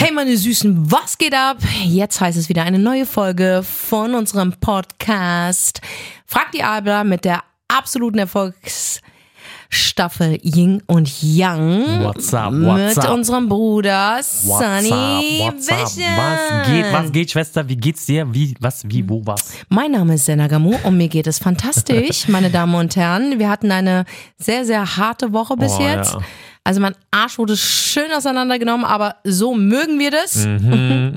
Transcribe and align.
Hey 0.00 0.12
meine 0.12 0.36
Süßen, 0.36 0.90
was 0.92 1.18
geht 1.18 1.34
ab? 1.34 1.56
Jetzt 1.84 2.20
heißt 2.20 2.38
es 2.38 2.48
wieder 2.48 2.62
eine 2.62 2.78
neue 2.78 3.04
Folge 3.04 3.62
von 3.64 4.14
unserem 4.14 4.52
Podcast. 4.60 5.80
Frag 6.24 6.52
die 6.52 6.62
Abler 6.62 7.02
mit 7.04 7.24
der 7.24 7.42
absoluten 7.66 8.18
Erfolgsstaffel 8.18 10.38
Ying 10.42 10.82
und 10.86 11.10
Yang. 11.22 12.04
What's 12.04 12.32
up, 12.32 12.52
what's 12.52 12.94
mit 12.96 13.04
up? 13.04 13.10
unserem 13.12 13.48
Bruder 13.48 14.18
What's 14.18 14.42
Sunny 14.44 15.42
up, 15.48 15.54
what's 15.54 15.68
up? 15.68 15.78
Vision. 15.80 16.16
Was 16.16 16.66
geht, 16.68 16.92
was 16.92 17.10
geht, 17.12 17.30
Schwester? 17.32 17.68
Wie 17.68 17.76
geht's 17.76 18.06
dir? 18.06 18.32
Wie, 18.32 18.54
was, 18.60 18.84
wie, 18.88 19.06
wo, 19.08 19.20
was? 19.26 19.52
Mein 19.68 19.90
Name 19.92 20.14
ist 20.14 20.26
Senagamu 20.26 20.76
und 20.84 20.96
mir 20.96 21.08
geht 21.08 21.26
es 21.26 21.40
fantastisch, 21.40 22.28
meine 22.32 22.50
Damen 22.50 22.76
und 22.76 22.94
Herren. 22.94 23.40
Wir 23.40 23.50
hatten 23.50 23.72
eine 23.72 24.04
sehr, 24.38 24.64
sehr 24.64 24.96
harte 24.96 25.32
Woche 25.32 25.56
bis 25.56 25.72
Oh, 25.72 25.82
jetzt. 25.82 26.14
ja. 26.14 26.20
Also 26.68 26.82
mein 26.82 26.94
Arsch 27.10 27.38
wurde 27.38 27.56
schön 27.56 28.12
auseinandergenommen, 28.12 28.84
aber 28.84 29.16
so 29.24 29.54
mögen 29.54 29.98
wir 29.98 30.10
das. 30.10 30.44
Mhm, 30.44 31.14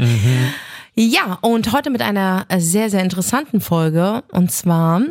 Ja, 0.96 1.40
und 1.42 1.73
heute 1.73 1.90
mit 1.90 2.02
einer 2.02 2.46
sehr, 2.58 2.90
sehr 2.90 3.04
interessanten 3.04 3.59
Folge 3.59 4.23
und 4.32 4.50
zwar 4.50 5.02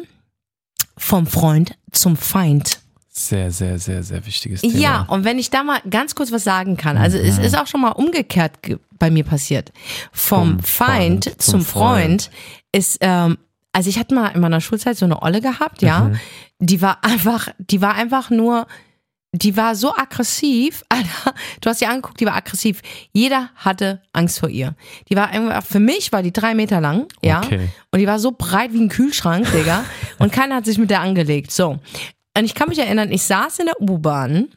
vom 0.97 1.27
Freund 1.27 1.77
zum 1.93 2.17
Feind. 2.17 2.79
Sehr, 3.11 3.51
sehr, 3.51 3.79
sehr, 3.79 4.03
sehr 4.03 4.25
wichtiges 4.25 4.62
Thema. 4.62 4.79
Ja, 4.79 5.03
und 5.09 5.25
wenn 5.25 5.39
ich 5.39 5.51
da 5.51 5.62
mal 5.62 5.81
ganz 5.91 6.15
kurz 6.15 6.33
was 6.33 6.43
sagen 6.45 6.79
kann, 6.79 6.97
also 6.97 7.19
es 7.19 7.37
Mhm. 7.37 7.45
ist 7.45 7.59
auch 7.59 7.67
schon 7.67 7.83
mal 7.83 7.91
umgekehrt 7.91 8.62
ge- 8.62 8.79
bei 8.98 9.11
mir 9.11 9.25
passiert. 9.25 9.73
Vom, 10.11 10.53
Vom 10.53 10.61
Feind, 10.61 11.25
zum 11.25 11.39
zum 11.39 11.65
Freund, 11.67 12.23
Freund. 12.23 12.31
ist, 12.73 12.97
ähm, 13.03 13.37
also 13.73 13.91
ich 13.91 13.98
hatte 13.98 14.15
mal 14.15 14.29
in 14.29 14.41
meiner 14.41 14.62
Schulzeit 14.62 14.97
so 14.97 15.05
eine 15.05 15.20
Olle 15.20 15.43
gehabt, 15.43 15.83
ja, 15.83 16.05
Mhm. 16.05 16.19
die 16.61 16.81
war 16.81 17.05
einfach, 17.05 17.48
die 17.59 17.83
war 17.83 17.95
einfach 17.95 18.31
nur, 18.31 18.67
die 19.33 19.57
war 19.57 19.75
so 19.77 19.95
aggressiv, 19.95 20.83
Alter, 20.89 21.34
du 21.61 21.70
hast 21.70 21.79
sie 21.79 21.87
angeguckt, 21.87 22.20
die 22.20 22.27
war 22.27 22.34
aggressiv. 22.34 22.80
Jeder 23.12 23.51
hatte 23.56 24.03
Angst 24.12 24.41
vor 24.41 24.48
ihr. 24.48 24.75
Die 25.09 25.16
war 25.16 25.29
einfach, 25.29 25.62
für 25.65 25.80
mich 25.80 26.11
war 26.12 26.23
die 26.23 26.33
drei 26.33 26.55
Meter 26.55 26.80
lang, 26.80 27.06
ja, 27.23 27.41
Okay. 27.41 27.69
und 27.92 28.01
die 28.01 28.06
war 28.06 28.19
so 28.19 28.33
breit 28.33 28.73
wie 28.73 28.81
ein 28.81 28.89
Kühlschrank, 28.89 29.51
Digga. 29.53 29.84
Und 30.19 30.33
keiner 30.33 30.56
hat 30.56 30.64
sich 30.67 30.77
mit 30.78 30.91
der 30.91 31.01
angelegt. 31.01 31.51
So. 31.53 31.78
Und 32.36 32.45
ich 32.45 32.55
kann 32.55 32.69
mich 32.69 32.78
erinnern, 32.78 33.11
ich 33.11 33.23
saß 33.23 33.58
in 33.61 33.67
der 33.67 33.81
U-Bahn. 33.81 34.48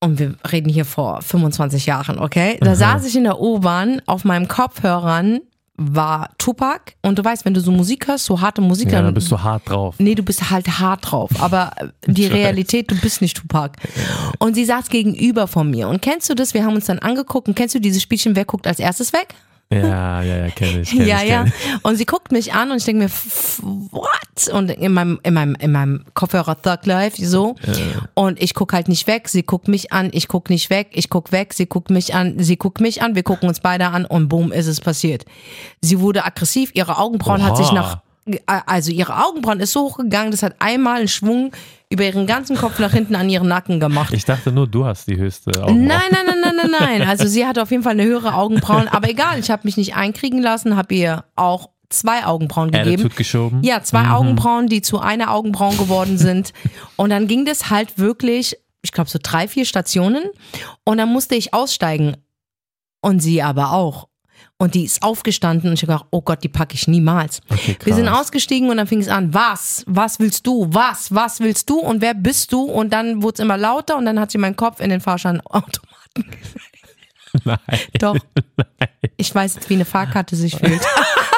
Und 0.00 0.18
wir 0.18 0.36
reden 0.50 0.68
hier 0.68 0.84
vor 0.84 1.22
25 1.22 1.86
Jahren, 1.86 2.18
okay? 2.18 2.56
Da 2.60 2.74
saß 2.76 3.04
ich 3.04 3.16
in 3.16 3.24
der 3.24 3.40
U-Bahn, 3.40 4.00
auf 4.06 4.24
meinem 4.24 4.46
Kopfhörern 4.48 5.40
war 5.80 6.30
Tupac. 6.38 6.94
Und 7.02 7.18
du 7.18 7.24
weißt, 7.24 7.44
wenn 7.44 7.54
du 7.54 7.60
so 7.60 7.70
Musik 7.70 8.08
hörst, 8.08 8.24
so 8.24 8.40
harte 8.40 8.60
Musik, 8.60 8.90
Ja, 8.90 8.98
da 8.98 9.04
dann 9.04 9.14
bist 9.14 9.30
du 9.30 9.40
hart 9.40 9.70
drauf. 9.70 9.94
Nee, 9.98 10.14
du 10.16 10.22
bist 10.24 10.50
halt 10.50 10.66
hart 10.80 11.10
drauf. 11.10 11.30
Aber 11.40 11.72
die 12.06 12.24
Ich 12.24 12.30
weiß. 12.30 12.36
Realität, 12.36 12.90
du 12.90 12.96
bist 12.96 13.22
nicht 13.22 13.36
Tupac. 13.36 13.76
Und 14.38 14.54
sie 14.54 14.64
saß 14.64 14.88
gegenüber 14.88 15.46
von 15.46 15.70
mir. 15.70 15.88
Und 15.88 16.02
kennst 16.02 16.28
du 16.28 16.34
das? 16.34 16.52
Wir 16.52 16.64
haben 16.64 16.74
uns 16.74 16.86
dann 16.86 16.98
angeguckt. 16.98 17.48
Und 17.48 17.54
kennst 17.54 17.74
du 17.76 17.80
dieses 17.80 18.02
Spielchen, 18.02 18.34
wer 18.36 18.44
guckt 18.44 18.66
als 18.66 18.80
erstes 18.80 19.12
weg? 19.12 19.34
Ja, 19.70 20.22
ja, 20.22 20.46
ja, 20.46 20.50
kenn 20.50 20.80
ich. 20.80 20.90
Kenn 20.90 21.06
ja, 21.06 21.22
ich, 21.22 21.28
ja. 21.28 21.44
kenn 21.44 21.52
Und 21.82 21.96
sie 21.96 22.06
guckt 22.06 22.32
mich 22.32 22.54
an 22.54 22.70
und 22.70 22.78
ich 22.78 22.84
denke 22.84 23.04
mir, 23.04 23.10
what? 23.90 24.54
Und 24.54 24.70
in 24.70 24.92
meinem, 24.92 25.20
in 25.22 25.34
meinem, 25.34 25.56
in 25.56 25.72
meinem 25.72 26.04
Kopfhörer 26.14 26.60
Thug 26.60 26.86
Life 26.86 27.24
so. 27.24 27.54
Und 28.14 28.42
ich 28.42 28.54
guck 28.54 28.72
halt 28.72 28.88
nicht 28.88 29.06
weg. 29.06 29.28
Sie 29.28 29.42
guckt 29.42 29.68
mich 29.68 29.92
an, 29.92 30.08
ich 30.12 30.26
guck 30.26 30.48
nicht 30.48 30.70
weg, 30.70 30.88
ich 30.92 31.10
guck 31.10 31.32
weg, 31.32 31.52
sie 31.52 31.66
guckt 31.66 31.90
mich 31.90 32.14
an, 32.14 32.38
sie 32.38 32.56
guckt 32.56 32.80
mich 32.80 33.02
an, 33.02 33.14
wir 33.14 33.22
gucken 33.22 33.48
uns 33.48 33.60
beide 33.60 33.88
an 33.88 34.06
und 34.06 34.28
boom, 34.28 34.52
ist 34.52 34.68
es 34.68 34.80
passiert. 34.80 35.26
Sie 35.82 36.00
wurde 36.00 36.24
aggressiv, 36.24 36.70
ihre 36.72 36.96
Augenbrauen 36.96 37.44
hat 37.44 37.58
sich 37.58 37.66
Oha. 37.66 37.74
nach, 37.74 37.98
also 38.46 38.90
ihre 38.90 39.24
Augenbrauen 39.24 39.60
ist 39.60 39.72
so 39.72 39.82
hochgegangen, 39.82 40.30
das 40.30 40.42
hat 40.42 40.56
einmal 40.58 40.98
einen 40.98 41.08
Schwung 41.08 41.52
über 41.90 42.04
ihren 42.04 42.26
ganzen 42.26 42.56
Kopf 42.56 42.78
nach 42.78 42.92
hinten 42.92 43.14
an 43.14 43.28
ihren 43.30 43.48
Nacken 43.48 43.80
gemacht. 43.80 44.12
Ich 44.12 44.24
dachte 44.24 44.52
nur, 44.52 44.66
du 44.66 44.84
hast 44.84 45.08
die 45.08 45.16
höchste 45.16 45.50
Augenbraue. 45.62 45.86
Nein, 45.86 46.00
nein, 46.10 46.26
nein, 46.26 46.40
nein, 46.42 46.56
nein, 46.56 46.98
nein. 46.98 47.08
Also 47.08 47.26
sie 47.26 47.46
hatte 47.46 47.62
auf 47.62 47.70
jeden 47.70 47.82
Fall 47.82 47.92
eine 47.92 48.04
höhere 48.04 48.34
Augenbrauen, 48.34 48.88
aber 48.88 49.08
egal, 49.08 49.38
ich 49.38 49.50
habe 49.50 49.62
mich 49.64 49.76
nicht 49.76 49.96
einkriegen 49.96 50.42
lassen, 50.42 50.76
habe 50.76 50.94
ihr 50.94 51.24
auch 51.36 51.70
zwei 51.88 52.26
Augenbrauen 52.26 52.70
gegeben. 52.70 52.94
Attitude 52.94 53.14
geschoben. 53.14 53.62
Ja, 53.62 53.82
zwei 53.82 54.10
Augenbrauen, 54.10 54.66
die 54.68 54.82
zu 54.82 54.98
einer 55.00 55.32
Augenbrauen 55.32 55.78
geworden 55.78 56.18
sind. 56.18 56.52
Und 56.96 57.10
dann 57.10 57.26
ging 57.26 57.44
das 57.44 57.70
halt 57.70 57.98
wirklich, 57.98 58.56
ich 58.82 58.92
glaube, 58.92 59.08
so 59.08 59.18
drei, 59.22 59.48
vier 59.48 59.64
Stationen. 59.64 60.24
Und 60.84 60.98
dann 60.98 61.10
musste 61.10 61.34
ich 61.34 61.54
aussteigen. 61.54 62.16
Und 63.00 63.20
sie 63.20 63.42
aber 63.42 63.72
auch. 63.72 64.07
Und 64.60 64.74
die 64.74 64.84
ist 64.84 65.04
aufgestanden 65.04 65.70
und 65.70 65.74
ich 65.74 65.82
habe 65.82 65.92
gedacht, 65.92 66.06
oh 66.10 66.20
Gott, 66.20 66.42
die 66.42 66.48
packe 66.48 66.74
ich 66.74 66.88
niemals. 66.88 67.40
Okay. 67.48 67.76
Wir 67.84 67.94
sind 67.94 68.08
ausgestiegen 68.08 68.68
und 68.70 68.76
dann 68.78 68.88
fing 68.88 69.00
es 69.00 69.06
an, 69.06 69.32
was? 69.32 69.84
Was 69.86 70.18
willst 70.18 70.48
du? 70.48 70.66
Was? 70.70 71.14
Was 71.14 71.38
willst 71.38 71.70
du? 71.70 71.78
Und 71.78 72.00
wer 72.00 72.12
bist 72.12 72.52
du? 72.52 72.62
Und 72.62 72.92
dann 72.92 73.22
wurde 73.22 73.34
es 73.34 73.40
immer 73.40 73.56
lauter 73.56 73.96
und 73.96 74.04
dann 74.04 74.18
hat 74.18 74.32
sie 74.32 74.38
meinen 74.38 74.56
Kopf 74.56 74.80
in 74.80 74.90
den 74.90 75.00
Fahrscheinautomaten. 75.00 75.84
Nein. 77.44 77.58
Doch. 77.98 78.16
Ich 79.20 79.34
weiß 79.34 79.56
jetzt, 79.56 79.68
wie 79.68 79.74
eine 79.74 79.84
Fahrkarte 79.84 80.36
sich 80.36 80.54
fühlt. 80.56 80.80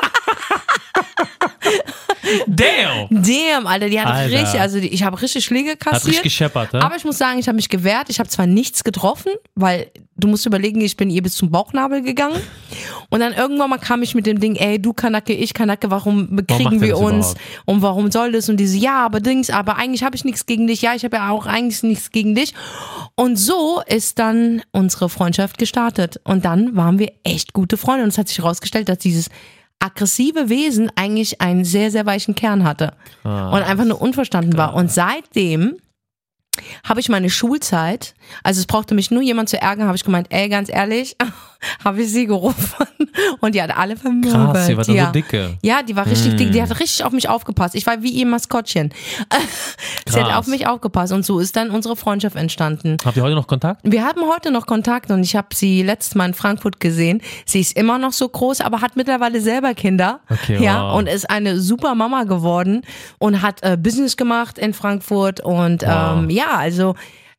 Damn! 2.46 3.08
Damn, 3.10 3.66
Alter, 3.66 3.88
die 3.88 4.00
hat 4.00 4.06
Alter. 4.06 4.38
richtig, 4.38 4.60
also 4.60 4.80
die, 4.80 4.88
ich 4.88 5.02
habe 5.02 5.20
richtig 5.20 5.44
Schläge 5.44 5.70
Hat 5.72 5.80
kassiert. 5.80 6.06
richtig 6.06 6.22
gescheppert, 6.24 6.72
ne? 6.72 6.82
Aber 6.82 6.96
ich 6.96 7.04
muss 7.04 7.18
sagen, 7.18 7.38
ich 7.38 7.48
habe 7.48 7.56
mich 7.56 7.68
gewehrt. 7.68 8.10
Ich 8.10 8.18
habe 8.18 8.28
zwar 8.28 8.46
nichts 8.46 8.84
getroffen, 8.84 9.32
weil 9.54 9.90
du 10.16 10.28
musst 10.28 10.46
überlegen, 10.46 10.80
ich 10.80 10.96
bin 10.96 11.10
ihr 11.10 11.22
bis 11.22 11.34
zum 11.34 11.50
Bauchnabel 11.50 12.02
gegangen. 12.02 12.40
Und 13.08 13.20
dann 13.20 13.32
irgendwann 13.32 13.70
mal 13.70 13.78
kam 13.78 14.02
ich 14.02 14.14
mit 14.14 14.26
dem 14.26 14.38
Ding, 14.38 14.56
ey, 14.56 14.80
du 14.80 14.92
Kanacke, 14.92 15.32
ich 15.32 15.54
Kanacke, 15.54 15.90
warum 15.90 16.36
bekriegen 16.36 16.80
wir 16.80 16.98
uns? 16.98 17.32
überhaupt? 17.32 17.40
Und 17.64 17.82
warum 17.82 18.10
soll 18.10 18.32
das? 18.32 18.48
Und 18.48 18.58
diese, 18.58 18.76
ja, 18.76 19.04
aber 19.04 19.20
Dings, 19.20 19.50
aber 19.50 19.76
eigentlich 19.76 20.02
habe 20.04 20.16
ich 20.16 20.24
nichts 20.24 20.46
gegen 20.46 20.66
dich. 20.66 20.82
Ja, 20.82 20.94
ich 20.94 21.04
habe 21.04 21.16
ja 21.16 21.30
auch 21.30 21.46
eigentlich 21.46 21.82
nichts 21.82 22.10
gegen 22.10 22.34
dich. 22.34 22.54
Und 23.14 23.36
so 23.36 23.82
ist 23.86 24.18
dann 24.18 24.62
unsere 24.72 25.08
Freundschaft 25.08 25.58
gestartet. 25.58 26.20
Und 26.24 26.44
dann 26.44 26.76
waren 26.76 26.98
wir 26.98 27.12
echt 27.24 27.52
gute 27.52 27.76
Freunde. 27.76 28.04
Und 28.04 28.10
es 28.10 28.18
hat 28.18 28.28
sich 28.28 28.38
herausgestellt, 28.38 28.88
dass 28.88 28.98
dieses 28.98 29.28
aggressive 29.80 30.48
Wesen 30.48 30.90
eigentlich 30.94 31.40
einen 31.40 31.64
sehr, 31.64 31.90
sehr 31.90 32.06
weichen 32.06 32.34
Kern 32.34 32.64
hatte. 32.64 32.92
Ah, 33.24 33.50
Und 33.50 33.62
einfach 33.62 33.84
nur 33.84 34.00
unverstanden 34.00 34.56
war. 34.56 34.74
Und 34.74 34.90
seitdem 34.92 35.76
habe 36.84 37.00
ich 37.00 37.08
meine 37.08 37.30
Schulzeit, 37.30 38.14
also 38.42 38.60
es 38.60 38.66
brauchte 38.66 38.94
mich 38.94 39.10
nur 39.10 39.22
jemand 39.22 39.48
zu 39.48 39.60
ärgern, 39.60 39.86
habe 39.86 39.96
ich 39.96 40.04
gemeint, 40.04 40.28
ey, 40.30 40.48
ganz 40.48 40.68
ehrlich, 40.68 41.16
habe 41.84 42.02
ich 42.02 42.10
sie 42.10 42.26
gerufen 42.26 42.86
und 43.40 43.54
die 43.54 43.62
hat 43.62 43.76
alle 43.76 43.96
vermöbelt. 43.96 44.32
Krass, 44.32 44.66
sie 44.66 44.76
war 44.76 44.88
ja. 44.88 45.06
so 45.06 45.12
dicke. 45.12 45.58
Ja, 45.62 45.82
die 45.82 45.96
war 45.96 46.06
richtig 46.06 46.36
dick, 46.36 46.52
die 46.52 46.62
hat 46.62 46.78
richtig 46.78 47.04
auf 47.04 47.12
mich 47.12 47.28
aufgepasst. 47.28 47.74
Ich 47.74 47.86
war 47.86 48.02
wie 48.02 48.10
ihr 48.10 48.26
Maskottchen. 48.26 48.92
sie 50.08 50.20
hat 50.20 50.34
auf 50.34 50.46
mich 50.46 50.66
aufgepasst 50.66 51.12
und 51.12 51.24
so 51.24 51.38
ist 51.38 51.56
dann 51.56 51.70
unsere 51.70 51.96
Freundschaft 51.96 52.36
entstanden. 52.36 52.96
Habt 53.04 53.16
ihr 53.16 53.22
heute 53.22 53.34
noch 53.34 53.46
Kontakt? 53.46 53.80
Wir 53.84 54.04
haben 54.04 54.22
heute 54.32 54.50
noch 54.50 54.66
Kontakt 54.66 55.10
und 55.10 55.22
ich 55.22 55.36
habe 55.36 55.48
sie 55.54 55.82
letztes 55.82 56.14
Mal 56.14 56.26
in 56.26 56.34
Frankfurt 56.34 56.80
gesehen. 56.80 57.20
Sie 57.44 57.60
ist 57.60 57.76
immer 57.76 57.98
noch 57.98 58.12
so 58.12 58.28
groß, 58.28 58.60
aber 58.60 58.80
hat 58.80 58.96
mittlerweile 58.96 59.40
selber 59.40 59.74
Kinder. 59.74 60.20
Okay, 60.28 60.62
ja, 60.62 60.82
wow. 60.82 60.98
und 60.98 61.08
ist 61.08 61.28
eine 61.28 61.58
super 61.58 61.94
Mama 61.94 62.24
geworden 62.24 62.82
und 63.18 63.42
hat 63.42 63.62
äh, 63.62 63.76
Business 63.76 64.16
gemacht 64.16 64.58
in 64.58 64.74
Frankfurt 64.74 65.40
und 65.40 65.82
Wow. 65.82 66.18
ähm, 66.18 66.30
ja, 66.30 66.50
also 66.50 66.94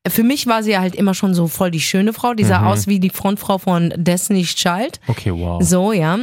für 0.08 0.24
mich 0.24 0.48
war 0.48 0.64
sie 0.64 0.78
halt 0.78 0.96
immer 0.96 1.14
schon 1.14 1.34
so 1.34 1.48
voll 1.48 1.72
die 1.72 1.80
schöne 1.80 2.14
Frau. 2.14 2.34
Die 2.34 2.44
sah 2.44 2.60
Mhm. 2.62 2.68
aus 2.68 2.88
wie 2.88 3.00
die 3.00 3.10
Frontfrau 3.12 3.58
von 3.60 3.94
Destiny's 3.96 4.56
Child. 4.56 5.00
Okay, 5.08 5.32
wow. 5.32 5.62
So, 5.64 5.92
ja. 5.94 6.18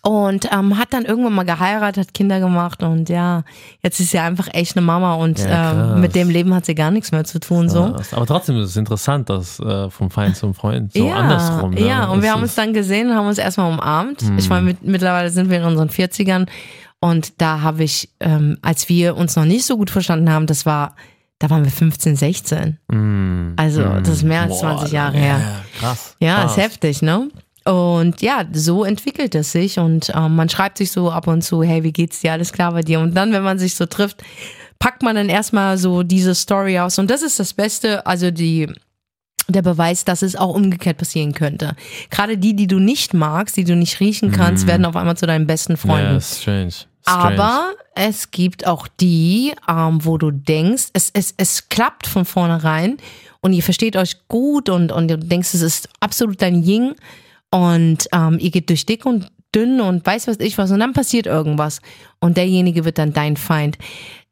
Und 0.00 0.50
ähm, 0.52 0.76
hat 0.78 0.92
dann 0.92 1.04
irgendwann 1.06 1.32
mal 1.34 1.44
geheiratet, 1.44 2.08
hat 2.08 2.14
Kinder 2.14 2.38
gemacht 2.38 2.82
und 2.82 3.08
ja, 3.08 3.42
jetzt 3.82 4.00
ist 4.00 4.10
sie 4.10 4.18
einfach 4.18 4.48
echt 4.52 4.76
eine 4.76 4.84
Mama 4.84 5.14
und 5.14 5.38
Ja, 5.38 5.94
ähm, 5.94 6.00
mit 6.02 6.14
dem 6.14 6.28
Leben 6.28 6.54
hat 6.54 6.66
sie 6.66 6.74
gar 6.74 6.90
nichts 6.90 7.10
mehr 7.10 7.24
zu 7.24 7.40
tun. 7.40 7.70
So. 7.70 7.94
Aber 8.12 8.26
trotzdem 8.26 8.56
ist 8.58 8.70
es 8.70 8.76
interessant, 8.76 9.30
dass 9.30 9.58
äh, 9.60 9.88
vom 9.90 10.10
Feind 10.10 10.36
zum 10.36 10.52
Freund 10.52 10.92
so 10.92 11.06
ja, 11.06 11.14
andersrum. 11.16 11.70
Ne? 11.70 11.86
Ja, 11.86 12.04
und 12.08 12.16
Das 12.18 12.24
wir 12.24 12.32
haben 12.32 12.42
uns 12.42 12.54
dann 12.54 12.74
gesehen 12.74 13.10
und 13.10 13.16
haben 13.16 13.26
uns 13.28 13.38
erstmal 13.38 13.72
umarmt. 13.72 14.20
Ich 14.36 14.44
Mhm. 14.44 14.48
meine, 14.50 14.62
mit, 14.66 14.82
mittlerweile 14.82 15.30
sind 15.30 15.48
wir 15.48 15.58
in 15.58 15.64
unseren 15.64 15.88
40ern 15.88 16.48
und 17.00 17.40
da 17.40 17.62
habe 17.62 17.82
ich, 17.84 18.10
ähm, 18.20 18.58
als 18.60 18.90
wir 18.90 19.16
uns 19.16 19.36
noch 19.36 19.46
nicht 19.46 19.64
so 19.64 19.78
gut 19.78 19.88
verstanden 19.90 20.30
haben, 20.30 20.46
das 20.46 20.66
war, 20.66 20.96
da 21.38 21.50
waren 21.50 21.64
wir 21.64 21.70
15, 21.70 22.16
16. 22.16 22.78
Mm, 22.88 23.54
Also, 23.56 23.82
mm. 23.82 24.02
das 24.04 24.08
ist 24.08 24.22
mehr 24.22 24.42
als 24.42 24.60
Boah, 24.60 24.76
20 24.78 24.92
Jahre 24.92 25.16
ja, 25.16 25.22
her. 25.22 25.38
Ja, 25.38 25.64
krass. 25.78 26.16
Ja, 26.20 26.34
krass. 26.36 26.52
ist 26.52 26.56
heftig, 26.56 27.02
ne? 27.02 27.28
Und 27.64 28.20
ja, 28.20 28.44
so 28.52 28.84
entwickelt 28.84 29.34
es 29.34 29.52
sich 29.52 29.78
und 29.78 30.12
ähm, 30.14 30.36
man 30.36 30.50
schreibt 30.50 30.78
sich 30.78 30.92
so 30.92 31.10
ab 31.10 31.26
und 31.26 31.42
zu, 31.42 31.62
hey, 31.62 31.82
wie 31.82 31.92
geht's 31.92 32.20
dir? 32.20 32.32
Alles 32.32 32.52
klar 32.52 32.72
bei 32.72 32.82
dir? 32.82 33.00
Und 33.00 33.14
dann, 33.14 33.32
wenn 33.32 33.42
man 33.42 33.58
sich 33.58 33.74
so 33.74 33.86
trifft, 33.86 34.22
packt 34.78 35.02
man 35.02 35.16
dann 35.16 35.30
erstmal 35.30 35.78
so 35.78 36.02
diese 36.02 36.34
Story 36.34 36.78
aus. 36.78 36.98
Und 36.98 37.10
das 37.10 37.22
ist 37.22 37.40
das 37.40 37.54
Beste, 37.54 38.04
also 38.06 38.30
die, 38.30 38.70
der 39.48 39.62
Beweis, 39.62 40.04
dass 40.04 40.20
es 40.20 40.36
auch 40.36 40.54
umgekehrt 40.54 40.98
passieren 40.98 41.32
könnte. 41.32 41.74
Gerade 42.10 42.36
die, 42.36 42.54
die 42.54 42.66
du 42.66 42.78
nicht 42.78 43.14
magst, 43.14 43.56
die 43.56 43.64
du 43.64 43.76
nicht 43.76 43.98
riechen 43.98 44.30
kannst, 44.30 44.66
werden 44.66 44.84
auf 44.84 44.96
einmal 44.96 45.16
zu 45.16 45.26
deinen 45.26 45.46
besten 45.46 45.78
Freunden. 45.78 46.10
Ja, 46.12 46.16
ist 46.18 46.42
strange. 46.42 46.74
Aber 47.06 47.72
es 47.94 48.30
gibt 48.30 48.66
auch 48.66 48.88
die, 48.88 49.52
ähm, 49.68 50.04
wo 50.04 50.18
du 50.18 50.30
denkst, 50.30 50.88
es, 50.94 51.10
es, 51.12 51.34
es 51.36 51.68
klappt 51.68 52.06
von 52.06 52.24
vornherein 52.24 52.96
und 53.40 53.52
ihr 53.52 53.62
versteht 53.62 53.96
euch 53.96 54.26
gut 54.28 54.68
und, 54.68 54.90
und 54.90 55.08
du 55.08 55.18
denkst, 55.18 55.54
es 55.54 55.60
ist 55.60 55.88
absolut 56.00 56.40
dein 56.40 56.62
Ying 56.62 56.94
und 57.50 58.08
ähm, 58.12 58.38
ihr 58.40 58.50
geht 58.50 58.70
durch 58.70 58.86
dick 58.86 59.04
und 59.04 59.30
dünn 59.54 59.80
und 59.80 60.04
weiß 60.04 60.26
was 60.28 60.40
ich 60.40 60.58
was 60.58 60.70
und 60.70 60.80
dann 60.80 60.94
passiert 60.94 61.26
irgendwas 61.26 61.80
und 62.20 62.36
derjenige 62.36 62.84
wird 62.84 62.98
dann 62.98 63.12
dein 63.12 63.36
Feind. 63.36 63.78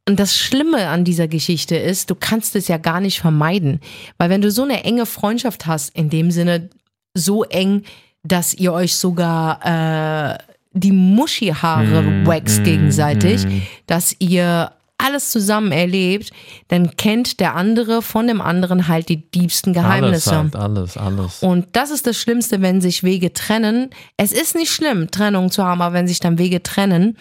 und 0.08 0.18
das 0.18 0.36
Schlimme 0.36 0.88
an 0.88 1.04
dieser 1.04 1.28
Geschichte 1.28 1.76
ist, 1.76 2.10
du 2.10 2.14
kannst 2.14 2.56
es 2.56 2.68
ja 2.68 2.78
gar 2.78 3.00
nicht 3.00 3.20
vermeiden. 3.20 3.80
Weil 4.18 4.30
wenn 4.30 4.40
du 4.40 4.50
so 4.50 4.62
eine 4.62 4.82
enge 4.82 5.06
Freundschaft 5.06 5.66
hast, 5.66 5.94
in 5.94 6.10
dem 6.10 6.30
Sinne 6.30 6.70
so 7.14 7.44
eng, 7.44 7.84
dass 8.24 8.54
ihr 8.54 8.72
euch 8.72 8.96
sogar 8.96 9.60
äh, 9.64 10.38
die 10.72 10.92
Muschihaare 10.92 12.02
Mm, 12.02 12.26
wax 12.26 12.58
mm, 12.60 12.64
gegenseitig, 12.64 13.44
mm. 13.44 13.62
dass 13.86 14.16
ihr 14.18 14.72
alles 15.02 15.30
zusammen 15.30 15.72
erlebt, 15.72 16.30
dann 16.68 16.96
kennt 16.96 17.40
der 17.40 17.56
andere 17.56 18.02
von 18.02 18.26
dem 18.26 18.40
anderen 18.40 18.88
halt 18.88 19.08
die 19.08 19.28
diebsten 19.30 19.76
Alles 19.76 19.82
Geheimnisse. 20.24 20.36
halt, 20.36 20.56
alles, 20.56 20.96
alles. 20.96 21.42
Und 21.42 21.66
das 21.72 21.90
ist 21.90 22.06
das 22.06 22.16
Schlimmste, 22.16 22.62
wenn 22.62 22.80
sich 22.80 23.02
Wege 23.02 23.32
trennen. 23.32 23.90
Es 24.16 24.32
ist 24.32 24.54
nicht 24.54 24.70
schlimm, 24.70 25.10
Trennung 25.10 25.50
zu 25.50 25.64
haben, 25.64 25.82
aber 25.82 25.94
wenn 25.94 26.06
sich 26.06 26.20
dann 26.20 26.38
Wege 26.38 26.62
trennen 26.62 27.16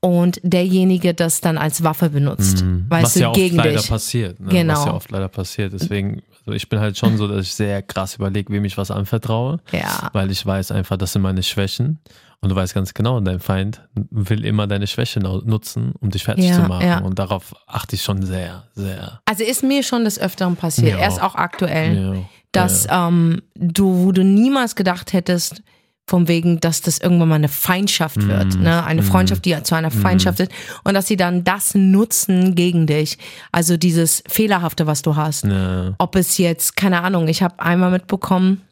und 0.00 0.40
derjenige 0.42 1.14
das 1.14 1.40
dann 1.40 1.56
als 1.56 1.82
Waffe 1.82 2.10
benutzt, 2.10 2.64
weißt 2.88 3.04
was 3.04 3.14
du, 3.14 3.20
ja 3.20 3.28
oft 3.30 3.36
gegen 3.36 3.56
leider 3.56 3.78
dich. 3.78 3.88
passiert. 3.88 4.38
Ne? 4.38 4.48
Genau. 4.50 4.74
Was 4.74 4.84
ja 4.84 4.94
oft 4.94 5.10
leider 5.10 5.28
passiert. 5.28 5.72
Deswegen, 5.72 6.22
also 6.40 6.52
ich 6.52 6.68
bin 6.68 6.80
halt 6.80 6.98
schon 6.98 7.16
so, 7.16 7.26
dass 7.28 7.46
ich 7.46 7.54
sehr 7.54 7.82
krass 7.82 8.16
überlege, 8.16 8.52
wem 8.52 8.64
ich 8.66 8.76
was 8.76 8.90
anvertraue. 8.90 9.58
Ja. 9.72 10.10
Weil 10.12 10.30
ich 10.30 10.44
weiß 10.44 10.70
einfach, 10.72 10.98
das 10.98 11.12
sind 11.12 11.22
meine 11.22 11.42
Schwächen. 11.42 11.98
Und 12.42 12.48
du 12.48 12.56
weißt 12.56 12.74
ganz 12.74 12.92
genau, 12.92 13.20
dein 13.20 13.38
Feind 13.40 13.82
will 13.94 14.44
immer 14.44 14.66
deine 14.66 14.86
Schwäche 14.88 15.20
nutzen, 15.20 15.92
um 16.00 16.10
dich 16.10 16.24
fertig 16.24 16.46
Ja, 16.46 16.56
zu 16.56 16.62
machen. 16.62 16.86
ja. 16.86 16.98
Und 16.98 17.18
darauf 17.18 17.54
achte 17.68 17.94
ich 17.94 18.02
schon 18.02 18.20
sehr, 18.26 18.64
sehr. 18.74 19.20
Also 19.26 19.44
ist 19.44 19.62
mir 19.62 19.82
schon 19.84 20.04
des 20.04 20.18
Öfteren 20.18 20.56
passiert, 20.56 20.96
Mir 20.96 21.00
erst 21.00 21.22
auch. 21.22 21.36
aktuell, 21.36 22.14
Ja. 22.14 22.20
dass 22.50 22.86
ähm, 22.90 23.42
du, 23.54 24.04
wo 24.04 24.12
du 24.12 24.24
niemals 24.24 24.74
gedacht 24.74 25.12
hättest, 25.12 25.62
von 26.08 26.26
wegen, 26.26 26.58
dass 26.58 26.80
das 26.80 26.98
irgendwann 26.98 27.28
mal 27.28 27.34
eine 27.36 27.48
Feindschaft 27.48 28.16
Mhm. 28.16 28.28
wird, 28.28 28.54
ne? 28.58 28.84
Eine 28.84 29.04
Freundschaft, 29.04 29.44
die 29.44 29.62
zu 29.62 29.76
einer 29.76 29.92
Feindschaft 29.92 30.40
wird 30.40 30.50
und 30.82 30.94
dass 30.94 31.06
sie 31.06 31.16
dann 31.16 31.44
das 31.44 31.76
nutzen 31.76 32.56
gegen 32.56 32.88
dich. 32.88 33.18
Also 33.52 33.76
dieses 33.76 34.24
Fehlerhafte, 34.28 34.88
was 34.88 35.02
du 35.02 35.14
hast. 35.14 35.44
Ja. 35.44 35.94
ob 35.98 36.16
es 36.16 36.38
jetzt, 36.38 36.76
keine 36.76 37.02
Ahnung, 37.04 37.28
ich 37.28 37.40
habe 37.44 37.60
einmal 37.60 37.92
mitbekommen, 37.92 38.62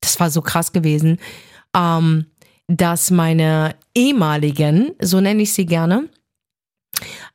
das 0.00 0.18
war 0.18 0.30
so 0.30 0.42
krass 0.42 0.72
gewesen, 0.72 1.18
ähm, 1.76 2.26
dass 2.70 3.10
meine 3.10 3.74
ehemaligen, 3.94 4.92
so 5.00 5.20
nenne 5.20 5.42
ich 5.42 5.52
sie 5.52 5.66
gerne, 5.66 6.08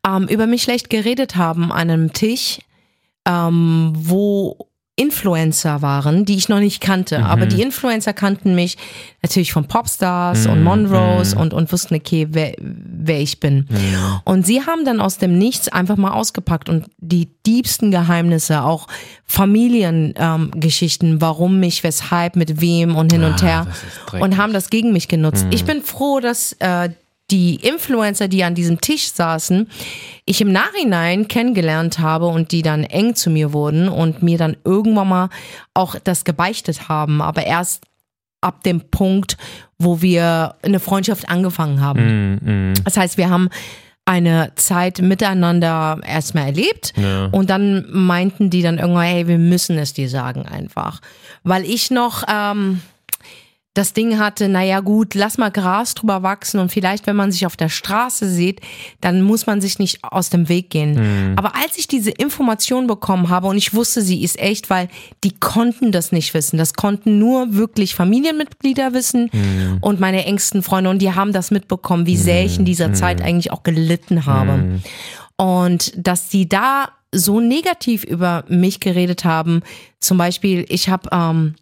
ähm, 0.07 0.27
über 0.29 0.47
mich 0.47 0.63
schlecht 0.63 0.89
geredet 0.89 1.35
haben 1.35 1.71
an 1.71 1.89
einem 1.89 2.13
Tisch, 2.13 2.59
ähm, 3.27 3.91
wo 3.95 4.69
Influencer 4.97 5.81
waren, 5.81 6.23
die 6.23 6.35
ich 6.35 6.47
noch 6.47 6.59
nicht 6.59 6.79
kannte. 6.79 7.25
Aber 7.25 7.45
die 7.47 7.61
Influencer 7.61 8.13
kannten 8.13 8.55
mich 8.55 8.77
natürlich 9.21 9.51
von 9.51 9.65
Popstars 9.67 10.47
und 10.47 10.63
Monrose 10.63 11.37
und, 11.37 11.53
und 11.53 11.69
wussten, 11.73 11.95
okay, 11.95 12.27
wer, 12.31 12.53
wer 12.59 13.19
ich 13.19 13.41
bin. 13.41 13.67
Und 14.23 14.45
sie 14.45 14.61
haben 14.65 14.85
dann 14.85 15.01
aus 15.01 15.17
dem 15.17 15.37
Nichts 15.37 15.67
einfach 15.67 15.97
mal 15.97 16.11
ausgepackt 16.11 16.69
und 16.69 16.85
die 16.97 17.27
diebsten 17.45 17.91
Geheimnisse, 17.91 18.63
auch 18.63 18.87
Familiengeschichten, 19.25 21.09
ähm, 21.13 21.21
warum 21.21 21.59
mich, 21.59 21.83
weshalb, 21.83 22.35
mit 22.37 22.61
wem 22.61 22.95
und 22.95 23.11
hin 23.11 23.23
und 23.23 23.43
Ah, 23.43 23.45
her 23.45 23.67
ist 23.69 24.11
dreckig. 24.11 24.23
und 24.23 24.37
haben 24.37 24.53
das 24.53 24.69
gegen 24.69 24.93
mich 24.93 25.07
genutzt. 25.07 25.45
Ich 25.51 25.65
bin 25.65 25.81
froh, 25.81 26.19
dass 26.21 26.53
äh, 26.59 26.89
die 27.31 27.55
Influencer, 27.55 28.27
die 28.27 28.43
an 28.43 28.53
diesem 28.55 28.81
Tisch 28.81 29.11
saßen, 29.11 29.69
ich 30.25 30.41
im 30.41 30.51
Nachhinein 30.51 31.27
kennengelernt 31.27 31.99
habe 31.99 32.27
und 32.27 32.51
die 32.51 32.61
dann 32.61 32.83
eng 32.83 33.15
zu 33.15 33.29
mir 33.29 33.51
wurden 33.51 33.89
und 33.89 34.21
mir 34.21 34.37
dann 34.37 34.57
irgendwann 34.63 35.09
mal 35.09 35.29
auch 35.73 35.95
das 36.03 36.23
gebeichtet 36.23 36.87
haben, 36.87 37.21
aber 37.21 37.45
erst 37.45 37.83
ab 38.41 38.63
dem 38.63 38.81
Punkt, 38.91 39.37
wo 39.79 40.01
wir 40.01 40.55
eine 40.61 40.79
Freundschaft 40.79 41.27
angefangen 41.29 41.81
haben. 41.81 42.35
Mm, 42.35 42.71
mm. 42.71 42.73
Das 42.83 42.95
heißt, 42.95 43.17
wir 43.17 43.29
haben 43.29 43.49
eine 44.05 44.51
Zeit 44.55 45.01
miteinander 45.01 45.99
erstmal 46.05 46.45
erlebt 46.45 46.93
Ja. 46.95 47.25
und 47.31 47.49
dann 47.49 47.85
meinten 47.89 48.51
die 48.51 48.61
dann 48.61 48.77
irgendwann, 48.77 49.05
hey, 49.07 49.27
wir 49.27 49.39
müssen 49.39 49.79
es 49.79 49.93
dir 49.93 50.09
sagen 50.09 50.45
einfach. 50.45 51.01
Weil 51.43 51.63
ich 51.65 51.89
noch 51.89 52.23
ähm, 52.31 52.81
das 53.75 53.91
Ding 53.91 54.17
hatte, 54.17 54.47
naja 54.47 54.79
gut, 54.79 55.13
lass 55.15 55.37
mal 55.37 55.51
Gras 55.51 55.93
drüber 55.93 56.23
wachsen 56.23 56.59
und 56.61 56.71
vielleicht, 56.71 57.05
wenn 57.07 57.15
man 57.17 57.31
sich 57.33 57.45
auf 57.45 57.57
der 57.57 57.67
Straße 57.67 58.27
sieht, 58.29 58.61
dann 59.01 59.21
muss 59.21 59.45
man 59.47 59.59
sich 59.59 59.79
nicht 59.79 60.01
aus 60.01 60.29
dem 60.29 60.47
Weg 60.47 60.69
gehen. 60.69 61.33
Aber 61.35 61.55
als 61.55 61.77
ich 61.77 61.87
diese 61.87 62.09
Information 62.09 62.87
bekommen 62.87 63.29
habe 63.29 63.47
und 63.47 63.57
ich 63.57 63.73
wusste, 63.73 64.01
sie 64.01 64.23
ist 64.23 64.39
echt, 64.39 64.69
weil 64.69 64.87
die 65.25 65.37
konnten 65.37 65.91
das 65.91 66.13
nicht 66.13 66.33
wissen. 66.33 66.57
Das 66.57 66.73
konnten 66.73 67.19
nur 67.19 67.53
wirklich 67.55 67.95
Familienmitglieder 67.95 68.93
wissen 68.93 69.29
und 69.81 69.99
meine 69.99 70.25
engsten 70.25 70.63
Freunde 70.63 70.89
und 70.89 70.99
die 70.99 71.13
haben 71.13 71.33
das 71.33 71.51
mitbekommen, 71.51 72.05
wie 72.05 72.17
sehr 72.17 72.45
ich 72.45 72.57
in 72.57 72.65
dieser 72.65 72.93
Zeit 72.93 73.21
eigentlich 73.21 73.51
auch 73.51 73.63
gelitten 73.63 74.25
habe. 74.25 74.79
Und 75.35 75.91
dass 75.97 76.29
die 76.29 76.47
da 76.47 76.89
so 77.11 77.41
negativ 77.41 78.05
über 78.05 78.45
mich 78.47 78.79
geredet 78.79 79.25
haben, 79.25 79.63
zum 79.99 80.17
Beispiel, 80.17 80.65
ich 80.69 80.87
habe 80.87 81.09
ähm, 81.11 81.55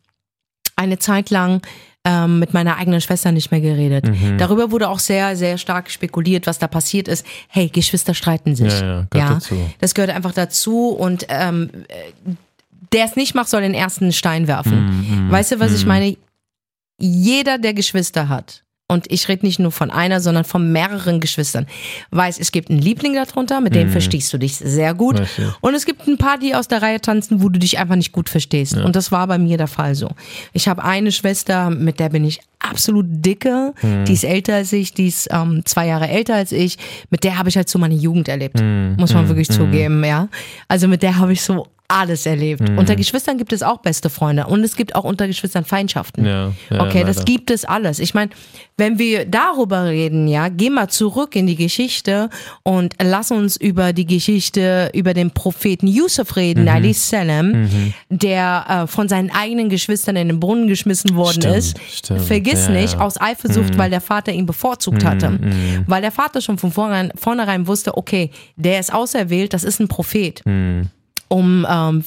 eine 0.76 1.00
Zeit 1.00 1.30
lang 1.32 1.62
ähm, 2.06 2.40
mit 2.40 2.54
meiner 2.54 2.78
eigenen 2.78 3.00
Schwester 3.02 3.32
nicht 3.32 3.52
mehr 3.52 3.62
geredet. 3.62 4.08
Mhm. 4.08 4.38
Darüber 4.38 4.72
wurde 4.72 4.90
auch 4.90 5.00
sehr, 5.00 5.36
sehr 5.36 5.58
stark 5.58 5.90
spekuliert, 5.90 6.48
was 6.48 6.60
da 6.60 6.68
passiert 6.68 7.08
ist. 7.08 7.26
Hey, 7.48 7.70
Geschwister 7.70 8.14
streiten 8.14 8.56
sich. 8.56 8.74
Ja, 8.74 9.00
ja, 9.00 9.08
gehört 9.10 9.32
dazu. 9.32 9.56
Das 9.80 9.94
gehört 9.94 10.12
einfach 10.12 10.34
dazu 10.34 10.90
und 10.90 11.26
ähm, 11.30 11.70
äh, 11.88 12.32
der 12.92 13.06
es 13.06 13.16
nicht 13.16 13.34
macht, 13.36 13.50
soll 13.50 13.62
den 13.62 13.74
ersten 13.74 14.12
Stein 14.12 14.48
werfen. 14.48 15.26
Mhm, 15.26 15.32
weißt 15.32 15.54
du, 15.54 15.60
was 15.60 15.74
ich 15.74 15.86
meine? 15.86 16.16
Jeder, 17.00 17.58
der 17.58 17.74
Geschwister 17.74 18.30
hat, 18.30 18.63
und 18.88 19.12
ich 19.12 19.28
rede 19.28 19.46
nicht 19.46 19.60
nur 19.60 19.72
von 19.72 19.92
einer, 19.92 20.20
sondern 20.20 20.44
von 20.44 20.72
mehreren 20.72 21.20
Geschwistern, 21.20 21.68
weiß, 22.12 22.40
es 22.40 22.52
gibt 22.52 22.70
einen 22.70 22.80
Liebling 22.80 23.14
darunter, 23.14 23.62
mit 23.62 23.76
dem 23.76 23.90
verstehst 23.90 24.32
du 24.34 24.38
dich 24.38 24.56
sehr 24.58 24.94
gut. 24.94 25.16
Mhm. 25.16 25.22
Richtig. 25.22 25.46
Und 25.62 25.74
es 25.74 25.86
gibt 25.86 26.08
ein 26.08 26.18
paar, 26.18 26.38
die 26.38 26.54
aus 26.54 26.68
der 26.68 26.82
Reihe 26.82 27.00
tanzen, 27.00 27.42
wo 27.42 27.50
du 27.50 27.60
dich 27.60 27.80
einfach 27.80 27.96
nicht 27.96 28.12
gut 28.12 28.30
verstehst. 28.30 28.76
Und 28.76 28.96
das 28.96 29.12
war 29.12 29.26
bei 29.28 29.38
mir 29.38 29.58
der 29.58 29.68
Fall 29.68 29.96
so. 29.96 30.12
Ich 30.52 30.68
habe 30.68 30.84
eine 30.84 31.12
Schwester, 31.12 31.70
mit 31.70 32.00
der 32.00 32.10
bin 32.10 32.26
ich 32.26 32.42
absolut 32.60 33.06
dicke. 33.10 33.74
Mhm. 33.82 34.06
Die 34.06 34.14
ist 34.14 34.26
älter 34.26 34.56
als 34.56 34.74
ich, 34.74 34.94
die 34.94 35.08
ist 35.08 35.30
ähm, 35.32 35.62
zwei 35.66 35.88
Jahre 35.88 36.10
älter 36.10 36.36
als 36.36 36.52
ich. 36.52 36.78
Mit 37.10 37.24
der 37.24 37.38
habe 37.38 37.50
ich 37.50 37.56
halt 37.56 37.70
so 37.70 37.80
meine 37.80 37.96
Jugend 37.96 38.28
erlebt. 38.28 38.60
Mhm. 38.60 38.96
Muss 39.00 39.14
man 39.14 39.28
wirklich 39.28 39.50
zugeben, 39.50 40.04
ja. 40.04 40.28
Also 40.68 40.88
mit 40.88 41.04
der 41.04 41.18
habe 41.18 41.34
ich 41.34 41.42
so 41.42 41.68
alles 41.88 42.26
erlebt. 42.26 42.68
Mhm. 42.68 42.78
Unter 42.78 42.96
Geschwistern 42.96 43.38
gibt 43.38 43.54
es 43.54 43.62
auch 43.62 43.78
beste 43.80 44.10
Freunde 44.10 44.48
und 44.48 44.64
es 44.64 44.76
gibt 44.76 44.96
auch 44.96 45.04
unter 45.04 45.28
Geschwistern 45.28 45.66
Feindschaften. 45.66 46.26
Ja, 46.26 46.52
ja, 46.70 46.82
okay, 46.82 47.04
das 47.04 47.18
leider. 47.18 47.26
gibt 47.26 47.52
es 47.52 47.66
alles. 47.66 48.00
Ich 48.00 48.14
meine, 48.14 48.32
wenn 48.78 48.98
wir 48.98 49.26
darüber 49.26 49.86
reden, 49.86 50.28
ja, 50.28 50.50
geh 50.50 50.70
mal 50.70 50.88
zurück 50.90 51.36
in 51.36 51.46
die 51.46 51.56
Geschichte 51.56 52.30
und 52.64 52.96
lass 53.02 53.30
uns 53.32 53.58
über 53.58 53.94
die 53.94 54.06
Geschichte 54.06 54.90
über 54.94 55.14
den 55.14 55.32
Propheten 55.32 55.88
Yusuf 55.88 56.36
reden, 56.36 56.64
Mhm. 56.64 56.70
Ali 56.70 56.94
Salam, 56.94 57.70
der 58.10 58.66
äh, 58.84 58.88
von 58.88 59.08
seinen 59.10 59.30
eigenen 59.32 59.70
Geschwistern 59.70 60.16
in 60.16 60.30
den 60.30 60.40
Brunnen 60.40 60.68
geschmissen 60.68 61.16
worden 61.16 61.42
Stimmt, 61.42 61.56
ist. 61.58 61.78
stimmt. 61.94 62.22
Vergiss 62.22 62.64
Ja, 62.66 62.70
Mhm. 62.72 62.76
nicht, 62.78 62.98
aus 63.00 63.20
Eifersucht, 63.22 63.78
weil 63.78 63.90
der 63.90 64.02
Vater 64.02 64.32
ihn 64.32 64.46
bevorzugt 64.46 65.04
hatte. 65.04 65.40
Weil 65.88 66.02
der 66.02 66.12
Vater 66.12 66.42
schon 66.42 66.58
von 66.58 66.72
vornherein, 66.72 67.12
vornherein 67.16 67.68
wusste, 67.68 67.98
okay, 67.98 68.32
der 68.56 68.80
ist 68.80 68.94
auserwählt, 68.94 69.54
das 69.54 69.64
ist 69.64 69.80
ein 69.80 69.88
Prophet 69.88 70.42
Mhm. 70.46 70.90
Um 71.34 71.66
ähm, 71.68 72.04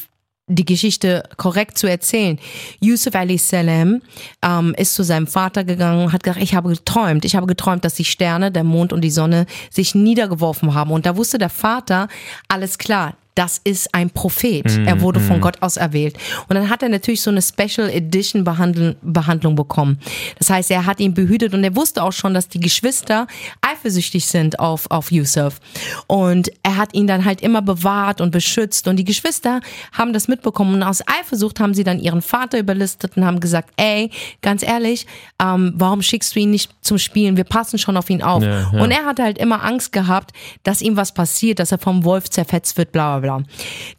die 0.49 0.65
Geschichte 0.65 1.25
korrekt 1.37 1.77
zu 1.77 1.89
erzählen. 1.89 2.39
Yusuf 2.81 3.17
Ali 3.17 3.37
Salam 3.37 4.01
ähm, 4.43 4.75
ist 4.79 4.95
zu 4.95 5.03
seinem 5.03 5.27
Vater 5.27 5.65
gegangen 5.65 6.05
und 6.05 6.13
hat 6.13 6.23
gesagt, 6.23 6.41
ich 6.41 6.55
habe 6.55 6.69
geträumt, 6.69 7.25
ich 7.25 7.35
habe 7.35 7.47
geträumt, 7.47 7.85
dass 7.85 7.95
die 7.95 8.05
Sterne, 8.05 8.53
der 8.53 8.63
Mond 8.63 8.93
und 8.93 9.01
die 9.01 9.11
Sonne 9.11 9.47
sich 9.71 9.97
niedergeworfen 9.97 10.75
haben. 10.75 10.93
Und 10.93 11.05
da 11.05 11.17
wusste 11.17 11.39
der 11.39 11.49
Vater, 11.49 12.07
alles 12.47 12.79
klar, 12.79 13.17
das 13.37 13.61
ist 13.63 13.95
ein 13.95 14.09
Prophet. 14.11 14.65
Er 14.87 15.03
wurde 15.03 15.21
von 15.21 15.43
Gott 15.43 15.63
auserwählt. 15.63 16.17
Und 16.49 16.57
dann 16.57 16.71
hat 16.71 16.83
er 16.83 16.89
natürlich 16.89 17.21
so 17.21 17.31
eine 17.31 17.43
Special 17.43 17.91
Edition 17.91 18.45
Behandlung, 18.45 18.97
Behandlung 19.03 19.55
bekommen. 19.55 19.99
Das 20.39 20.49
heißt, 20.49 20.71
er 20.71 20.87
hat 20.87 21.01
ihn 21.01 21.13
behütet 21.13 21.53
und 21.53 21.63
er 21.63 21.77
wusste 21.77 22.03
auch 22.03 22.15
schon, 22.15 22.33
dass 22.33 22.49
die 22.49 22.61
Geschwister 22.61 23.27
eifersüchtig 23.61 24.25
sind 24.25 24.59
auf, 24.59 24.91
auf 24.91 25.13
Yusuf. 25.13 25.61
Und 26.07 26.51
er 26.63 26.79
hat 26.79 26.95
ihn 26.95 27.07
dann 27.07 27.27
halt 27.27 27.43
immer 27.43 27.61
bewahrt 27.61 28.23
und 28.23 28.31
beschützt. 28.31 28.89
Und 28.89 28.97
die 28.97 29.05
Geschwister 29.05 29.61
haben 29.93 30.15
das 30.15 30.29
mitbekommen. 30.29 30.77
Und 30.77 30.83
aus 30.83 31.03
Eifersucht 31.07 31.61
haben 31.61 31.75
sie 31.75 31.85
dann 31.85 32.01
ihren 32.01 32.23
Vater 32.23 32.59
überlistet 32.59 33.19
und 33.19 33.27
haben 33.27 33.41
gesagt, 33.41 33.69
ey, 33.77 34.11
ganz 34.41 34.63
ehrlich, 34.63 35.07
ähm, 35.43 35.75
warum 35.77 36.01
schickst 36.01 36.35
du 36.35 36.41
ihn 36.41 36.51
nicht 36.51 36.71
zum 36.81 36.97
Spielen? 36.97 37.37
Wir 37.37 37.45
passen 37.45 37.79
schon 37.79 37.99
auf 37.99 38.09
ihn 38.09 38.23
auf. 38.23 38.43
Ja, 38.43 38.71
ja. 38.73 38.83
Und 38.83 38.93
er 38.93 39.05
hatte 39.05 39.25
halt 39.25 39.37
immer 39.37 39.63
Angst 39.63 39.93
gehabt, 39.93 40.33
dass 40.63 40.81
ihm 40.81 40.97
was 40.97 41.13
passiert, 41.13 41.59
dass 41.59 41.71
er 41.71 41.79
vom 41.79 42.03
Wolf 42.05 42.31
zerfetzt 42.31 42.79
wird, 42.79 42.93
bla 42.93 43.19
bla 43.19 43.21
bla. 43.21 43.26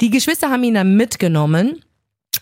Die 0.01 0.09
Geschwister 0.09 0.49
haben 0.49 0.63
ihn 0.63 0.75
dann 0.75 0.95
mitgenommen 0.95 1.81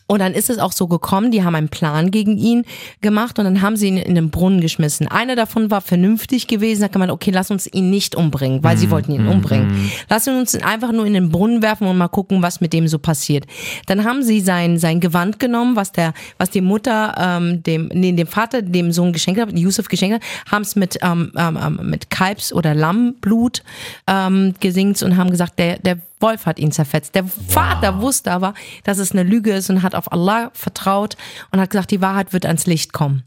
Und 0.08 0.20
dann 0.20 0.34
ist 0.34 0.52
es 0.52 0.60
auch 0.60 0.72
so 0.72 0.86
gekommen, 0.88 1.32
die 1.32 1.44
haben 1.44 1.56
einen 1.56 1.70
Plan 1.70 2.12
gegen 2.12 2.38
ihn 2.38 2.64
gemacht 3.02 3.40
und 3.40 3.46
dann 3.46 3.64
haben 3.64 3.76
sie 3.76 3.88
ihn 3.88 3.98
in 3.98 4.14
den 4.14 4.30
Brunnen 4.30 4.62
geschmissen. 4.62 5.08
Einer 5.08 5.36
davon 5.36 5.72
war 5.72 5.82
vernünftig 5.82 6.46
gewesen, 6.46 6.84
hat 6.84 6.92
gemeint, 6.92 7.12
okay, 7.12 7.32
lass 7.32 7.50
uns 7.50 7.66
ihn 7.66 7.90
nicht 7.90 8.14
umbringen, 8.14 8.64
weil 8.64 8.78
sie 8.78 8.92
wollten 8.92 9.12
ihn 9.14 9.28
umbringen. 9.28 9.90
Lass 10.08 10.28
uns 10.28 10.54
ihn 10.54 10.64
einfach 10.64 10.92
nur 10.92 11.08
in 11.08 11.14
den 11.14 11.30
Brunnen 11.30 11.64
werfen 11.64 11.88
und 11.88 11.98
mal 11.98 12.08
gucken, 12.08 12.44
was 12.44 12.62
mit 12.62 12.72
dem 12.72 12.88
so 12.88 13.00
passiert. 13.00 13.46
Dann 13.88 14.04
haben 14.04 14.22
sie 14.22 14.42
sein, 14.42 14.78
sein 14.78 15.00
Gewand 15.00 15.40
genommen, 15.40 15.76
was 15.76 15.92
der, 15.92 16.14
was 16.38 16.52
die 16.52 16.62
Mutter 16.62 17.16
ähm, 17.18 17.64
dem, 17.64 17.90
nee, 17.92 18.12
dem 18.12 18.28
Vater, 18.28 18.62
dem 18.62 18.92
Sohn 18.92 19.12
geschenkt 19.12 19.42
hat, 19.42 19.58
Yusuf 19.58 19.88
geschenkt 19.88 20.18
hat, 20.18 20.52
haben 20.52 20.62
es 20.62 20.76
mit, 20.76 21.00
ähm, 21.02 21.32
ähm, 21.36 21.80
mit 21.82 22.12
Kalbs- 22.12 22.54
oder 22.54 22.76
Lammblut 22.76 23.64
ähm, 24.06 24.54
gesingt 24.60 25.02
und 25.02 25.18
haben 25.18 25.32
gesagt, 25.32 25.58
der, 25.58 25.80
der 25.80 25.98
Wolf 26.20 26.46
hat 26.46 26.60
ihn 26.60 26.72
zerfetzt. 26.72 27.16
Der 27.16 27.26
Vater 27.26 28.02
wusste 28.02 28.32
aber, 28.32 28.54
dass 28.84 28.98
es 28.98 29.12
eine 29.12 29.24
Lüge 29.24 29.54
ist 29.54 29.70
und 29.70 29.84
hat 29.84 29.96
auf 29.96 30.12
Allah 30.12 30.52
vertraut 30.54 31.18
und 31.52 31.60
hat 31.60 31.70
gesagt, 31.70 31.92
die 31.92 32.02
Wahrheit 32.02 32.34
wird 32.34 32.46
ans 32.46 32.66
Licht 32.66 32.94
kommen. 32.94 33.24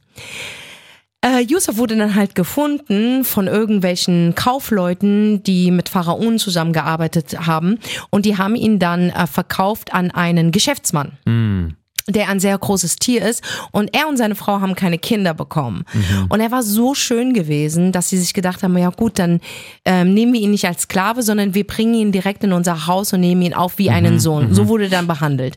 Äh, 1.21 1.40
Yusuf 1.42 1.78
wurde 1.78 1.97
dann 1.97 2.14
halt 2.14 2.37
gefunden 2.37 3.25
von 3.25 3.49
irgendwelchen 3.49 4.37
Kaufleuten, 4.37 5.42
die 5.42 5.73
mit 5.73 5.88
Pharaonen 5.88 6.38
zusammengearbeitet 6.38 7.47
haben 7.47 7.78
und 8.11 8.25
die 8.25 8.38
haben 8.38 8.54
ihn 8.54 8.78
dann 8.78 9.11
äh, 9.11 9.26
verkauft 9.26 9.92
an 9.92 10.12
einen 10.12 10.52
Geschäftsmann. 10.52 11.18
Der 12.09 12.29
ein 12.29 12.41
sehr 12.41 12.57
großes 12.57 12.97
Tier 12.97 13.25
ist 13.25 13.43
und 13.71 13.95
er 13.95 14.09
und 14.09 14.17
seine 14.17 14.35
Frau 14.35 14.61
haben 14.61 14.75
keine 14.75 14.99
Kinder 14.99 15.35
bekommen. 15.35 15.85
Und 16.29 16.41
er 16.41 16.50
war 16.50 16.62
so 16.62 16.95
schön 16.95 17.35
gewesen, 17.35 17.93
dass 17.93 18.09
sie 18.09 18.19
sich 18.19 18.35
gedacht 18.35 18.62
haben, 18.62 18.77
ja 18.79 18.91
gut, 18.91 19.19
dann 19.19 19.41
ähm, 19.85 20.15
nehmen 20.15 20.33
wir 20.33 20.41
ihn 20.41 20.50
nicht 20.50 20.67
als 20.67 20.83
Sklave, 20.83 21.23
sondern 21.23 21.55
wir 21.55 21.67
bringen 21.67 21.95
ihn 21.95 22.12
direkt 22.12 22.43
in 22.45 22.53
unser 22.53 22.87
Haus 22.87 23.12
und 23.12 23.21
nehmen 23.21 23.43
ihn 23.43 23.55
auf 23.55 23.79
wie 23.79 23.91
einen 23.91 24.19
Sohn. 24.21 24.55
So 24.55 24.69
wurde 24.69 24.85
er 24.85 24.91
dann 24.91 25.07
behandelt. 25.07 25.57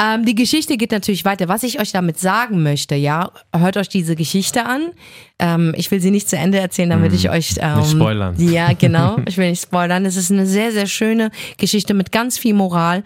Ähm, 0.00 0.24
die 0.24 0.34
Geschichte 0.34 0.76
geht 0.76 0.90
natürlich 0.90 1.24
weiter. 1.24 1.48
Was 1.48 1.62
ich 1.62 1.80
euch 1.80 1.92
damit 1.92 2.18
sagen 2.18 2.62
möchte, 2.62 2.94
ja, 2.94 3.30
hört 3.54 3.76
euch 3.76 3.88
diese 3.88 4.16
Geschichte 4.16 4.64
an. 4.64 4.90
Ähm, 5.38 5.74
ich 5.76 5.90
will 5.90 6.00
sie 6.00 6.10
nicht 6.10 6.28
zu 6.28 6.36
Ende 6.36 6.58
erzählen, 6.58 6.90
damit 6.90 7.12
ich 7.12 7.28
euch 7.30 7.54
ähm, 7.58 7.78
Nicht 7.78 7.90
spoilern. 7.90 8.34
Ja, 8.38 8.72
genau. 8.72 9.18
Ich 9.26 9.36
will 9.36 9.50
nicht 9.50 9.62
spoilern. 9.62 10.04
Es 10.04 10.16
ist 10.16 10.30
eine 10.30 10.46
sehr, 10.46 10.72
sehr 10.72 10.86
schöne 10.86 11.30
Geschichte 11.58 11.94
mit 11.94 12.12
ganz 12.12 12.38
viel 12.38 12.54
Moral, 12.54 13.04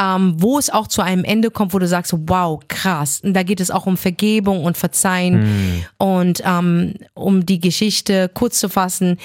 ähm, 0.00 0.34
wo 0.38 0.58
es 0.58 0.70
auch 0.70 0.86
zu 0.86 1.02
einem 1.02 1.24
Ende 1.24 1.50
kommt, 1.50 1.74
wo 1.74 1.78
du 1.78 1.86
sagst, 1.86 2.14
wow, 2.26 2.60
krass. 2.68 3.20
Und 3.22 3.34
da 3.34 3.42
geht 3.42 3.60
es 3.60 3.70
auch 3.70 3.86
um 3.86 3.96
Vergebung 3.96 4.64
und 4.64 4.76
Verzeihen 4.76 5.84
und 5.98 6.42
ähm, 6.44 6.94
um 7.14 7.44
die 7.44 7.60
Geschichte 7.60 8.30
kurz 8.32 8.60
zu 8.60 8.68
fassen. 8.68 9.18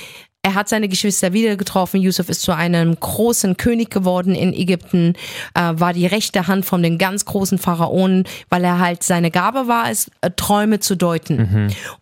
Er 0.45 0.55
hat 0.55 0.67
seine 0.67 0.89
Geschwister 0.89 1.31
wieder 1.31 1.55
getroffen. 1.55 2.01
Yusuf 2.01 2.27
ist 2.27 2.41
zu 2.41 2.53
einem 2.53 2.99
großen 2.99 3.55
König 3.55 3.89
geworden 3.89 4.35
in 4.35 4.53
Ägypten, 4.53 5.13
äh, 5.53 5.71
war 5.75 5.93
die 5.93 6.05
rechte 6.05 6.47
Hand 6.47 6.65
von 6.65 6.83
den 6.83 6.97
ganz 6.97 7.23
großen 7.23 7.57
Pharaonen, 7.57 8.25
weil 8.49 8.65
er 8.65 8.77
halt 8.77 9.03
seine 9.03 9.31
Gabe 9.31 9.69
war, 9.69 9.89
es 9.89 10.11
äh, 10.19 10.31
Träume 10.35 10.81
zu 10.81 10.97
deuten. 10.97 11.37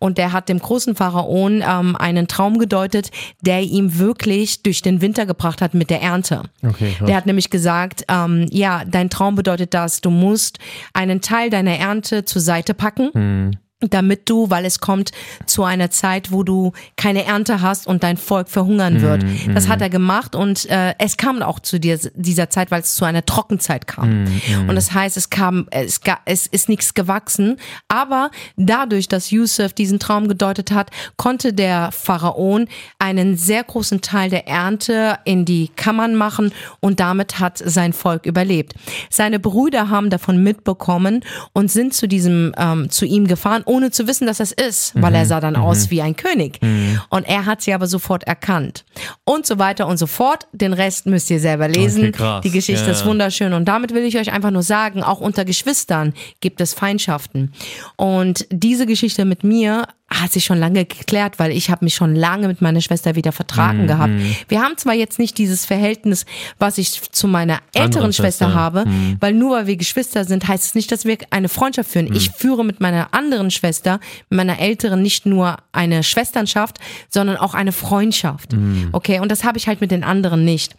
Und 0.00 0.18
der 0.18 0.32
hat 0.32 0.48
dem 0.48 0.58
großen 0.58 0.96
Pharaon 0.96 1.62
ähm, 1.64 1.94
einen 1.94 2.26
Traum 2.26 2.58
gedeutet, 2.58 3.12
der 3.42 3.62
ihm 3.62 3.98
wirklich 3.98 4.64
durch 4.64 4.82
den 4.82 5.00
Winter 5.00 5.24
gebracht 5.24 5.62
hat 5.62 5.74
mit 5.74 5.88
der 5.88 6.02
Ernte. 6.02 6.42
Okay. 6.66 6.96
Der 7.06 7.14
hat 7.14 7.26
nämlich 7.26 7.48
gesagt, 7.48 8.04
ähm, 8.08 8.48
ja, 8.50 8.84
dein 8.84 9.08
Traum 9.08 9.36
bedeutet 9.36 9.72
das, 9.72 10.00
du 10.00 10.10
musst 10.10 10.58
einen 10.94 11.20
Teil 11.20 11.48
deiner 11.48 11.76
Ernte 11.76 12.24
zur 12.24 12.42
Seite 12.42 12.74
packen 12.74 13.60
damit 13.90 14.28
du, 14.28 14.50
weil 14.50 14.64
es 14.64 14.80
kommt 14.80 15.12
zu 15.46 15.64
einer 15.64 15.90
Zeit, 15.90 16.32
wo 16.32 16.42
du 16.42 16.72
keine 16.96 17.24
Ernte 17.24 17.60
hast 17.60 17.86
und 17.86 18.02
dein 18.02 18.16
Volk 18.16 18.48
verhungern 18.48 19.00
wird. 19.00 19.24
Das 19.54 19.68
hat 19.68 19.80
er 19.80 19.90
gemacht 19.90 20.34
und 20.34 20.68
äh, 20.70 20.94
es 20.98 21.16
kam 21.16 21.42
auch 21.42 21.60
zu 21.60 21.78
dir, 21.78 21.98
dieser 22.14 22.50
Zeit, 22.50 22.70
weil 22.70 22.82
es 22.82 22.94
zu 22.94 23.04
einer 23.04 23.24
Trockenzeit 23.24 23.86
kam. 23.86 24.26
Und 24.68 24.74
das 24.74 24.92
heißt, 24.92 25.16
es 25.16 25.30
kam, 25.30 25.66
es, 25.70 26.00
es 26.24 26.46
ist 26.46 26.68
nichts 26.68 26.94
gewachsen, 26.94 27.56
aber 27.88 28.30
dadurch, 28.56 29.08
dass 29.08 29.30
Yusuf 29.30 29.72
diesen 29.72 29.98
Traum 29.98 30.28
gedeutet 30.28 30.72
hat, 30.72 30.90
konnte 31.16 31.52
der 31.52 31.90
Pharaon 31.92 32.68
einen 32.98 33.36
sehr 33.36 33.64
großen 33.64 34.00
Teil 34.00 34.30
der 34.30 34.46
Ernte 34.46 35.18
in 35.24 35.44
die 35.44 35.68
Kammern 35.76 36.14
machen 36.14 36.52
und 36.80 37.00
damit 37.00 37.38
hat 37.38 37.58
sein 37.58 37.92
Volk 37.92 38.26
überlebt. 38.26 38.74
Seine 39.10 39.38
Brüder 39.38 39.90
haben 39.90 40.10
davon 40.10 40.42
mitbekommen 40.42 41.24
und 41.52 41.70
sind 41.70 41.94
zu 41.94 42.06
diesem, 42.08 42.52
ähm, 42.56 42.90
zu 42.90 43.04
ihm 43.04 43.26
gefahren, 43.26 43.62
ohne 43.72 43.90
zu 43.90 44.06
wissen, 44.06 44.26
dass 44.26 44.38
es 44.38 44.52
ist, 44.52 44.92
weil 44.94 45.14
er 45.14 45.24
sah 45.24 45.40
dann 45.40 45.56
aus 45.56 45.90
wie 45.90 46.02
ein 46.02 46.14
König. 46.14 46.60
Und 47.08 47.26
er 47.26 47.46
hat 47.46 47.62
sie 47.62 47.72
aber 47.72 47.86
sofort 47.86 48.24
erkannt. 48.24 48.84
Und 49.24 49.46
so 49.46 49.58
weiter 49.58 49.86
und 49.86 49.96
so 49.96 50.06
fort. 50.06 50.46
Den 50.52 50.74
Rest 50.74 51.06
müsst 51.06 51.30
ihr 51.30 51.40
selber 51.40 51.68
lesen. 51.68 52.08
Okay. 52.08 52.40
Die 52.44 52.50
Geschichte 52.50 52.86
Ja, 52.86 52.92
ist 52.92 53.06
wunderschön. 53.06 53.54
Und 53.54 53.66
damit 53.66 53.94
will 53.94 54.04
ich 54.04 54.18
euch 54.18 54.30
einfach 54.30 54.50
nur 54.50 54.62
sagen, 54.62 55.02
auch 55.02 55.20
unter 55.20 55.44
Geschwistern 55.44 56.12
gibt 56.40 56.60
es 56.60 56.74
Feindschaften. 56.74 57.52
Und 57.96 58.46
diese 58.50 58.84
Geschichte 58.86 59.24
mit 59.24 59.42
mir 59.42 59.88
hat 60.22 60.32
sich 60.32 60.44
schon 60.44 60.58
lange 60.58 60.84
geklärt, 60.84 61.38
weil 61.38 61.50
ich 61.50 61.70
habe 61.70 61.84
mich 61.84 61.94
schon 61.94 62.14
lange 62.14 62.48
mit 62.48 62.60
meiner 62.62 62.80
Schwester 62.80 63.14
wieder 63.14 63.32
Mhm, 63.32 63.36
vertragen 63.36 63.86
gehabt. 63.86 64.12
Wir 64.48 64.62
haben 64.62 64.76
zwar 64.76 64.94
jetzt 64.94 65.18
nicht 65.18 65.38
dieses 65.38 65.64
Verhältnis, 65.64 66.26
was 66.58 66.78
ich 66.78 67.00
zu 67.10 67.26
meiner 67.26 67.58
älteren 67.74 68.12
Schwester, 68.12 68.46
Schwester, 68.46 68.54
habe, 68.54 68.84
weil 69.20 69.34
nur 69.34 69.56
weil 69.56 69.66
wir 69.66 69.76
Geschwister 69.76 70.24
sind, 70.24 70.46
heißt 70.48 70.64
es 70.64 70.74
nicht, 70.74 70.92
dass 70.92 71.04
wir 71.04 71.18
eine 71.30 71.48
Freundschaft 71.48 71.90
führen. 71.90 72.06
Mhm. 72.06 72.16
Ich 72.16 72.30
führe 72.30 72.64
mit 72.64 72.80
meiner 72.80 73.12
anderen 73.12 73.50
Schwester, 73.50 74.00
mit 74.30 74.36
meiner 74.36 74.58
älteren, 74.58 75.02
nicht 75.02 75.26
nur 75.26 75.56
eine 75.72 76.02
Schwesternschaft, 76.02 76.78
sondern 77.08 77.36
auch 77.36 77.54
eine 77.54 77.72
Freundschaft. 77.72 78.52
Mhm. 78.52 78.88
Okay, 78.92 79.20
und 79.20 79.30
das 79.30 79.44
habe 79.44 79.58
ich 79.58 79.66
halt 79.66 79.80
mit 79.80 79.90
den 79.90 80.04
anderen 80.04 80.44
nicht. 80.44 80.76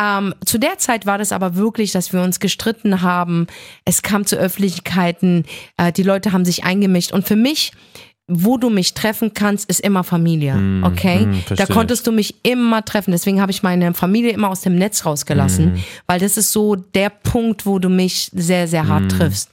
Ähm, 0.00 0.34
zu 0.44 0.58
der 0.58 0.78
Zeit 0.78 1.06
war 1.06 1.18
das 1.18 1.32
aber 1.32 1.56
wirklich, 1.56 1.92
dass 1.92 2.12
wir 2.12 2.22
uns 2.22 2.40
gestritten 2.40 3.02
haben. 3.02 3.46
Es 3.84 4.02
kam 4.02 4.26
zu 4.26 4.36
Öffentlichkeiten, 4.36 5.44
äh, 5.76 5.92
die 5.92 6.02
Leute 6.02 6.32
haben 6.32 6.44
sich 6.44 6.64
eingemischt. 6.64 7.12
Und 7.12 7.26
für 7.26 7.36
mich, 7.36 7.72
wo 8.28 8.58
du 8.58 8.68
mich 8.68 8.92
treffen 8.92 9.32
kannst, 9.32 9.68
ist 9.70 9.80
immer 9.80 10.04
Familie. 10.04 10.54
Okay? 10.82 11.26
mm, 11.26 11.42
da 11.56 11.64
konntest 11.66 12.06
du 12.06 12.12
mich 12.12 12.36
immer 12.42 12.84
treffen. 12.84 13.10
Deswegen 13.10 13.40
habe 13.40 13.50
ich 13.50 13.62
meine 13.62 13.94
Familie 13.94 14.32
immer 14.32 14.50
aus 14.50 14.60
dem 14.60 14.76
Netz 14.76 15.06
rausgelassen, 15.06 15.82
weil 16.06 16.20
das 16.20 16.36
ist 16.36 16.52
so 16.52 16.76
der 16.76 17.08
Punkt, 17.08 17.64
wo 17.64 17.78
du 17.78 17.88
mich 17.88 18.30
sehr, 18.34 18.68
sehr 18.68 18.86
hart 18.86 19.10
triffst. 19.10 19.50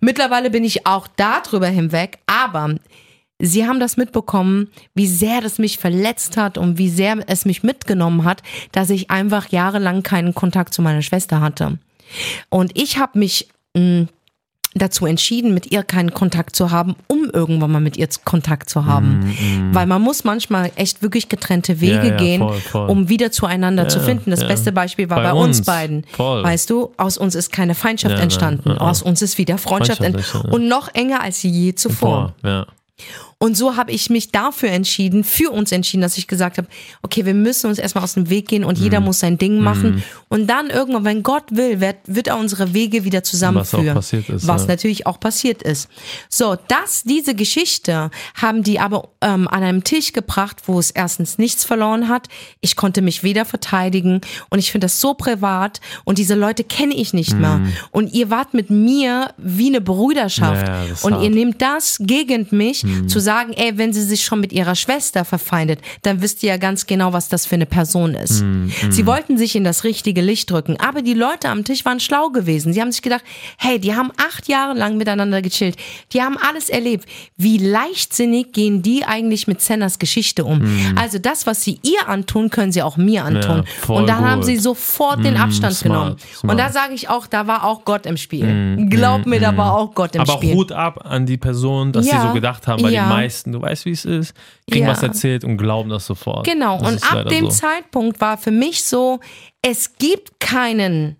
Mittlerweile 0.00 0.50
bin 0.50 0.64
ich 0.64 0.86
auch 0.86 1.06
darüber 1.16 1.68
hinweg, 1.68 2.18
aber 2.26 2.74
Sie 3.40 3.68
haben 3.68 3.78
das 3.78 3.96
mitbekommen, 3.96 4.68
wie 4.94 5.06
sehr 5.06 5.40
das 5.40 5.58
mich 5.58 5.78
verletzt 5.78 6.36
hat 6.36 6.58
und 6.58 6.76
wie 6.76 6.88
sehr 6.88 7.18
es 7.28 7.44
mich 7.44 7.62
mitgenommen 7.62 8.24
hat, 8.24 8.42
dass 8.72 8.90
ich 8.90 9.12
einfach 9.12 9.50
jahrelang 9.50 10.02
keinen 10.02 10.34
Kontakt 10.34 10.74
zu 10.74 10.82
meiner 10.82 11.02
Schwester 11.02 11.40
hatte. 11.40 11.78
Und 12.48 12.76
ich 12.76 12.98
habe 12.98 13.16
mich 13.16 13.48
mh, 13.76 14.08
dazu 14.74 15.06
entschieden, 15.06 15.54
mit 15.54 15.72
ihr 15.72 15.82
keinen 15.82 16.12
Kontakt 16.14 16.54
zu 16.54 16.70
haben, 16.70 16.94
um 17.08 17.30
irgendwann 17.32 17.70
mal 17.72 17.80
mit 17.80 17.96
ihr 17.96 18.08
Kontakt 18.24 18.68
zu 18.70 18.84
haben. 18.86 19.34
Weil 19.72 19.86
man 19.86 20.02
muss 20.02 20.24
manchmal 20.24 20.70
echt 20.76 21.02
wirklich 21.02 21.28
getrennte 21.28 21.80
Wege 21.80 21.94
Ja, 21.94 22.04
ja, 22.04 22.16
gehen, 22.16 22.40
voll, 22.40 22.60
voll. 22.60 22.88
um 22.90 23.08
wieder 23.08 23.32
zueinander 23.32 23.88
zu 23.88 23.98
finden. 24.00 24.30
Das 24.30 24.42
ja. 24.42 24.46
beste 24.48 24.70
Beispiel 24.72 25.08
war 25.10 25.18
bei, 25.18 25.24
Bei 25.24 25.32
uns 25.32 25.58
uns. 25.58 25.66
beiden. 25.66 26.04
Voll. 26.12 26.44
Weißt 26.44 26.70
du, 26.70 26.92
aus 26.96 27.18
uns 27.18 27.34
ist 27.34 27.50
keine 27.50 27.74
Feindschaft 27.74 28.16
Ja, 28.16 28.22
entstanden. 28.22 28.68
ja, 28.68 28.74
ja. 28.76 28.80
Aus 28.80 29.02
uns 29.02 29.22
ist 29.22 29.38
wieder 29.38 29.58
Freundschaft, 29.58 29.98
Freundschaft 29.98 30.16
entstanden. 30.32 30.48
ja. 30.48 30.54
Und 30.54 30.68
noch 30.68 30.94
enger 30.94 31.22
als 31.22 31.42
je 31.42 31.74
zuvor. 31.74 32.34
Boah, 32.42 32.48
ja. 32.50 32.66
Und 33.40 33.56
so 33.56 33.76
habe 33.76 33.92
ich 33.92 34.10
mich 34.10 34.32
dafür 34.32 34.70
entschieden, 34.70 35.22
für 35.22 35.50
uns 35.52 35.70
entschieden, 35.70 36.00
dass 36.00 36.18
ich 36.18 36.26
gesagt 36.26 36.58
habe, 36.58 36.66
okay, 37.02 37.24
wir 37.24 37.34
müssen 37.34 37.68
uns 37.68 37.78
erstmal 37.78 38.02
aus 38.02 38.14
dem 38.14 38.30
Weg 38.30 38.48
gehen 38.48 38.64
und 38.64 38.78
Mhm. 38.78 38.82
jeder 38.84 39.00
muss 39.00 39.20
sein 39.20 39.38
Ding 39.38 39.60
machen. 39.60 40.02
Und 40.28 40.48
dann 40.48 40.70
irgendwann, 40.70 41.04
wenn 41.04 41.22
Gott 41.22 41.44
will, 41.50 41.80
wird, 41.80 41.96
wird 42.06 42.26
er 42.26 42.36
unsere 42.36 42.74
Wege 42.74 43.04
wieder 43.04 43.22
zusammenführen. 43.22 43.86
Was 43.86 43.92
auch 43.92 43.94
passiert 43.94 44.28
ist, 44.28 44.46
Was 44.48 44.62
ja. 44.62 44.68
natürlich 44.68 45.06
auch 45.06 45.20
passiert 45.20 45.62
ist. 45.62 45.88
So, 46.28 46.56
das, 46.66 47.04
diese 47.04 47.36
Geschichte 47.36 48.10
haben 48.34 48.64
die 48.64 48.80
aber 48.80 49.10
ähm, 49.20 49.46
an 49.46 49.62
einem 49.62 49.84
Tisch 49.84 50.12
gebracht, 50.12 50.56
wo 50.66 50.80
es 50.80 50.90
erstens 50.90 51.38
nichts 51.38 51.64
verloren 51.64 52.08
hat. 52.08 52.26
Ich 52.60 52.74
konnte 52.74 53.02
mich 53.02 53.22
weder 53.22 53.44
verteidigen 53.44 54.20
und 54.50 54.58
ich 54.58 54.72
finde 54.72 54.86
das 54.86 55.00
so 55.00 55.14
privat 55.14 55.80
und 56.04 56.18
diese 56.18 56.34
Leute 56.34 56.64
kenne 56.64 56.94
ich 56.94 57.12
nicht 57.14 57.34
mehr. 57.38 57.60
Und 57.92 58.12
ihr 58.12 58.30
wart 58.30 58.52
mit 58.52 58.68
mir 58.70 59.32
wie 59.38 59.68
eine 59.68 59.80
Brüderschaft. 59.80 60.66
Mhm. 60.66 60.72
Ja, 60.74 60.82
und 61.02 61.12
ihr 61.12 61.18
hart. 61.20 61.30
nehmt 61.34 61.62
das 61.62 61.98
gegen 62.00 62.46
mich, 62.50 62.82
Mhm. 62.82 63.08
Sagen, 63.28 63.52
ey, 63.52 63.76
wenn 63.76 63.92
sie 63.92 64.02
sich 64.02 64.24
schon 64.24 64.40
mit 64.40 64.54
ihrer 64.54 64.74
Schwester 64.74 65.26
verfeindet, 65.26 65.80
dann 66.00 66.22
wisst 66.22 66.42
ihr 66.42 66.48
ja 66.48 66.56
ganz 66.56 66.86
genau, 66.86 67.12
was 67.12 67.28
das 67.28 67.44
für 67.44 67.56
eine 67.56 67.66
Person 67.66 68.14
ist. 68.14 68.40
Mhm, 68.42 68.72
Sie 68.88 69.04
wollten 69.04 69.36
sich 69.36 69.54
in 69.54 69.64
das 69.64 69.84
richtige 69.84 70.22
Licht 70.22 70.50
drücken, 70.50 70.78
aber 70.80 71.02
die 71.02 71.12
Leute 71.12 71.50
am 71.50 71.62
Tisch 71.62 71.84
waren 71.84 72.00
schlau 72.00 72.30
gewesen. 72.30 72.72
Sie 72.72 72.80
haben 72.80 72.90
sich 72.90 73.02
gedacht, 73.02 73.22
hey, 73.58 73.78
die 73.78 73.94
haben 73.94 74.10
acht 74.16 74.48
Jahre 74.48 74.72
lang 74.78 74.96
miteinander 74.96 75.42
gechillt, 75.42 75.76
die 76.14 76.22
haben 76.22 76.38
alles 76.38 76.70
erlebt. 76.70 77.06
Wie 77.36 77.58
leichtsinnig 77.58 78.52
gehen 78.52 78.80
die 78.80 79.04
eigentlich 79.04 79.46
mit 79.46 79.60
Sennas 79.60 79.98
Geschichte 79.98 80.44
um? 80.46 80.62
Also 80.96 81.18
das, 81.18 81.46
was 81.46 81.62
sie 81.62 81.78
ihr 81.82 82.08
antun, 82.08 82.48
können 82.48 82.72
sie 82.72 82.82
auch 82.82 82.96
mir 82.96 83.24
antun. 83.24 83.64
Ja, 83.88 83.94
Und 83.94 84.08
dann 84.08 84.24
haben 84.26 84.40
gut. 84.40 84.46
sie 84.46 84.56
sofort 84.56 85.22
den 85.24 85.36
Abstand 85.36 85.74
smart, 85.74 85.82
genommen. 85.82 86.16
smart. 86.34 86.50
Und 86.52 86.58
da 86.58 86.70
sage 86.72 86.94
ich 86.94 87.08
auch, 87.10 87.26
da 87.26 87.46
war 87.46 87.64
auch 87.64 87.84
Gott 87.84 88.06
im 88.06 88.16
Spiel. 88.16 88.86
Glaub 88.88 89.26
mir, 89.26 89.40
da 89.40 89.54
war 89.56 89.74
auch 89.76 89.94
Gott 89.94 90.14
im 90.14 90.22
Aber 90.22 90.32
Spiel. 90.34 90.54
Hut 90.54 90.72
ab 90.72 91.04
an 91.04 91.26
die 91.26 91.36
Person, 91.36 91.92
dass 91.92 92.06
Ja, 92.06 92.20
sie 92.22 92.26
so 92.28 92.32
gedacht 92.32 92.66
haben, 92.66 92.82
weil 92.82 92.92
ja. 92.92 93.04
die 93.04 93.08
meisten, 93.22 93.52
du 93.52 93.60
weißt, 93.62 93.84
wie 93.84 93.90
es 93.92 94.04
ist, 94.04 94.34
kriegen 94.70 94.86
Ja. 94.86 94.92
was 94.92 95.02
erzählt 95.02 95.44
und 95.44 95.56
glauben 95.56 95.90
das 95.90 96.06
sofort. 96.06 96.46
Genau, 96.46 96.78
Das 96.78 96.92
und 96.92 97.12
ab 97.12 97.28
dem 97.28 97.46
so. 97.46 97.50
Zeitpunkt 97.50 98.20
war 98.20 98.38
für 98.38 98.50
mich 98.50 98.84
so, 98.84 99.20
es 99.62 99.94
gibt 99.98 100.40
keinen 100.40 101.16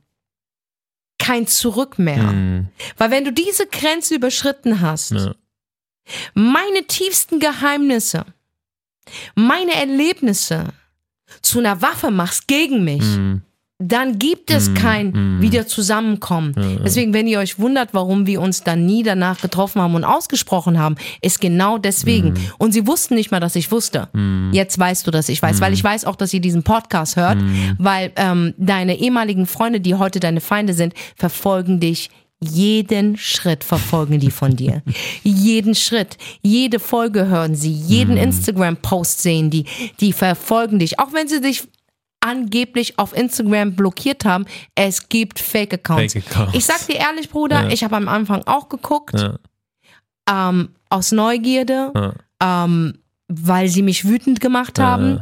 kein 1.18 1.46
Zurück 1.46 1.98
mehr. 1.98 2.22
Mhm. 2.22 2.68
Weil 2.96 3.10
wenn 3.10 3.24
du 3.24 3.32
diese 3.32 3.66
Grenze 3.66 4.14
überschritten 4.14 4.80
hast, 4.80 5.10
Ja. 5.12 5.34
meine 6.34 6.84
tiefsten 6.86 7.40
Geheimnisse, 7.40 8.24
meine 9.34 9.74
Erlebnisse 9.74 10.68
zu 11.42 11.58
einer 11.58 11.82
Waffe 11.82 12.10
machst 12.10 12.46
gegen 12.46 12.84
mich, 12.84 13.02
Mhm. 13.02 13.42
Dann 13.80 14.18
gibt 14.18 14.50
es 14.50 14.70
Mm, 14.70 14.74
kein 14.74 15.10
mm. 15.38 15.40
wieder 15.40 15.66
zusammenkommen. 15.68 16.52
Deswegen, 16.84 17.14
wenn 17.14 17.28
ihr 17.28 17.38
euch 17.38 17.60
wundert, 17.60 17.94
warum 17.94 18.26
wir 18.26 18.40
uns 18.40 18.64
dann 18.64 18.84
nie 18.86 19.04
danach 19.04 19.40
getroffen 19.40 19.80
haben 19.80 19.94
und 19.94 20.02
ausgesprochen 20.04 20.78
haben, 20.80 20.96
ist 21.22 21.40
genau 21.40 21.78
deswegen. 21.78 22.30
Mm. 22.30 22.36
Und 22.58 22.72
sie 22.72 22.88
wussten 22.88 23.14
nicht 23.14 23.30
mal, 23.30 23.38
dass 23.38 23.54
ich 23.54 23.70
wusste. 23.70 24.08
Jetzt 24.50 24.78
weißt 24.80 25.06
du, 25.06 25.12
dass 25.12 25.28
ich 25.28 25.40
weiß, 25.40 25.58
Mm. 25.58 25.62
weil 25.62 25.72
ich 25.74 25.84
weiß 25.84 26.06
auch, 26.06 26.16
dass 26.16 26.34
ihr 26.34 26.40
diesen 26.40 26.64
Podcast 26.64 27.14
hört, 27.14 27.38
weil 27.78 28.10
ähm, 28.16 28.52
deine 28.58 28.98
ehemaligen 28.98 29.46
Freunde, 29.46 29.80
die 29.80 29.94
heute 29.94 30.18
deine 30.18 30.40
Feinde 30.40 30.74
sind, 30.74 30.94
verfolgen 31.16 31.78
dich. 31.78 32.10
Jeden 32.40 33.16
Schritt 33.16 33.64
verfolgen 33.64 34.18
die 34.20 34.30
von 34.30 34.54
dir. 34.56 34.82
jeden 35.24 35.74
Schritt, 35.76 36.16
jede 36.42 36.78
Folge 36.80 37.26
hören 37.28 37.54
sie, 37.54 37.72
jeden 37.72 38.14
Mm. 38.16 38.18
Instagram-Post 38.18 39.22
sehen 39.22 39.50
die, 39.50 39.64
die 40.00 40.12
verfolgen 40.12 40.78
dich. 40.80 40.98
Auch 40.98 41.12
wenn 41.12 41.26
sie 41.28 41.40
dich 41.40 41.62
angeblich 42.20 42.98
auf 42.98 43.16
Instagram 43.16 43.74
blockiert 43.74 44.24
haben. 44.24 44.44
Es 44.74 45.08
gibt 45.08 45.38
Fake-Accounts. 45.38 46.14
Fake-Accounts. 46.14 46.54
Ich 46.54 46.64
sag 46.64 46.86
dir 46.86 46.96
ehrlich, 46.96 47.30
Bruder, 47.30 47.64
Ja. 47.64 47.68
ich 47.70 47.84
habe 47.84 47.96
am 47.96 48.08
Anfang 48.08 48.42
auch 48.46 48.68
geguckt, 48.68 49.14
Ja. 49.18 49.38
ähm, 50.28 50.70
aus 50.90 51.12
Neugierde, 51.12 51.92
Ja. 52.40 52.64
ähm, 52.64 52.98
weil 53.28 53.68
sie 53.68 53.82
mich 53.82 54.06
wütend 54.06 54.40
gemacht 54.40 54.78
haben. 54.78 55.20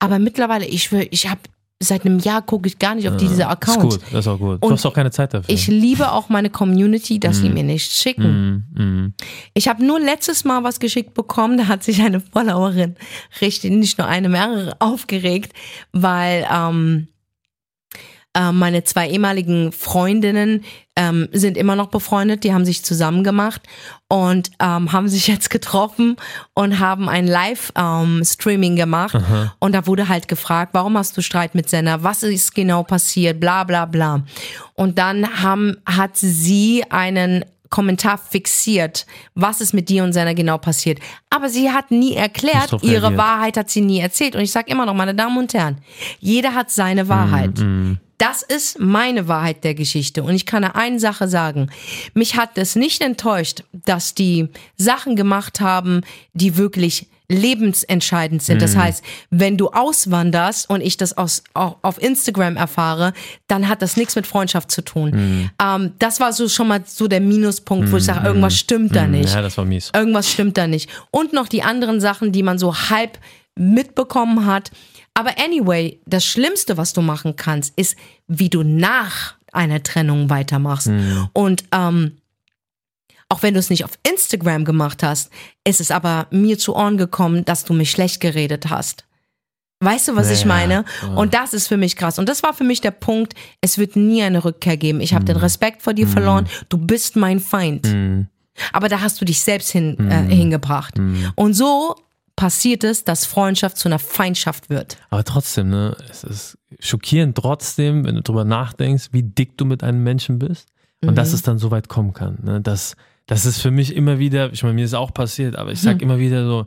Aber 0.00 0.18
mittlerweile, 0.18 0.66
ich 0.66 0.92
ich 0.92 1.28
habe 1.30 1.40
seit 1.80 2.04
einem 2.04 2.18
Jahr 2.18 2.42
gucke 2.42 2.68
ich 2.68 2.78
gar 2.78 2.94
nicht 2.94 3.08
auf 3.08 3.16
diese 3.16 3.34
Ist 3.34 3.46
Accounts. 3.46 3.96
gut, 3.96 4.00
das 4.12 4.20
ist 4.20 4.28
auch 4.28 4.38
gut. 4.38 4.62
Und 4.62 4.62
du 4.62 4.70
hast 4.70 4.86
auch 4.86 4.94
keine 4.94 5.10
Zeit 5.10 5.34
dafür. 5.34 5.52
Ich 5.52 5.66
liebe 5.66 6.12
auch 6.12 6.28
meine 6.28 6.50
Community, 6.50 7.20
dass 7.20 7.38
sie 7.38 7.50
mir 7.50 7.64
nichts 7.64 8.00
schicken. 8.00 8.64
Mhm. 8.74 8.84
Mhm. 8.84 9.14
Ich 9.54 9.68
habe 9.68 9.84
nur 9.84 10.00
letztes 10.00 10.44
Mal 10.44 10.62
was 10.64 10.80
geschickt 10.80 11.14
bekommen, 11.14 11.58
da 11.58 11.68
hat 11.68 11.82
sich 11.82 12.00
eine 12.02 12.20
Followerin 12.20 12.96
richtig, 13.40 13.72
nicht 13.72 13.98
nur 13.98 14.06
eine, 14.06 14.28
mehrere 14.28 14.76
aufgeregt, 14.80 15.52
weil 15.92 16.46
ähm, 16.50 17.08
äh, 18.34 18.52
meine 18.52 18.84
zwei 18.84 19.08
ehemaligen 19.08 19.72
Freundinnen 19.72 20.64
ähm, 20.96 21.28
sind 21.32 21.56
immer 21.56 21.76
noch 21.76 21.88
befreundet, 21.88 22.44
die 22.44 22.52
haben 22.52 22.64
sich 22.64 22.84
zusammen 22.84 23.24
gemacht 23.24 23.62
und 24.08 24.50
ähm, 24.60 24.92
haben 24.92 25.08
sich 25.08 25.26
jetzt 25.26 25.50
getroffen 25.50 26.16
und 26.54 26.78
haben 26.78 27.08
ein 27.08 27.26
Live-Streaming 27.26 28.76
gemacht. 28.76 29.16
Und 29.58 29.74
da 29.74 29.86
wurde 29.86 30.08
halt 30.08 30.28
gefragt, 30.28 30.70
warum 30.74 30.96
hast 30.98 31.16
du 31.16 31.22
Streit 31.22 31.54
mit 31.54 31.68
Senna? 31.68 32.02
Was 32.02 32.22
ist 32.22 32.54
genau 32.54 32.82
passiert? 32.82 33.40
Bla 33.40 33.64
bla 33.64 33.86
bla. 33.86 34.22
Und 34.74 34.98
dann 34.98 35.42
haben, 35.42 35.76
hat 35.86 36.16
sie 36.16 36.84
einen 36.90 37.44
Kommentar 37.70 38.18
fixiert, 38.18 39.04
was 39.34 39.60
ist 39.60 39.72
mit 39.74 39.88
dir 39.88 40.04
und 40.04 40.12
Senna 40.12 40.32
genau 40.32 40.58
passiert. 40.58 41.00
Aber 41.28 41.48
sie 41.48 41.72
hat 41.72 41.90
nie 41.90 42.14
erklärt, 42.14 42.72
ihre. 42.82 43.16
Wahrheit 43.16 43.56
hat 43.56 43.68
sie 43.68 43.80
nie 43.80 43.98
erzählt. 43.98 44.36
Und 44.36 44.42
ich 44.42 44.52
sage 44.52 44.70
immer 44.70 44.86
noch, 44.86 44.94
meine 44.94 45.14
Damen 45.14 45.36
und 45.38 45.52
Herren, 45.54 45.78
jeder 46.20 46.54
hat 46.54 46.70
seine 46.70 47.08
Wahrheit. 47.08 47.58
Mhm. 47.58 47.98
Das 48.18 48.42
ist 48.42 48.78
meine 48.78 49.26
Wahrheit 49.28 49.64
der 49.64 49.74
Geschichte. 49.74 50.22
Und 50.22 50.34
ich 50.34 50.46
kann 50.46 50.64
eine 50.64 51.00
Sache 51.00 51.28
sagen. 51.28 51.70
Mich 52.14 52.36
hat 52.36 52.50
es 52.56 52.76
nicht 52.76 53.02
enttäuscht, 53.02 53.64
dass 53.72 54.14
die 54.14 54.48
Sachen 54.76 55.16
gemacht 55.16 55.60
haben, 55.60 56.02
die 56.32 56.56
wirklich 56.56 57.08
lebensentscheidend 57.28 58.42
sind. 58.42 58.60
Das 58.60 58.76
heißt, 58.76 59.02
wenn 59.30 59.56
du 59.56 59.68
auswanderst 59.70 60.68
und 60.68 60.82
ich 60.82 60.96
das 60.98 61.16
aus, 61.16 61.42
au- 61.54 61.76
auf 61.82 62.00
Instagram 62.00 62.56
erfahre, 62.56 63.14
dann 63.46 63.66
hat 63.68 63.80
das 63.80 63.96
nichts 63.96 64.14
mit 64.14 64.26
Freundschaft 64.26 64.70
zu 64.70 64.82
tun. 64.82 65.50
Ähm, 65.60 65.92
das 65.98 66.20
war 66.20 66.32
so 66.34 66.48
schon 66.48 66.68
mal 66.68 66.82
so 66.86 67.08
der 67.08 67.20
Minuspunkt, 67.20 67.90
wo 67.90 67.96
ich 67.96 68.04
sage, 68.04 68.26
irgendwas 68.26 68.56
stimmt 68.58 68.94
da 68.94 69.06
nicht. 69.06 69.32
Ja, 69.34 69.40
das 69.42 69.56
war 69.56 69.64
mies. 69.64 69.90
Irgendwas 69.94 70.30
stimmt 70.30 70.58
da 70.58 70.66
nicht. 70.66 70.90
Und 71.10 71.32
noch 71.32 71.48
die 71.48 71.62
anderen 71.62 72.00
Sachen, 72.00 72.30
die 72.30 72.42
man 72.42 72.58
so 72.58 72.74
halb 72.90 73.18
mitbekommen 73.56 74.46
hat. 74.46 74.70
Aber 75.14 75.38
anyway, 75.38 76.00
das 76.06 76.24
Schlimmste, 76.24 76.76
was 76.76 76.92
du 76.92 77.00
machen 77.00 77.36
kannst, 77.36 77.72
ist, 77.78 77.96
wie 78.26 78.50
du 78.50 78.62
nach 78.64 79.34
einer 79.52 79.82
Trennung 79.82 80.28
weitermachst. 80.30 80.90
Und 81.32 81.64
ähm, 81.72 82.18
auch 83.28 83.42
wenn 83.42 83.54
du 83.54 83.60
es 83.60 83.70
nicht 83.70 83.84
auf 83.84 83.92
Instagram 84.08 84.64
gemacht 84.64 85.02
hast, 85.02 85.30
ist 85.64 85.80
es 85.80 85.90
aber 85.92 86.26
mir 86.30 86.58
zu 86.58 86.74
Ohren 86.74 86.96
gekommen, 86.98 87.44
dass 87.44 87.64
du 87.64 87.72
mich 87.72 87.90
schlecht 87.92 88.20
geredet 88.20 88.70
hast. 88.70 89.04
Weißt 89.80 90.08
du, 90.08 90.16
was 90.16 90.30
ich 90.30 90.40
Ja, 90.42 90.46
meine? 90.46 90.84
ja. 91.02 91.08
Und 91.14 91.34
das 91.34 91.52
ist 91.52 91.68
für 91.68 91.76
mich 91.76 91.96
krass. 91.96 92.18
Und 92.18 92.28
das 92.28 92.42
war 92.42 92.54
für 92.54 92.64
mich 92.64 92.80
der 92.80 92.90
Punkt, 92.90 93.34
es 93.60 93.76
wird 93.78 93.96
nie 93.96 94.22
eine 94.22 94.44
Rückkehr 94.44 94.76
geben. 94.76 95.00
Ich 95.00 95.12
Mhm. 95.12 95.16
habe 95.16 95.24
den 95.26 95.36
Respekt 95.36 95.82
vor 95.82 95.94
dir 95.94 96.08
verloren. 96.08 96.48
Du 96.68 96.78
bist 96.78 97.16
mein 97.16 97.38
Feind. 97.38 97.86
Mhm. 97.86 98.28
Aber 98.72 98.88
da 98.88 99.00
hast 99.00 99.20
du 99.20 99.24
dich 99.24 99.40
selbst 99.40 99.70
hin, 99.70 99.96
äh, 100.10 100.32
hingebracht. 100.34 100.94
Und 101.34 101.54
so 101.54 101.96
passiert 102.36 102.84
es, 102.84 103.04
dass 103.04 103.26
Freundschaft 103.26 103.78
zu 103.78 103.88
einer 103.88 103.98
Feindschaft 103.98 104.70
wird. 104.70 104.96
Aber 105.10 105.24
trotzdem, 105.24 105.70
ne, 105.70 105.96
es 106.10 106.24
ist 106.24 106.58
schockierend 106.80 107.36
trotzdem, 107.36 108.04
wenn 108.04 108.16
du 108.16 108.22
drüber 108.22 108.44
nachdenkst, 108.44 109.08
wie 109.12 109.22
dick 109.22 109.56
du 109.56 109.64
mit 109.64 109.82
einem 109.82 110.02
Menschen 110.02 110.38
bist 110.38 110.68
und 111.02 111.16
dass 111.16 111.32
es 111.32 111.42
dann 111.42 111.58
so 111.58 111.70
weit 111.70 111.88
kommen 111.88 112.12
kann. 112.12 112.38
Ne? 112.42 112.60
Das, 112.60 112.96
das 113.26 113.46
ist 113.46 113.60
für 113.60 113.70
mich 113.70 113.94
immer 113.94 114.18
wieder, 114.18 114.52
ich 114.52 114.62
meine, 114.62 114.74
mir 114.74 114.84
ist 114.84 114.94
auch 114.94 115.12
passiert, 115.14 115.56
aber 115.56 115.70
ich 115.70 115.80
sag 115.80 116.02
immer 116.02 116.18
wieder 116.18 116.46
so, 116.46 116.66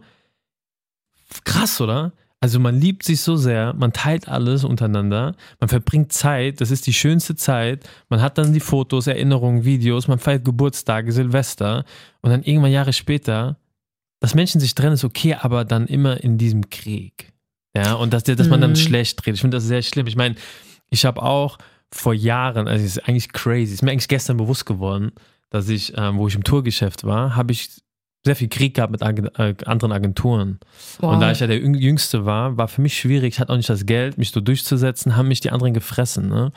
krass, 1.43 1.81
oder? 1.81 2.13
Also 2.39 2.59
man 2.59 2.79
liebt 2.79 3.03
sich 3.03 3.21
so 3.21 3.35
sehr, 3.35 3.73
man 3.73 3.93
teilt 3.93 4.27
alles 4.27 4.63
untereinander, 4.63 5.35
man 5.59 5.69
verbringt 5.69 6.13
Zeit, 6.13 6.61
das 6.61 6.69
ist 6.69 6.85
die 6.85 6.93
schönste 6.93 7.35
Zeit, 7.35 7.89
man 8.09 8.21
hat 8.21 8.37
dann 8.37 8.53
die 8.53 8.59
Fotos, 8.59 9.07
Erinnerungen, 9.07 9.65
Videos, 9.65 10.07
man 10.07 10.19
feiert 10.19 10.45
Geburtstage, 10.45 11.11
Silvester 11.11 11.83
und 12.21 12.29
dann 12.29 12.43
irgendwann 12.43 12.71
Jahre 12.71 12.93
später, 12.93 13.57
dass 14.19 14.35
Menschen 14.35 14.59
sich 14.59 14.75
trennen, 14.75 14.93
ist 14.93 15.03
okay, 15.03 15.35
aber 15.35 15.65
dann 15.65 15.87
immer 15.87 16.21
in 16.23 16.37
diesem 16.37 16.69
Krieg. 16.69 17.33
Ja, 17.75 17.93
und 17.93 18.13
dass, 18.13 18.23
dass 18.23 18.47
man 18.49 18.61
dann 18.61 18.71
Mhm. 18.71 18.75
schlecht 18.75 19.21
redet. 19.25 19.35
Ich 19.35 19.41
finde 19.41 19.57
das 19.57 19.65
sehr 19.65 19.81
schlimm. 19.83 20.07
Ich 20.07 20.15
meine, 20.15 20.35
ich 20.89 21.05
habe 21.05 21.21
auch 21.21 21.57
vor 21.93 22.13
Jahren, 22.13 22.67
also 22.67 22.83
es 22.83 22.97
ist 22.97 23.07
eigentlich 23.07 23.31
crazy, 23.31 23.73
ist 23.73 23.83
mir 23.83 23.91
eigentlich 23.91 24.07
gestern 24.07 24.37
bewusst 24.37 24.65
geworden, 24.65 25.11
dass 25.49 25.69
ich, 25.69 25.93
ähm, 25.95 26.17
wo 26.17 26.27
ich 26.27 26.35
im 26.35 26.43
Tourgeschäft 26.43 27.03
war, 27.03 27.35
habe 27.35 27.51
ich 27.53 27.69
sehr 28.25 28.35
viel 28.35 28.49
Krieg 28.49 28.73
gehabt 28.73 28.91
mit 28.91 29.01
äh, 29.01 29.55
anderen 29.65 29.93
Agenturen. 29.93 30.59
Und 30.99 31.21
da 31.21 31.31
ich 31.31 31.39
ja 31.39 31.47
der 31.47 31.61
Jüng- 31.61 31.77
Jüngste 31.77 32.25
war, 32.25 32.57
war 32.57 32.67
für 32.67 32.81
mich 32.81 32.97
schwierig. 32.97 33.35
Ich 33.35 33.39
hatte 33.39 33.53
auch 33.53 33.57
nicht 33.57 33.69
das 33.69 33.85
Geld, 33.85 34.17
mich 34.17 34.31
so 34.31 34.41
durchzusetzen, 34.41 35.15
haben 35.15 35.29
mich 35.29 35.39
die 35.39 35.49
anderen 35.51 35.73
gefressen. 35.73 36.27
Ne? 36.27 36.51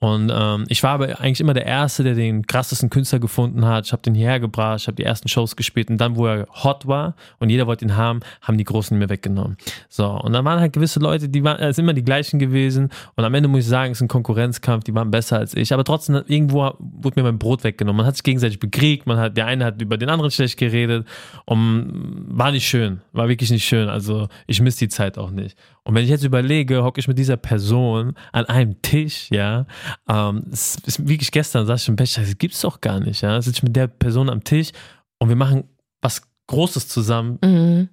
Und 0.00 0.30
ähm, 0.34 0.66
ich 0.68 0.82
war 0.82 0.90
aber 0.90 1.20
eigentlich 1.20 1.40
immer 1.40 1.54
der 1.54 1.64
Erste, 1.64 2.04
der 2.04 2.14
den 2.14 2.46
krassesten 2.46 2.90
Künstler 2.90 3.20
gefunden 3.20 3.64
hat. 3.64 3.86
Ich 3.86 3.92
habe 3.92 4.02
den 4.02 4.14
hierher 4.14 4.38
gebracht, 4.38 4.80
ich 4.80 4.86
habe 4.86 4.96
die 4.96 5.04
ersten 5.04 5.28
Shows 5.28 5.56
gespielt 5.56 5.88
und 5.88 5.96
dann, 5.96 6.16
wo 6.16 6.26
er 6.26 6.46
hot 6.62 6.86
war 6.86 7.14
und 7.38 7.48
jeder 7.48 7.66
wollte 7.66 7.86
ihn 7.86 7.96
haben, 7.96 8.20
haben 8.42 8.58
die 8.58 8.64
Großen 8.64 8.98
mir 8.98 9.08
weggenommen. 9.08 9.56
So, 9.88 10.06
und 10.10 10.34
dann 10.34 10.44
waren 10.44 10.60
halt 10.60 10.74
gewisse 10.74 11.00
Leute, 11.00 11.30
die 11.30 11.42
waren, 11.42 11.58
es 11.58 11.76
sind 11.76 11.86
immer 11.86 11.94
die 11.94 12.04
gleichen 12.04 12.38
gewesen. 12.38 12.90
Und 13.14 13.24
am 13.24 13.32
Ende 13.32 13.48
muss 13.48 13.60
ich 13.60 13.68
sagen, 13.68 13.92
es 13.92 13.98
ist 13.98 14.02
ein 14.02 14.08
Konkurrenzkampf, 14.08 14.84
die 14.84 14.94
waren 14.94 15.10
besser 15.10 15.38
als 15.38 15.54
ich. 15.54 15.72
Aber 15.72 15.84
trotzdem, 15.84 16.22
irgendwo 16.26 16.74
wurde 16.78 17.18
mir 17.18 17.22
mein 17.22 17.38
Brot 17.38 17.64
weggenommen. 17.64 17.98
Man 17.98 18.06
hat 18.06 18.16
sich 18.16 18.24
gegenseitig 18.24 18.60
bekriegt, 18.60 19.06
man 19.06 19.16
hat, 19.16 19.38
der 19.38 19.46
eine 19.46 19.64
hat 19.64 19.80
über 19.80 19.96
den 19.96 20.10
anderen 20.10 20.30
schlecht 20.30 20.58
geredet 20.58 21.06
und 21.44 22.24
war 22.28 22.50
nicht 22.52 22.66
schön, 22.68 23.00
war 23.12 23.28
wirklich 23.28 23.50
nicht 23.50 23.64
schön. 23.64 23.88
Also 23.88 24.28
ich 24.46 24.60
miss 24.60 24.76
die 24.76 24.88
Zeit 24.88 25.18
auch 25.18 25.30
nicht. 25.30 25.56
Und 25.82 25.94
wenn 25.94 26.04
ich 26.04 26.10
jetzt 26.10 26.24
überlege, 26.24 26.82
hocke 26.82 27.00
ich 27.00 27.08
mit 27.08 27.18
dieser 27.18 27.36
Person 27.36 28.14
an 28.32 28.46
einem 28.46 28.80
Tisch, 28.82 29.28
ja, 29.30 29.66
ähm, 30.08 30.44
es 30.50 30.76
ist 30.86 31.06
wirklich 31.06 31.30
gestern, 31.30 31.66
saß 31.66 31.82
ich 31.82 31.88
im 31.88 31.96
Bett, 31.96 32.16
das 32.16 32.38
gibt's 32.38 32.60
doch 32.62 32.80
gar 32.80 33.00
nicht, 33.00 33.20
ja, 33.22 33.40
sitze 33.42 33.58
ich 33.58 33.62
mit 33.62 33.76
der 33.76 33.86
Person 33.88 34.30
am 34.30 34.42
Tisch 34.44 34.70
und 35.18 35.28
wir 35.28 35.36
machen 35.36 35.64
was 36.00 36.22
Großes 36.46 36.88
zusammen 36.88 37.38
Mhm. 37.42 37.88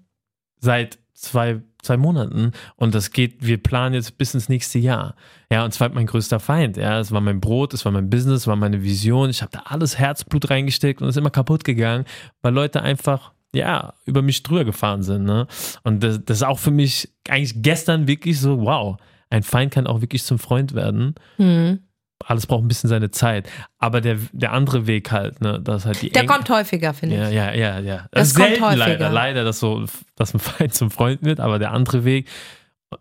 seit 0.59 0.99
zwei, 1.21 1.61
zwei 1.81 1.97
Monaten 1.97 2.51
und 2.75 2.95
das 2.95 3.11
geht, 3.11 3.45
wir 3.45 3.61
planen 3.61 3.95
jetzt 3.95 4.17
bis 4.17 4.33
ins 4.33 4.49
nächste 4.49 4.79
Jahr. 4.79 5.15
Ja, 5.51 5.63
und 5.63 5.73
zwar 5.73 5.89
mein 5.89 6.05
größter 6.05 6.39
Feind. 6.39 6.77
Ja, 6.77 6.99
es 6.99 7.11
war 7.11 7.21
mein 7.21 7.39
Brot, 7.39 7.73
es 7.73 7.85
war 7.85 7.91
mein 7.91 8.09
Business, 8.09 8.41
es 8.41 8.47
war 8.47 8.55
meine 8.55 8.83
Vision. 8.83 9.29
Ich 9.29 9.41
habe 9.41 9.51
da 9.51 9.63
alles 9.65 9.97
Herzblut 9.97 10.49
reingesteckt 10.49 11.01
und 11.01 11.07
es 11.07 11.15
ist 11.15 11.19
immer 11.19 11.29
kaputt 11.29 11.63
gegangen, 11.63 12.05
weil 12.41 12.53
Leute 12.53 12.81
einfach 12.81 13.31
ja, 13.53 13.93
über 14.05 14.21
mich 14.21 14.43
drüber 14.43 14.63
gefahren 14.63 15.03
sind. 15.03 15.25
Ne? 15.25 15.47
Und 15.83 16.03
das, 16.03 16.23
das 16.23 16.37
ist 16.37 16.43
auch 16.43 16.59
für 16.59 16.71
mich 16.71 17.09
eigentlich 17.29 17.61
gestern 17.61 18.07
wirklich 18.07 18.39
so, 18.39 18.61
wow, 18.61 18.97
ein 19.29 19.43
Feind 19.43 19.73
kann 19.73 19.87
auch 19.87 20.01
wirklich 20.01 20.23
zum 20.23 20.39
Freund 20.39 20.73
werden. 20.73 21.15
Mhm. 21.37 21.79
Alles 22.27 22.45
braucht 22.47 22.63
ein 22.63 22.67
bisschen 22.67 22.89
seine 22.89 23.11
Zeit. 23.11 23.49
Aber 23.79 24.01
der, 24.01 24.17
der 24.31 24.51
andere 24.53 24.87
Weg 24.87 25.11
halt, 25.11 25.41
ne, 25.41 25.59
das 25.63 25.81
ist 25.81 25.85
halt 25.85 26.01
die 26.01 26.09
Der 26.09 26.23
eng- 26.23 26.27
kommt 26.27 26.49
häufiger, 26.49 26.93
finde 26.93 27.15
ich. 27.15 27.21
ja, 27.21 27.29
ja, 27.29 27.53
ja, 27.53 27.79
ja. 27.79 28.05
Das 28.11 28.29
ist 28.29 28.35
kommt 28.35 28.47
selten 28.49 28.63
häufiger. 28.65 28.77
leider, 28.87 29.09
leider, 29.09 29.43
dass 29.43 29.59
so, 29.59 29.85
dass 30.15 30.33
ein 30.33 30.39
Feind 30.39 30.73
zum 30.73 30.91
Freund 30.91 31.23
wird, 31.23 31.39
aber 31.39 31.59
der 31.59 31.71
andere 31.71 32.03
Weg, 32.05 32.27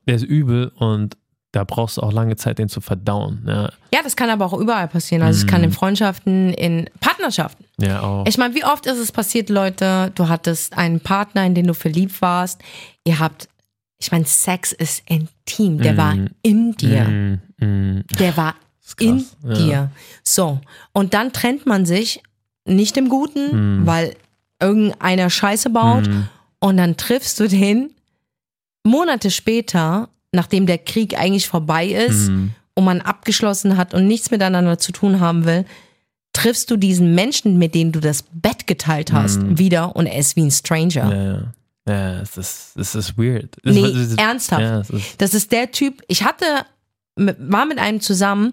der 0.06 0.16
ist 0.16 0.24
übel 0.24 0.72
und 0.76 1.16
da 1.52 1.64
brauchst 1.64 1.96
du 1.96 2.02
auch 2.02 2.12
lange 2.12 2.37
Zeit, 2.37 2.59
den 2.61 2.68
zu 2.68 2.80
verdauen. 2.80 3.42
Ja, 3.44 3.70
Ja, 3.92 4.00
das 4.04 4.14
kann 4.14 4.30
aber 4.30 4.44
auch 4.46 4.52
überall 4.56 4.87
passieren. 4.87 5.22
Also 5.22 5.40
es 5.40 5.46
kann 5.48 5.64
in 5.64 5.72
Freundschaften, 5.72 6.52
in 6.54 6.88
Partnerschaften. 7.00 7.64
ja 7.78 8.02
auch. 8.02 8.24
Ich 8.28 8.38
meine, 8.38 8.54
wie 8.54 8.64
oft 8.64 8.87
ist 8.87 8.98
es 8.98 9.11
passiert, 9.11 9.48
Leute, 9.50 10.12
du 10.14 10.28
hattest 10.28 10.78
einen 10.78 11.00
Partner, 11.00 11.44
in 11.44 11.56
den 11.56 11.66
du 11.66 11.74
verliebt 11.74 12.22
warst, 12.22 12.61
ihr 13.04 13.18
habt, 13.18 13.48
ich 13.98 14.12
meine, 14.12 14.26
Sex 14.26 14.70
ist 14.70 15.02
intim, 15.11 15.78
der 15.78 15.96
war 15.96 16.14
in 16.42 16.72
dir. 16.76 17.02
Mm, 17.02 17.40
mm. 17.59 18.04
Der 18.20 18.37
war. 18.37 18.54
In 18.98 19.24
ja. 19.44 19.55
dir. 19.55 19.90
So, 20.24 20.61
und 20.92 21.14
dann 21.14 21.33
trennt 21.33 21.66
man 21.66 21.87
sich 21.87 22.22
nicht 22.66 22.96
im 22.96 23.09
Guten, 23.09 23.81
Mhm. 23.81 23.87
weil 23.87 24.16
irgendeiner 24.61 25.31
Scheiße 25.31 25.70
baut 25.70 26.07
Mhm. 26.07 26.29
und 26.61 26.76
dann 26.76 26.96
triffst 26.96 27.40
du 27.40 27.48
den 27.48 27.90
Monate 28.85 29.31
später, 29.31 30.09
nachdem 30.33 30.66
der 30.66 30.79
Krieg 30.79 31.18
eigentlich 31.18 31.48
vorbei 31.48 31.87
ist 31.88 32.29
Mhm. 32.29 32.53
und 32.74 32.85
man 32.85 33.00
abgeschlossen 33.00 33.76
hat 33.76 33.94
und 33.94 34.07
nichts 34.07 34.31
miteinander 34.31 34.79
zu 34.79 34.92
tun 34.92 35.20
haben 35.20 35.44
will, 35.44 35.64
triffst 36.33 36.70
du 36.70 36.76
diesen 36.76 37.14
Menschen, 37.14 37.59
mit 37.59 37.74
dem 37.74 37.90
du 37.92 38.00
das 38.00 38.24
Bett 38.33 38.66
geteilt 38.66 39.12
hast, 39.12 39.40
Mhm. 39.42 39.59
wieder 39.59 39.96
und 39.96 40.07
er 40.07 40.18
ist 40.18 40.37
wie 40.37 40.42
ein 40.42 40.50
Stranger. 40.50 41.11
Ja, 41.14 41.33
ja. 41.33 41.42
Ja, 41.88 42.20
es 42.20 42.37
ist, 42.37 42.76
es 42.76 42.94
ist 42.94 43.18
weird. 43.18 43.57
Es 43.64 43.74
Nee, 43.74 43.87
ist- 43.88 44.18
ernsthaft. 44.18 44.62
Ja, 44.62 44.81
ist, 44.81 45.20
Das 45.20 45.35
ist 45.35 45.50
der 45.50 45.72
Typ, 45.72 46.03
ich 46.07 46.22
hatte, 46.22 46.44
war 47.38 47.66
mit 47.66 47.78
einem 47.78 48.00
zusammen, 48.00 48.52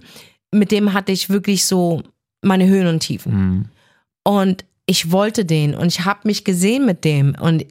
mit 0.52 0.72
dem 0.72 0.94
hatte 0.94 1.12
ich 1.12 1.30
wirklich 1.30 1.66
so 1.66 2.04
meine 2.42 2.68
Höhen 2.68 2.88
und 2.88 3.00
Tiefen. 3.00 3.34
mhm. 3.34 3.66
Und 4.24 4.66
ich 4.86 5.12
wollte 5.12 5.46
den 5.46 5.74
und 5.74 5.88
ich 5.88 6.04
habe 6.06 6.20
mich 6.24 6.44
gesehen 6.44 6.86
mit 6.86 7.06
dem 7.06 7.36
und 7.40 7.66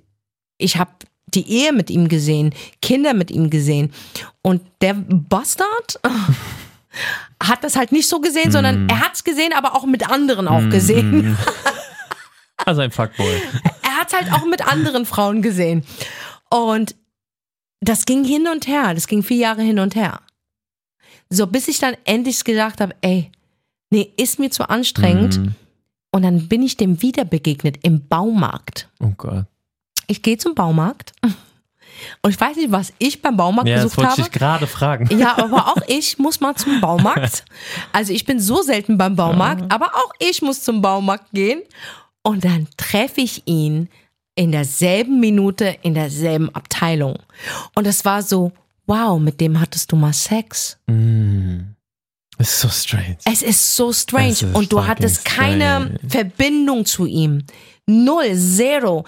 ich 0.59 0.77
habe 0.77 0.91
die 1.27 1.49
Ehe 1.51 1.73
mit 1.73 1.91
ihm 1.91 2.09
gesehen, 2.09 2.55
Kinder 2.81 3.15
mit 3.15 3.31
ihm 3.31 3.51
gesehen. 3.51 3.93
Und 4.43 4.63
der 4.81 4.95
Bastard 4.95 6.01
hat 7.43 7.65
das 7.65 7.77
halt 7.77 7.93
nicht 7.93 8.09
so 8.09 8.21
gesehen, 8.21 8.53
sondern 8.53 8.89
er 8.89 9.01
hat 9.01 9.15
es 9.15 9.25
gesehen, 9.25 9.53
aber 9.55 9.75
auch 9.75 9.85
mit 9.85 10.09
anderen 10.09 10.49
auch 10.49 10.69
gesehen. 10.71 11.31
Mhm. 11.31 11.37
Also 12.65 12.81
ein 12.81 12.91
Fuckboy. 12.91 13.43
Er 13.83 13.97
hat 14.01 14.09
es 14.09 14.15
halt 14.15 14.33
auch 14.33 14.47
mit 14.47 14.67
anderen 14.67 15.05
Frauen 15.05 15.43
gesehen. 15.43 15.85
Und 16.51 16.97
das 17.81 18.07
ging 18.07 18.25
hin 18.25 18.49
und 18.49 18.67
her. 18.67 18.95
Das 18.95 19.07
ging 19.07 19.23
vier 19.23 19.37
Jahre 19.37 19.63
hin 19.63 19.79
und 19.79 19.95
her. 19.95 20.21
So, 21.29 21.47
bis 21.47 21.69
ich 21.69 21.79
dann 21.79 21.97
endlich 22.05 22.45
gedacht 22.45 22.81
habe, 22.81 22.95
ey, 23.01 23.31
nee, 23.91 24.13
ist 24.17 24.39
mir 24.39 24.51
zu 24.51 24.69
anstrengend. 24.69 25.39
Mhm. 25.39 25.55
Und 26.13 26.23
dann 26.23 26.49
bin 26.49 26.63
ich 26.63 26.77
dem 26.77 27.03
wieder 27.03 27.25
begegnet 27.25 27.79
im 27.83 28.07
Baumarkt. 28.07 28.89
Oh 29.01 29.13
Gott. 29.17 29.45
Ich 30.07 30.23
gehe 30.23 30.39
zum 30.39 30.55
Baumarkt 30.55 31.13
und 32.23 32.31
ich 32.31 32.41
weiß 32.41 32.57
nicht, 32.57 32.71
was 32.73 32.93
ich 32.99 33.23
beim 33.23 33.37
Baumarkt 33.37 33.69
Ja, 33.69 33.77
das 33.77 33.85
besucht 33.85 33.99
wollte 33.99 34.11
habe. 34.11 34.21
ich 34.23 34.31
gerade 34.31 34.67
fragen. 34.67 35.19
Ja, 35.19 35.39
aber 35.39 35.69
auch 35.69 35.83
ich 35.89 36.19
muss 36.19 36.41
mal 36.41 36.55
zum 36.55 36.81
Baumarkt. 36.81 37.45
Also 37.93 38.13
ich 38.13 38.25
bin 38.25 38.41
so 38.41 38.63
selten 38.63 38.99
beim 38.99 39.17
Baumarkt, 39.17 39.73
aber 39.73 39.87
auch 39.95 40.13
ich 40.19 40.43
muss 40.43 40.63
zum 40.63 40.83
Baumarkt 40.83 41.31
gehen. 41.33 41.63
Und 42.23 42.45
dann 42.45 42.69
treffe 42.77 43.21
ich 43.21 43.43
ihn 43.47 43.89
in 44.35 44.53
derselben 44.53 45.21
Minute, 45.21 45.77
in 45.83 45.95
derselben 45.95 46.55
Abteilung. 46.55 47.19
Und 47.75 47.87
es 47.87 48.05
war 48.05 48.23
so, 48.23 48.53
wow, 48.87 49.19
mit 49.21 49.41
dem 49.41 49.61
hattest 49.61 49.91
du 49.93 49.97
mal 49.97 50.13
Sex. 50.13 50.79
Das 52.39 52.49
ist 52.49 52.61
so 52.61 52.69
strange. 52.69 53.17
Es 53.25 53.43
ist 53.43 53.77
so 53.77 53.93
strange. 53.93 54.29
Ist 54.31 54.43
Und 54.55 54.73
du 54.73 54.87
hattest 54.87 55.25
keine 55.25 55.65
strange. 55.65 55.99
Verbindung 56.09 56.85
zu 56.85 57.07
ihm. 57.07 57.43
Null, 57.87 58.35
zero. 58.35 59.05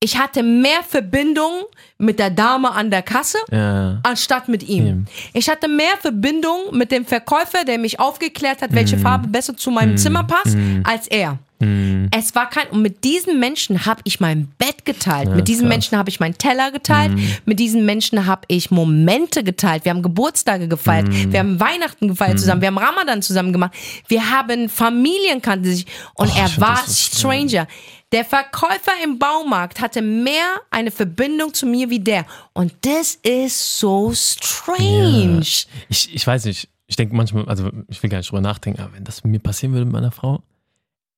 Ich 0.00 0.18
hatte 0.18 0.42
mehr 0.42 0.82
Verbindung 0.86 1.62
mit 1.98 2.18
der 2.18 2.28
Dame 2.30 2.70
an 2.72 2.90
der 2.90 3.02
Kasse 3.02 3.38
Ja. 3.50 4.00
anstatt 4.02 4.48
mit 4.48 4.62
ihm. 4.62 4.86
Ihm. 4.86 5.06
Ich 5.32 5.48
hatte 5.48 5.66
mehr 5.68 5.96
Verbindung 6.00 6.58
mit 6.76 6.90
dem 6.92 7.06
Verkäufer, 7.06 7.64
der 7.64 7.78
mich 7.78 8.00
aufgeklärt 8.00 8.60
hat, 8.60 8.72
welche 8.74 8.98
Farbe 8.98 9.28
besser 9.28 9.56
zu 9.56 9.70
meinem 9.70 9.96
Zimmer 9.96 10.24
passt, 10.24 10.56
als 10.84 11.06
er. 11.06 11.38
Mhm. 11.60 12.08
Es 12.16 12.34
war 12.34 12.48
kein 12.50 12.68
und 12.68 12.82
mit 12.82 13.04
diesen 13.04 13.38
Menschen 13.40 13.86
habe 13.86 14.00
ich 14.04 14.20
mein 14.20 14.48
Bett 14.58 14.84
geteilt, 14.84 15.34
mit 15.34 15.48
diesen 15.48 15.62
krass. 15.62 15.64
Mhm. 15.64 15.68
Menschen 15.68 15.98
habe 15.98 16.10
ich 16.10 16.20
meinen 16.20 16.36
Teller 16.36 16.70
geteilt, 16.72 17.12
mit 17.46 17.58
diesen 17.60 17.84
Menschen 17.86 18.26
habe 18.26 18.42
ich 18.48 18.70
Momente 18.70 19.44
geteilt. 19.44 19.84
Wir 19.84 19.90
haben 19.90 20.02
Geburtstage 20.02 20.68
gefeiert, 20.68 21.08
Mhm. 21.08 21.32
wir 21.32 21.38
haben 21.40 21.60
Weihnachten 21.60 22.08
gefeiert 22.08 22.38
zusammen, 22.40 22.60
wir 22.60 22.68
haben 22.68 22.78
Ramadan 22.78 23.22
zusammen 23.22 23.52
gemacht, 23.52 23.72
wir 24.08 24.30
haben 24.30 24.68
Familien 24.68 25.40
kannten 25.42 25.64
sich 25.66 25.86
und 26.14 26.28
Oh, 26.30 26.36
er 26.38 26.50
war 26.60 26.82
so 26.86 26.92
Stranger. 27.18 27.66
Der 28.12 28.24
Verkäufer 28.24 28.92
im 29.02 29.18
Baumarkt 29.18 29.80
hatte 29.80 30.00
mehr 30.02 30.60
eine 30.70 30.90
Verbindung 30.92 31.52
zu 31.52 31.66
mir 31.66 31.90
wie 31.90 31.98
der 32.00 32.26
und 32.52 32.72
das 32.82 33.16
ist 33.22 33.78
so 33.78 34.12
strange. 34.14 35.40
Ich, 35.88 36.14
ich 36.14 36.26
weiß 36.26 36.44
nicht, 36.44 36.68
ich 36.86 36.96
denke 36.96 37.14
manchmal, 37.16 37.46
also 37.46 37.70
ich 37.88 38.02
will 38.02 38.10
gar 38.10 38.18
nicht 38.18 38.30
drüber 38.30 38.40
nachdenken, 38.42 38.80
aber 38.82 38.92
wenn 38.94 39.04
das 39.04 39.24
mit 39.24 39.32
mir 39.32 39.38
passieren 39.40 39.72
würde 39.72 39.86
mit 39.86 39.92
meiner 39.94 40.12
Frau, 40.12 40.42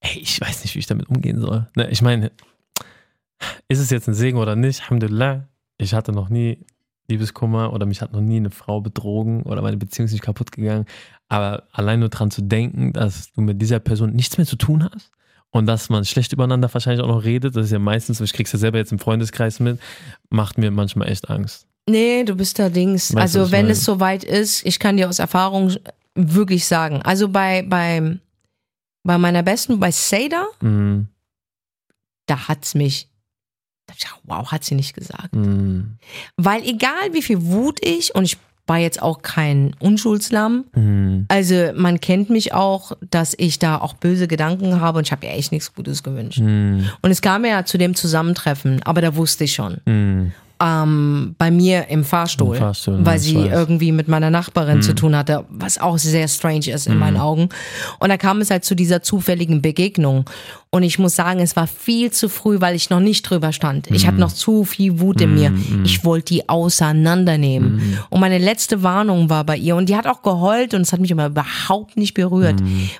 ey, 0.00 0.18
ich 0.18 0.40
weiß 0.40 0.62
nicht, 0.62 0.74
wie 0.74 0.80
ich 0.80 0.86
damit 0.86 1.08
umgehen 1.08 1.40
soll. 1.40 1.68
Ne, 1.76 1.88
ich 1.90 2.02
meine, 2.02 2.32
ist 3.68 3.80
es 3.80 3.90
jetzt 3.90 4.08
ein 4.08 4.14
Segen 4.14 4.38
oder 4.38 4.56
nicht? 4.56 4.82
Alhamdulillah, 4.82 5.48
ich 5.78 5.94
hatte 5.94 6.12
noch 6.12 6.28
nie 6.28 6.64
Liebeskummer 7.08 7.72
oder 7.72 7.86
mich 7.86 8.02
hat 8.02 8.12
noch 8.12 8.20
nie 8.20 8.36
eine 8.36 8.50
Frau 8.50 8.80
betrogen 8.80 9.42
oder 9.42 9.62
meine 9.62 9.76
Beziehung 9.76 10.06
ist 10.06 10.12
nicht 10.12 10.24
kaputt 10.24 10.52
gegangen. 10.52 10.86
Aber 11.28 11.64
allein 11.72 12.00
nur 12.00 12.08
dran 12.08 12.30
zu 12.30 12.42
denken, 12.42 12.92
dass 12.92 13.32
du 13.32 13.40
mit 13.40 13.60
dieser 13.60 13.78
Person 13.78 14.12
nichts 14.12 14.38
mehr 14.38 14.46
zu 14.46 14.56
tun 14.56 14.88
hast 14.92 15.10
und 15.50 15.66
dass 15.66 15.88
man 15.88 16.04
schlecht 16.04 16.32
übereinander 16.32 16.72
wahrscheinlich 16.72 17.04
auch 17.04 17.08
noch 17.08 17.24
redet, 17.24 17.56
das 17.56 17.66
ist 17.66 17.72
ja 17.72 17.78
meistens, 17.78 18.20
ich 18.20 18.32
krieg's 18.32 18.52
ja 18.52 18.58
selber 18.58 18.78
jetzt 18.78 18.92
im 18.92 18.98
Freundeskreis 18.98 19.60
mit, 19.60 19.78
macht 20.30 20.58
mir 20.58 20.70
manchmal 20.70 21.08
echt 21.08 21.30
Angst. 21.30 21.66
Nee, 21.88 22.24
du 22.24 22.34
bist 22.34 22.58
da 22.58 22.68
Dings. 22.68 23.14
Weißt 23.14 23.36
also 23.36 23.52
wenn 23.52 23.66
meine? 23.66 23.72
es 23.72 23.84
soweit 23.84 24.24
ist, 24.24 24.66
ich 24.66 24.78
kann 24.78 24.96
dir 24.96 25.08
aus 25.08 25.20
Erfahrung 25.20 25.72
wirklich 26.14 26.66
sagen. 26.66 27.02
Also 27.02 27.28
bei, 27.28 27.62
bei, 27.62 28.18
bei 29.06 29.18
meiner 29.18 29.42
besten, 29.42 29.78
bei 29.80 29.90
Seda, 29.90 30.44
Mhm. 30.60 31.08
da 32.26 32.48
hat's 32.48 32.74
mich, 32.74 33.08
da 33.86 33.94
ich 33.96 34.06
wow, 34.24 34.50
hat 34.50 34.64
sie 34.64 34.74
nicht 34.74 34.94
gesagt. 34.94 35.34
Mhm. 35.34 35.96
Weil 36.36 36.62
egal 36.64 37.12
wie 37.12 37.22
viel 37.22 37.42
Wut 37.46 37.78
ich, 37.84 38.14
und 38.14 38.24
ich 38.24 38.36
war 38.66 38.78
jetzt 38.78 39.00
auch 39.00 39.22
kein 39.22 39.76
Unschuldslamm, 39.78 40.64
Mhm. 40.74 41.26
also 41.28 41.70
man 41.76 42.00
kennt 42.00 42.30
mich 42.30 42.52
auch, 42.52 42.92
dass 43.10 43.34
ich 43.38 43.60
da 43.60 43.78
auch 43.78 43.94
böse 43.94 44.26
Gedanken 44.26 44.80
habe 44.80 44.98
und 44.98 45.06
ich 45.06 45.12
habe 45.12 45.24
ihr 45.24 45.32
echt 45.32 45.52
nichts 45.52 45.72
Gutes 45.72 46.02
gewünscht. 46.02 46.40
Mhm. 46.40 46.90
Und 47.00 47.10
es 47.12 47.22
kam 47.22 47.44
ja 47.44 47.64
zu 47.64 47.78
dem 47.78 47.94
Zusammentreffen, 47.94 48.82
aber 48.82 49.00
da 49.00 49.14
wusste 49.14 49.44
ich 49.44 49.54
schon. 49.54 50.32
Mhm. 50.60 50.66
ähm, 50.66 51.34
bei 51.38 51.50
mir 51.50 51.88
im 51.88 52.04
Fahrstuhl, 52.04 52.56
Im 52.56 52.62
Fahrstuhl, 52.62 52.98
weil 53.04 53.18
sie 53.18 53.36
irgendwie 53.36 53.92
mit 53.92 54.08
meiner 54.08 54.30
Nachbarin 54.30 54.82
zu 54.82 54.94
tun 54.94 55.16
hatte, 55.16 55.44
was 55.48 55.78
auch 55.78 55.98
sehr 55.98 56.28
strange 56.28 56.70
ist 56.70 56.86
in 56.86 56.98
meinen 56.98 57.16
Augen. 57.16 57.48
Und 57.98 58.08
da 58.08 58.16
kam 58.16 58.40
es 58.40 58.50
halt 58.50 58.64
zu 58.64 58.74
dieser 58.74 59.02
zufälligen 59.02 59.62
Begegnung. 59.62 60.24
Und 60.76 60.82
ich 60.82 60.98
muss 60.98 61.16
sagen, 61.16 61.40
es 61.40 61.56
war 61.56 61.66
viel 61.66 62.10
zu 62.10 62.28
früh, 62.28 62.60
weil 62.60 62.76
ich 62.76 62.90
noch 62.90 63.00
nicht 63.00 63.22
drüber 63.22 63.54
stand. 63.54 63.90
Ich 63.90 64.06
hatte 64.06 64.18
noch 64.18 64.30
zu 64.30 64.64
viel 64.64 65.00
Wut 65.00 65.22
in 65.22 65.34
mir. 65.34 65.54
Ich 65.84 66.04
wollte 66.04 66.34
die 66.34 66.50
auseinandernehmen. 66.50 67.98
Und 68.10 68.20
meine 68.20 68.36
letzte 68.36 68.82
Warnung 68.82 69.30
war 69.30 69.44
bei 69.44 69.56
ihr 69.56 69.74
und 69.74 69.88
die 69.88 69.96
hat 69.96 70.06
auch 70.06 70.20
geheult 70.20 70.74
und 70.74 70.82
es 70.82 70.92
hat 70.92 71.00
mich 71.00 71.10
immer 71.10 71.28
überhaupt 71.28 71.96
nicht 71.96 72.12
berührt, 72.12 72.56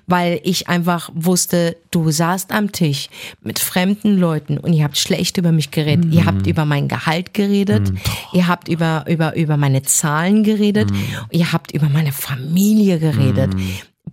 weil 0.07 0.41
ich 0.43 0.69
einfach 0.69 1.11
wusste, 1.15 1.77
du 1.91 2.11
saßt 2.11 2.51
am 2.51 2.73
Tisch 2.73 3.11
mit 3.43 3.59
fremden 3.59 4.17
Leuten 4.17 4.57
und 4.57 4.73
ihr 4.73 4.85
habt 4.85 4.97
schlecht 4.97 5.37
über 5.37 5.53
mich 5.53 5.71
geredet. 5.71 6.15
Ihr 6.15 6.25
habt 6.25 6.47
über 6.47 6.65
mein 6.65 6.89
Gehalt 6.89 7.35
geredet. 7.35 7.93
Ihr 8.33 8.49
habt 8.49 8.69
über, 8.69 9.05
über, 9.07 9.37
über 9.37 9.59
meine 9.59 9.83
Zahlen 9.83 10.45
geredet. 10.45 10.89
Ihr 11.31 11.53
habt 11.53 11.73
über 11.73 11.91
meine 11.91 12.13
Familie 12.13 12.99
geredet. 12.99 13.51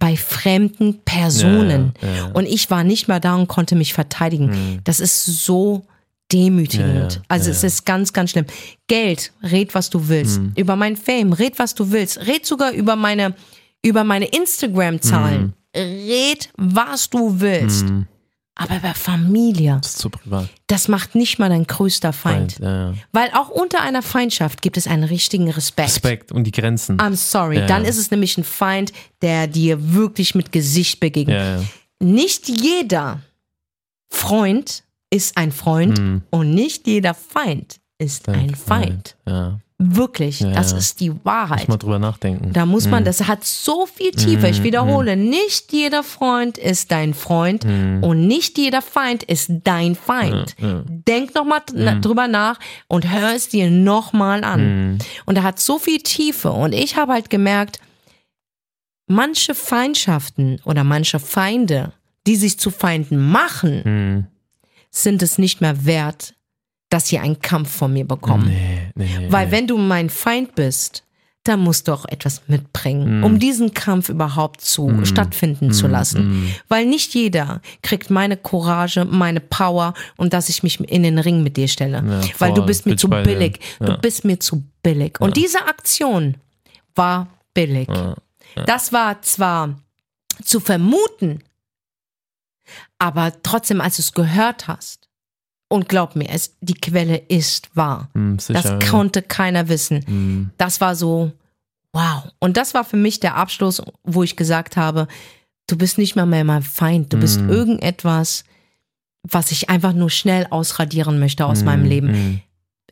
Bei 0.04 0.18
fremden 0.18 1.00
Personen. 1.06 1.94
Ja, 2.02 2.08
ja. 2.10 2.26
Und 2.34 2.46
ich 2.46 2.70
war 2.70 2.84
nicht 2.84 3.08
mehr 3.08 3.22
da 3.22 3.36
und 3.36 3.48
konnte 3.48 3.76
mich 3.76 3.94
verteidigen. 3.94 4.82
Das 4.84 5.00
ist 5.00 5.26
so 5.46 5.86
demütigend. 6.30 7.14
Ja, 7.14 7.22
also 7.30 7.50
es 7.50 7.64
ist 7.64 7.86
ganz, 7.86 8.12
ganz 8.12 8.32
schlimm. 8.32 8.46
Geld, 8.88 9.32
red 9.44 9.74
was 9.74 9.90
du 9.90 10.10
willst. 10.10 10.42
Über 10.58 10.76
mein 10.76 10.98
Fame, 10.98 11.32
red 11.32 11.58
was 11.58 11.74
du 11.74 11.90
willst. 11.90 12.28
Red 12.28 12.46
sogar 12.46 12.74
über 12.74 12.98
meine, 12.98 13.34
über 13.82 14.04
meine 14.04 14.26
Instagram-Zahlen. 14.26 15.54
Red, 15.74 16.50
was 16.58 17.10
du 17.10 17.40
willst. 17.40 17.86
Aber 18.56 18.78
über 18.78 18.94
Familie, 18.94 19.78
Das 19.82 19.94
ist 19.94 19.98
zu 20.00 20.10
privat. 20.12 20.48
das 20.68 20.88
macht 20.88 21.16
nicht 21.16 21.40
mal 21.40 21.50
dein 21.50 21.66
größter 21.66 22.14
Feind. 22.14 22.60
Ja, 22.60 22.92
ja. 22.92 22.94
Weil 23.12 23.32
auch 23.34 23.50
unter 23.50 23.82
einer 23.82 24.04
Feindschaft 24.04 24.62
gibt 24.62 24.78
es 24.78 24.86
einen 24.86 25.04
richtigen 25.04 25.50
Respekt. 25.50 25.90
Respekt 25.90 26.32
und 26.32 26.44
die 26.44 26.52
Grenzen. 26.52 26.98
I'm 27.00 27.16
sorry. 27.16 27.58
Ja, 27.60 27.66
Dann 27.66 27.84
ist 27.84 27.98
es 27.98 28.12
nämlich 28.12 28.38
ein 28.38 28.44
Feind, 28.44 28.94
der 29.24 29.48
dir 29.48 29.94
wirklich 29.94 30.36
mit 30.36 30.52
Gesicht 30.52 31.00
begegnet. 31.00 31.66
Nicht 32.00 32.48
jeder 32.48 33.22
Freund 34.10 34.84
ist 35.10 35.38
ein 35.38 35.52
Freund 35.52 36.00
Mhm. 36.00 36.22
und 36.30 36.54
nicht 36.54 36.88
jeder 36.88 37.14
Feind 37.14 37.80
ist 37.98 38.28
ein 38.30 38.56
Feind. 38.56 39.16
Ja. 39.28 39.60
Wirklich, 39.86 40.40
Ja, 40.40 40.52
das 40.52 40.72
ist 40.72 41.00
die 41.00 41.10
Muss 41.10 41.20
Wahrheit. 41.26 41.68
mal 41.68 41.78
drüber 41.78 42.00
nachdenken. 42.00 42.54
Da 42.54 42.66
muss 42.66 42.88
man, 42.88 43.04
das 43.04 43.28
hat 43.28 43.44
so 43.44 43.86
viel 43.86 44.12
Tiefe. 44.12 44.48
Ich 44.48 44.60
Mhm, 44.60 44.64
wiederhole, 44.64 45.16
nicht 45.18 45.74
jeder 45.74 46.04
Freund 46.04 46.58
ist 46.58 46.92
dein 46.92 47.14
Freund 47.14 47.66
und 47.66 48.28
nicht 48.28 48.58
jeder 48.58 48.82
Feind 48.82 49.24
ist 49.24 49.52
dein 49.64 49.96
Feind. 49.96 50.56
Mhm. 50.60 51.04
Denk 51.08 51.36
nochmal 51.36 51.62
drüber 52.02 52.28
nach 52.28 52.60
und 52.88 53.12
hör 53.12 53.34
es 53.36 53.50
dir 53.50 53.70
nochmal 53.70 54.44
an. 54.44 54.62
Mhm. 54.94 54.98
Und 55.26 55.36
er 55.38 55.44
hat 55.44 55.60
so 55.60 55.80
viel 55.80 56.00
Tiefe. 56.00 56.52
Und 56.52 56.74
ich 56.74 56.96
habe 56.96 57.12
halt 57.14 57.30
gemerkt, 57.30 57.80
manche 59.08 59.54
Feindschaften 59.54 60.60
oder 60.66 60.84
manche 60.84 61.20
Feinde, 61.20 61.92
die 62.26 62.36
sich 62.36 62.58
zu 62.60 62.72
Feinden 62.72 63.18
machen, 63.32 63.82
Mhm. 63.84 64.28
sind 64.92 65.22
es 65.24 65.38
nicht 65.38 65.60
mehr 65.62 65.86
wert, 65.86 66.36
dass 66.94 67.08
sie 67.08 67.18
einen 67.18 67.42
Kampf 67.42 67.72
von 67.76 67.92
mir 67.92 68.06
bekommen. 68.08 68.46
Nee, 68.50 68.92
nee, 68.94 69.18
nee. 69.20 69.32
Weil 69.32 69.50
wenn 69.50 69.66
du 69.66 69.78
mein 69.80 70.12
Feind 70.12 70.54
bist, 70.54 71.04
da 71.44 71.58
musst 71.58 71.88
du 71.88 71.92
auch 71.92 72.06
etwas 72.06 72.44
mitbringen, 72.48 73.24
um 73.24 73.40
diesen 73.40 73.74
Kampf 73.74 74.10
überhaupt 74.10 74.62
zu 74.62 75.04
stattfinden 75.04 75.72
zu 75.74 75.88
lassen. 75.88 76.54
Weil 76.70 76.86
nicht 76.86 77.16
jeder 77.16 77.62
kriegt 77.82 78.10
meine 78.12 78.38
Courage, 78.38 79.06
meine 79.06 79.40
Power 79.42 79.94
und 80.18 80.34
dass 80.34 80.48
ich 80.50 80.62
mich 80.62 80.80
in 80.80 81.02
den 81.04 81.18
Ring 81.18 81.42
mit 81.44 81.58
dir 81.58 81.68
stelle. 81.68 82.22
Weil 82.38 82.54
du 82.54 82.64
bist 82.66 82.86
mir 82.86 82.96
zu 82.96 83.10
billig. 83.10 83.60
Du 83.80 83.88
Ja. 83.88 83.98
bist 83.98 84.24
mir 84.24 84.40
zu 84.40 84.64
billig. 84.84 85.20
Und 85.20 85.36
diese 85.36 85.66
Aktion 85.68 86.36
war 86.96 87.28
billig. 87.56 87.90
Das 88.68 88.94
war 88.94 89.20
zwar 89.24 89.80
zu 90.44 90.60
vermuten, 90.60 91.42
aber 93.00 93.34
trotzdem, 93.44 93.82
als 93.82 93.98
du 93.98 94.02
es 94.04 94.14
gehört 94.14 94.68
hast, 94.68 95.03
und 95.74 95.90
glaub 95.90 96.16
mir, 96.16 96.30
es, 96.30 96.56
die 96.62 96.76
Quelle 96.76 97.18
ist 97.18 97.70
wahr. 97.76 98.10
Hm, 98.14 98.38
sicher, 98.40 98.54
Das 98.62 98.72
ja. 98.72 98.80
konnte 98.92 99.22
keiner 99.22 99.68
wissen. 99.70 100.06
Hm. 100.06 100.50
Das 100.58 100.80
war 100.82 100.96
so, 100.96 101.32
wow. 101.94 102.24
Und 102.40 102.58
das 102.58 102.74
war 102.74 102.84
für 102.84 102.98
mich 102.98 103.20
der 103.20 103.36
Abschluss, 103.36 103.82
wo 104.04 104.24
ich 104.24 104.36
gesagt 104.36 104.78
habe, 104.78 105.08
du 105.68 105.78
bist 105.78 105.98
nicht 105.98 106.16
mal 106.16 106.26
mehr 106.26 106.44
mein 106.44 106.62
Feind. 106.64 107.12
Du 107.12 107.18
Mhm. 107.18 107.22
bist 107.22 107.40
irgendetwas, 107.40 108.44
was 109.24 109.52
ich 109.52 109.70
einfach 109.70 109.94
nur 109.94 110.10
schnell 110.10 110.48
ausradieren 110.50 111.20
möchte 111.20 111.46
aus 111.46 111.64
meinem 111.64 111.86
Leben. 111.86 112.42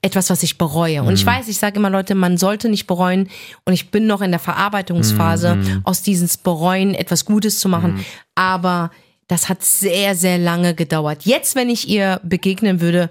Etwas, 0.02 0.30
was 0.32 0.42
ich 0.42 0.58
bereue. 0.58 1.04
Und 1.04 1.14
ich 1.14 1.26
weiß, 1.26 1.48
ich 1.50 1.60
sage 1.60 1.76
immer, 1.78 1.90
Leute, 1.92 2.16
man 2.16 2.38
sollte 2.38 2.70
nicht 2.70 2.88
bereuen. 2.88 3.30
Und 3.66 3.74
ich 3.74 3.92
bin 3.92 4.08
noch 4.08 4.22
in 4.22 4.32
der 4.32 4.40
Verarbeitungsphase, 4.40 5.82
aus 5.84 6.02
diesem 6.02 6.28
Bereuen 6.44 6.96
etwas 6.96 7.26
Gutes 7.26 7.60
zu 7.60 7.70
machen. 7.70 8.04
Aber 8.34 8.90
das 9.32 9.48
hat 9.48 9.64
sehr, 9.64 10.14
sehr 10.14 10.38
lange 10.38 10.76
gedauert. 10.76 11.24
Jetzt, 11.24 11.56
wenn 11.56 11.70
ich 11.70 11.88
ihr 11.88 12.20
begegnen 12.22 12.82
würde, 12.82 13.10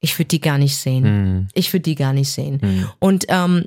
ich 0.00 0.18
würde 0.18 0.28
die 0.28 0.40
gar 0.40 0.58
nicht 0.58 0.76
sehen. 0.76 1.04
Hm. 1.04 1.48
Ich 1.54 1.72
würde 1.72 1.84
die 1.84 1.94
gar 1.94 2.12
nicht 2.12 2.30
sehen. 2.30 2.86
Und 2.98 3.24
ähm, 3.28 3.64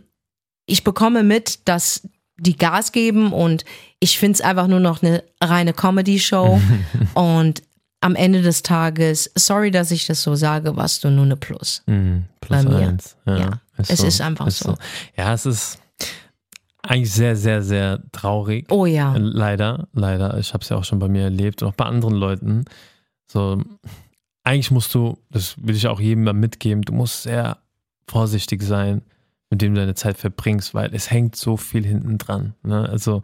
ich 0.68 0.84
bekomme 0.84 1.24
mit, 1.24 1.68
dass 1.68 2.08
die 2.38 2.56
Gas 2.56 2.92
geben 2.92 3.34
und 3.34 3.66
ich 4.00 4.20
finde 4.20 4.36
es 4.36 4.42
einfach 4.42 4.68
nur 4.68 4.80
noch 4.80 5.02
eine 5.02 5.24
reine 5.42 5.74
Comedy-Show. 5.74 6.62
und 7.16 7.64
am 8.02 8.16
Ende 8.16 8.44
des 8.44 8.62
Tages, 8.62 9.32
sorry, 9.34 9.72
dass 9.72 9.90
ich 9.90 10.06
das 10.06 10.22
so 10.22 10.36
sage, 10.36 10.76
warst 10.76 11.04
du 11.04 11.10
nur 11.10 11.26
eine 11.26 11.38
Plus. 11.38 11.82
Hm, 11.88 12.26
plus 12.40 12.66
Bei 12.66 12.70
mir. 12.70 12.88
eins. 12.88 13.16
Ja, 13.26 13.38
Ja, 13.38 13.62
es 13.78 13.90
ist 13.90 14.22
einfach 14.22 14.52
so. 14.52 14.78
Ja, 15.18 15.34
es 15.34 15.48
ist 15.48 15.80
eigentlich 16.90 17.14
sehr, 17.14 17.36
sehr, 17.36 17.62
sehr 17.62 18.02
traurig. 18.12 18.66
Oh 18.72 18.88
ja. 18.88 19.14
Leider, 19.16 19.88
leider. 19.94 20.40
Ich 20.40 20.54
habe 20.56 20.64
es 20.64 20.70
ja 20.70 20.78
auch 20.78 20.84
schon 20.84 20.98
bei 20.98 21.08
mir 21.08 21.22
erlebt 21.22 21.62
und 21.62 21.70
auch 21.70 21.76
bei 21.76 21.86
anderen 21.86 22.16
Leuten. 22.16 22.66
So, 23.28 23.62
eigentlich 24.44 24.72
musst 24.72 24.96
du, 24.96 25.20
das 25.30 25.56
will 25.62 25.76
ich 25.76 25.88
auch 25.88 26.00
jedem 26.00 26.24
mal 26.24 26.34
mitgeben, 26.34 26.82
du 26.82 26.94
musst 26.94 27.22
sehr 27.24 27.60
vorsichtig 28.08 28.64
sein, 28.64 29.04
mit 29.52 29.62
dem 29.62 29.76
du 29.76 29.82
deine 29.82 29.94
Zeit 29.94 30.18
verbringst, 30.18 30.74
weil 30.74 30.94
es 30.96 31.12
hängt 31.12 31.36
so 31.36 31.58
viel 31.58 31.86
hinten 31.86 32.18
dran. 32.18 32.56
Ne? 32.64 32.90
Also, 32.90 33.22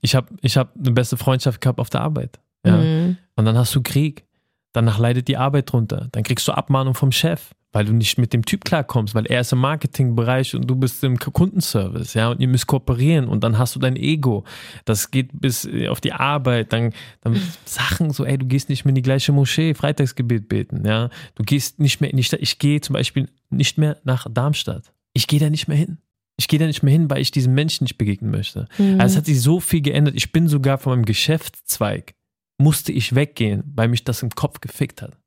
ich 0.00 0.16
habe 0.16 0.26
ich 0.40 0.56
hab 0.56 0.74
eine 0.76 0.90
beste 0.90 1.16
Freundschaft 1.16 1.60
gehabt 1.60 1.78
auf 1.78 1.90
der 1.90 2.00
Arbeit. 2.00 2.40
Ja? 2.66 2.78
Mhm. 2.78 3.18
Und 3.36 3.44
dann 3.44 3.56
hast 3.56 3.72
du 3.76 3.82
Krieg. 3.84 4.24
Danach 4.72 4.98
leidet 4.98 5.28
die 5.28 5.36
Arbeit 5.36 5.72
drunter. 5.72 6.08
Dann 6.10 6.24
kriegst 6.24 6.46
du 6.48 6.52
Abmahnung 6.52 6.94
vom 6.94 7.12
Chef, 7.12 7.54
weil 7.72 7.84
du 7.84 7.92
nicht 7.92 8.16
mit 8.18 8.32
dem 8.32 8.44
Typ 8.44 8.64
klarkommst, 8.64 9.14
weil 9.14 9.26
er 9.26 9.42
ist 9.42 9.52
im 9.52 9.58
Marketingbereich 9.58 10.54
und 10.54 10.66
du 10.66 10.74
bist 10.74 11.04
im 11.04 11.18
Kundenservice, 11.18 12.14
ja, 12.14 12.30
und 12.30 12.40
ihr 12.40 12.48
müsst 12.48 12.66
kooperieren 12.66 13.28
und 13.28 13.44
dann 13.44 13.58
hast 13.58 13.74
du 13.76 13.78
dein 13.78 13.96
Ego. 13.96 14.44
Das 14.84 15.10
geht 15.10 15.30
bis 15.32 15.66
äh, 15.66 15.88
auf 15.88 16.00
die 16.00 16.12
Arbeit, 16.12 16.72
dann, 16.72 16.92
dann 17.20 17.40
Sachen 17.66 18.10
so, 18.10 18.24
ey, 18.24 18.38
du 18.38 18.46
gehst 18.46 18.68
nicht 18.68 18.84
mehr 18.84 18.90
in 18.90 18.96
die 18.96 19.02
gleiche 19.02 19.32
Moschee, 19.32 19.74
Freitagsgebet 19.74 20.48
beten, 20.48 20.86
ja. 20.86 21.10
Du 21.34 21.42
gehst 21.42 21.78
nicht 21.78 22.00
mehr 22.00 22.10
in 22.10 22.16
die 22.16 22.24
Stadt. 22.24 22.40
Ich 22.40 22.58
gehe 22.58 22.80
zum 22.80 22.94
Beispiel 22.94 23.28
nicht 23.50 23.76
mehr 23.76 23.98
nach 24.04 24.26
Darmstadt. 24.30 24.92
Ich 25.12 25.26
gehe 25.26 25.40
da 25.40 25.50
nicht 25.50 25.68
mehr 25.68 25.76
hin. 25.76 25.98
Ich 26.38 26.48
gehe 26.48 26.58
da 26.58 26.66
nicht 26.66 26.82
mehr 26.82 26.92
hin, 26.92 27.10
weil 27.10 27.20
ich 27.20 27.32
diesen 27.32 27.52
Menschen 27.52 27.84
nicht 27.84 27.98
begegnen 27.98 28.30
möchte. 28.30 28.68
Mhm. 28.78 29.00
Also 29.00 29.14
es 29.14 29.16
hat 29.18 29.26
sich 29.26 29.42
so 29.42 29.60
viel 29.60 29.82
geändert. 29.82 30.14
Ich 30.16 30.32
bin 30.32 30.48
sogar 30.48 30.78
von 30.78 30.92
meinem 30.92 31.04
Geschäftszweig, 31.04 32.14
musste 32.58 32.92
ich 32.92 33.14
weggehen, 33.14 33.64
weil 33.74 33.88
mich 33.88 34.04
das 34.04 34.22
im 34.22 34.30
Kopf 34.30 34.60
gefickt 34.60 35.02
hat. 35.02 35.18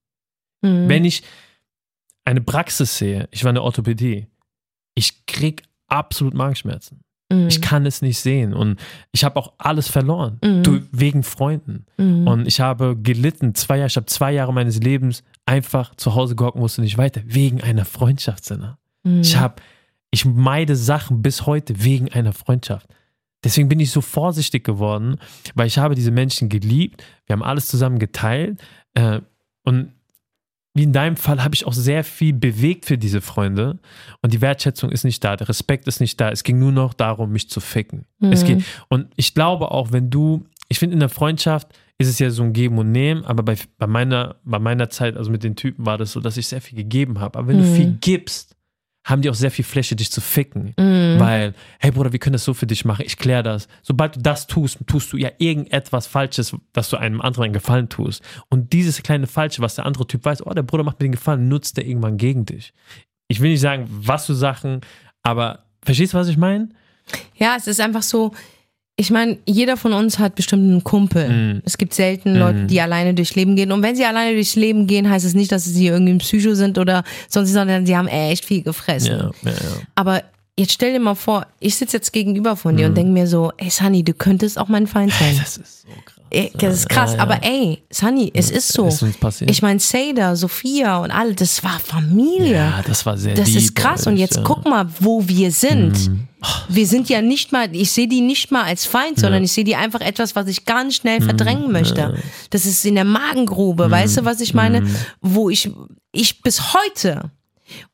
Mhm. 0.62 0.88
Wenn 0.88 1.06
ich 1.06 1.23
eine 2.25 2.41
Praxis 2.41 2.97
sehe, 2.97 3.27
ich 3.31 3.43
war 3.43 3.49
in 3.49 3.55
der 3.55 3.63
Orthopädie, 3.63 4.27
ich 4.95 5.25
krieg 5.25 5.63
absolut 5.88 6.34
Magenschmerzen. 6.34 7.01
Mhm. 7.31 7.47
Ich 7.47 7.62
kann 7.62 7.86
es 7.86 8.01
nicht 8.01 8.19
sehen 8.19 8.53
und 8.53 8.79
ich 9.12 9.23
habe 9.23 9.38
auch 9.38 9.53
alles 9.57 9.88
verloren, 9.88 10.38
Mhm. 10.43 10.63
du, 10.63 10.81
wegen 10.91 11.23
Freunden. 11.23 11.86
Mhm. 11.97 12.27
Und 12.27 12.47
ich 12.47 12.60
habe 12.60 12.97
gelitten, 12.97 13.55
zwei 13.55 13.77
Jahre, 13.77 13.88
ich 13.88 13.95
habe 13.95 14.05
zwei 14.05 14.31
Jahre 14.34 14.53
meines 14.53 14.79
Lebens 14.79 15.23
einfach 15.45 15.95
zu 15.95 16.15
Hause 16.15 16.36
gehockt, 16.36 16.55
und 16.55 16.62
wusste 16.62 16.81
nicht 16.81 16.97
weiter, 16.97 17.21
wegen 17.25 17.62
einer 17.62 17.86
Freundschaft, 17.86 18.45
Sinne. 18.45 18.77
Mhm. 19.03 19.21
Ich 19.21 19.38
habe, 19.38 19.55
ich 20.12 20.25
meide 20.25 20.75
Sachen 20.75 21.21
bis 21.21 21.45
heute 21.45 21.84
wegen 21.84 22.10
einer 22.12 22.34
Freundschaft. 22.34 22.88
Deswegen 23.43 23.69
bin 23.69 23.79
ich 23.79 23.89
so 23.91 24.01
vorsichtig 24.01 24.63
geworden, 24.63 25.15
weil 25.55 25.65
ich 25.65 25.79
habe 25.79 25.95
diese 25.95 26.12
Menschen 26.12 26.47
geliebt. 26.49 27.03
Wir 27.25 27.34
haben 27.34 27.41
alles 27.43 27.67
zusammen 27.67 27.97
geteilt. 27.97 28.62
Äh, 28.93 29.21
und 29.63 29.93
wie 30.73 30.84
in 30.84 30.93
deinem 30.93 31.17
Fall 31.17 31.43
habe 31.43 31.53
ich 31.55 31.65
auch 31.67 31.73
sehr 31.73 32.03
viel 32.03 32.34
bewegt 32.34 32.86
für 32.86 32.97
diese 32.97 33.19
Freunde. 33.21 33.79
Und 34.21 34.34
die 34.34 34.39
Wertschätzung 34.41 34.89
ist 34.91 35.03
nicht 35.03 35.23
da, 35.23 35.36
der 35.36 35.49
Respekt 35.49 35.88
ist 35.88 35.99
nicht 35.99 36.19
da. 36.21 36.29
Es 36.31 36.43
ging 36.43 36.60
nur 36.60 36.71
noch 36.71 36.93
darum, 36.93 37.31
mich 37.31 37.49
zu 37.49 37.60
ficken. 37.60 38.05
Es 38.21 38.43
Mhm. 38.43 38.45
geht, 38.47 38.63
und 38.88 39.07
ich 39.17 39.34
glaube 39.34 39.71
auch, 39.71 39.91
wenn 39.91 40.10
du, 40.10 40.45
ich 40.69 40.79
finde 40.79 40.93
in 40.93 40.99
der 41.01 41.10
Freundschaft 41.10 41.67
ist 41.97 42.07
es 42.07 42.17
ja 42.19 42.29
so 42.31 42.41
ein 42.43 42.53
Geben 42.53 42.77
und 42.79 42.91
Nehmen, 42.91 43.25
aber 43.25 43.43
bei, 43.43 43.55
bei, 43.77 43.86
meiner, 43.86 44.38
bei 44.43 44.60
meiner 44.60 44.89
Zeit, 44.89 45.17
also 45.17 45.29
mit 45.29 45.43
den 45.43 45.55
Typen, 45.55 45.86
war 45.86 45.97
das 45.97 46.13
so, 46.13 46.19
dass 46.19 46.38
ich 46.38 46.47
sehr 46.47 46.62
viel 46.62 46.77
gegeben 46.77 47.19
habe. 47.19 47.38
Aber 47.38 47.49
wenn 47.49 47.57
du 47.60 47.63
Mhm. 47.65 47.75
viel 47.75 47.97
gibst, 48.01 48.55
haben 49.04 49.22
die 49.22 49.30
auch 49.30 49.36
sehr 49.36 49.52
viel 49.52 49.66
Fläche, 49.66 49.96
dich 49.96 50.12
zu 50.12 50.22
ficken. 50.22 50.74
Mhm. 50.78 51.20
Weil, 51.20 51.54
hey 51.80 51.92
Bruder, 51.92 52.12
wir 52.12 52.20
können 52.20 52.34
das 52.34 52.44
so 52.44 52.54
für 52.54 52.68
dich 52.68 52.86
machen, 52.86 53.04
ich 53.06 53.18
kläre 53.18 53.44
das. 53.44 53.68
Sobald 53.82 54.16
du 54.16 54.22
das 54.22 54.48
tust, 54.48 54.80
tust 54.86 55.12
du 55.12 55.18
ja 55.18 55.30
irgendetwas 55.38 56.08
Falsches, 56.08 56.56
dass 56.74 56.90
du 56.90 56.98
einem 56.98 57.22
anderen 57.22 57.46
einen 57.46 57.54
Gefallen 57.54 57.90
tust. 57.90 58.24
Und 58.50 58.74
dieses 58.74 59.02
kleine 59.02 59.28
Falsche, 59.28 59.62
was 59.62 59.76
der 59.76 59.86
andere 59.86 60.06
Typ 60.06 60.24
weiß, 60.24 60.46
oh, 60.46 60.54
der 60.54 60.64
Bruder 60.64 60.84
macht 60.84 61.00
mir 61.00 61.08
den 61.08 61.14
Gefallen, 61.14 61.48
nutzt 61.48 61.78
der 61.78 61.88
irgendwann 61.88 62.18
gegen 62.18 62.46
dich. 62.46 62.74
Ich 63.28 63.40
will 63.40 63.52
nicht 63.52 63.62
sagen, 63.62 63.88
was 63.90 64.28
für 64.28 64.36
Sachen, 64.36 64.82
aber 65.24 65.66
verstehst 65.84 66.14
du, 66.14 66.18
was 66.18 66.28
ich 66.28 66.38
meine? 66.38 66.70
Ja, 67.36 67.56
es 67.58 67.68
ist 67.68 67.82
einfach 67.82 68.04
so, 68.04 68.34
ich 68.97 69.10
meine, 69.10 69.38
jeder 69.47 69.77
von 69.77 69.93
uns 69.93 70.19
hat 70.19 70.36
bestimmt 70.36 70.63
einen 70.69 70.84
Kumpel. 70.84 71.27
Mhm. 71.30 71.62
Es 71.65 71.77
gibt 71.77 71.93
selten 71.93 72.36
Leute, 72.36 72.65
die 72.65 72.80
alleine 72.82 73.13
durchs 73.13 73.34
Leben 73.36 73.56
gehen. 73.56 73.71
Und 73.71 73.82
wenn 73.82 73.95
sie 73.95 74.06
alleine 74.06 74.34
durchs 74.36 74.56
Leben 74.56 74.86
gehen, 74.86 75.10
heißt 75.10 75.25
es 75.25 75.34
nicht, 75.34 75.51
dass 75.51 75.63
sie 75.65 75.88
irgendwie 75.88 76.13
ein 76.13 76.17
Psycho 76.19 76.54
sind 76.54 76.77
oder 76.77 77.04
sonst, 77.27 77.51
sondern 77.51 77.86
sie 77.86 77.97
haben 77.97 78.08
echt 78.08 78.45
viel 78.45 78.62
gefressen. 78.62 79.17
Ja, 79.17 79.32
ja, 79.43 79.51
ja. 79.51 79.58
Aber 79.95 80.23
jetzt 80.60 80.73
stell 80.73 80.93
dir 80.93 80.99
mal 80.99 81.15
vor, 81.15 81.47
ich 81.60 81.75
sitze 81.75 81.97
jetzt 81.97 82.12
gegenüber 82.13 82.56
von 82.56 82.77
dir 82.77 82.86
und 82.86 82.91
Mhm. 82.91 82.95
denke 82.95 83.12
mir 83.13 83.27
so, 83.27 83.51
ey 83.58 83.69
Sunny, 83.71 84.04
du 84.04 84.13
könntest 84.13 84.60
auch 84.60 84.67
mein 84.67 84.86
Feind 84.86 85.13
sein. 85.13 85.36
Das 85.39 85.58
ist 85.58 85.82
so 85.84 85.88
krass. 86.06 86.20
Das 86.56 86.74
ist 86.76 86.89
krass, 86.89 87.12
Ja, 87.12 87.17
ja. 87.17 87.24
aber 87.24 87.39
ey, 87.44 87.84
Sunny, 87.91 88.32
es 88.34 88.50
ist 88.52 88.72
so. 88.72 88.88
Ist 88.88 89.02
uns 89.04 89.17
passiert. 89.17 89.52
Ich 89.52 89.62
meine, 89.62 89.80
Seda, 89.80 90.36
Sophia 90.36 90.98
und 91.00 91.12
alle, 91.12 91.34
das 91.36 91.63
war 91.63 91.80
Familie. 91.80 92.54
ja, 92.54 92.82
das 92.88 93.06
war 93.06 93.17
sehr 93.17 93.34
Das 93.36 93.50
lieb, 93.50 93.58
ist 93.58 93.76
krass. 93.76 94.08
Und 94.08 94.17
jetzt 94.17 94.36
ja. 94.36 94.41
Mhm. 94.41 94.46
guck 94.46 94.65
mal, 94.65 94.88
wo 95.00 95.28
wir 95.28 95.52
sind. 95.52 96.10
Wir 96.70 96.88
sind 96.88 97.08
ja 97.10 97.22
nicht 97.22 97.52
mal, 97.52 97.67
ich 97.76 97.91
sehe 97.91 98.08
die 98.08 98.22
nicht 98.22 98.52
mal 98.52 98.63
als 98.63 98.86
Feind, 98.86 99.20
sondern 99.20 99.44
ich 99.44 99.52
sehe 99.52 99.63
die 99.63 99.76
einfach 99.76 100.02
etwas, 100.02 100.36
was 100.36 100.48
ich 100.48 100.65
ganz 100.65 100.96
schnell 100.96 101.20
Mhm. 101.20 101.24
verdrängen 101.26 101.72
möchte. 101.72 102.17
Das 102.50 102.65
ist 102.65 102.84
in 102.86 102.96
der 102.96 103.04
Magengrube, 103.06 103.91
weißt 103.91 104.17
du, 104.17 104.26
was 104.26 104.39
ich 104.41 104.54
meine? 104.54 104.82
Mhm. 104.82 104.96
Wo 105.22 105.50
ich, 105.52 105.70
ich 106.12 106.41
bis 106.41 106.74
heute, 106.74 107.30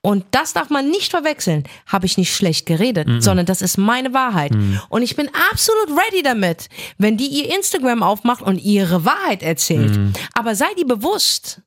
und 0.01 0.25
das 0.31 0.53
darf 0.53 0.69
man 0.69 0.89
nicht 0.89 1.11
verwechseln, 1.11 1.63
habe 1.87 2.05
ich 2.05 2.17
nicht 2.17 2.33
schlecht 2.33 2.65
geredet, 2.65 3.07
Mhm. 3.07 3.21
sondern 3.21 3.45
das 3.45 3.61
ist 3.61 3.77
meine 3.77 4.13
Wahrheit. 4.13 4.53
Und 4.89 5.01
ich 5.01 5.15
bin 5.15 5.29
absolut 5.51 5.89
ready 5.89 6.23
damit, 6.23 6.69
wenn 6.97 7.17
die 7.17 7.27
ihr 7.27 7.55
Instagram 7.55 8.03
aufmacht 8.03 8.41
und 8.41 8.57
ihre 8.59 9.05
Wahrheit 9.05 9.43
erzählt. 9.43 9.95
Mhm. 9.97 10.13
Aber 10.33 10.55
sei 10.55 10.67
dir 10.77 10.85
bewusst, 10.87 11.61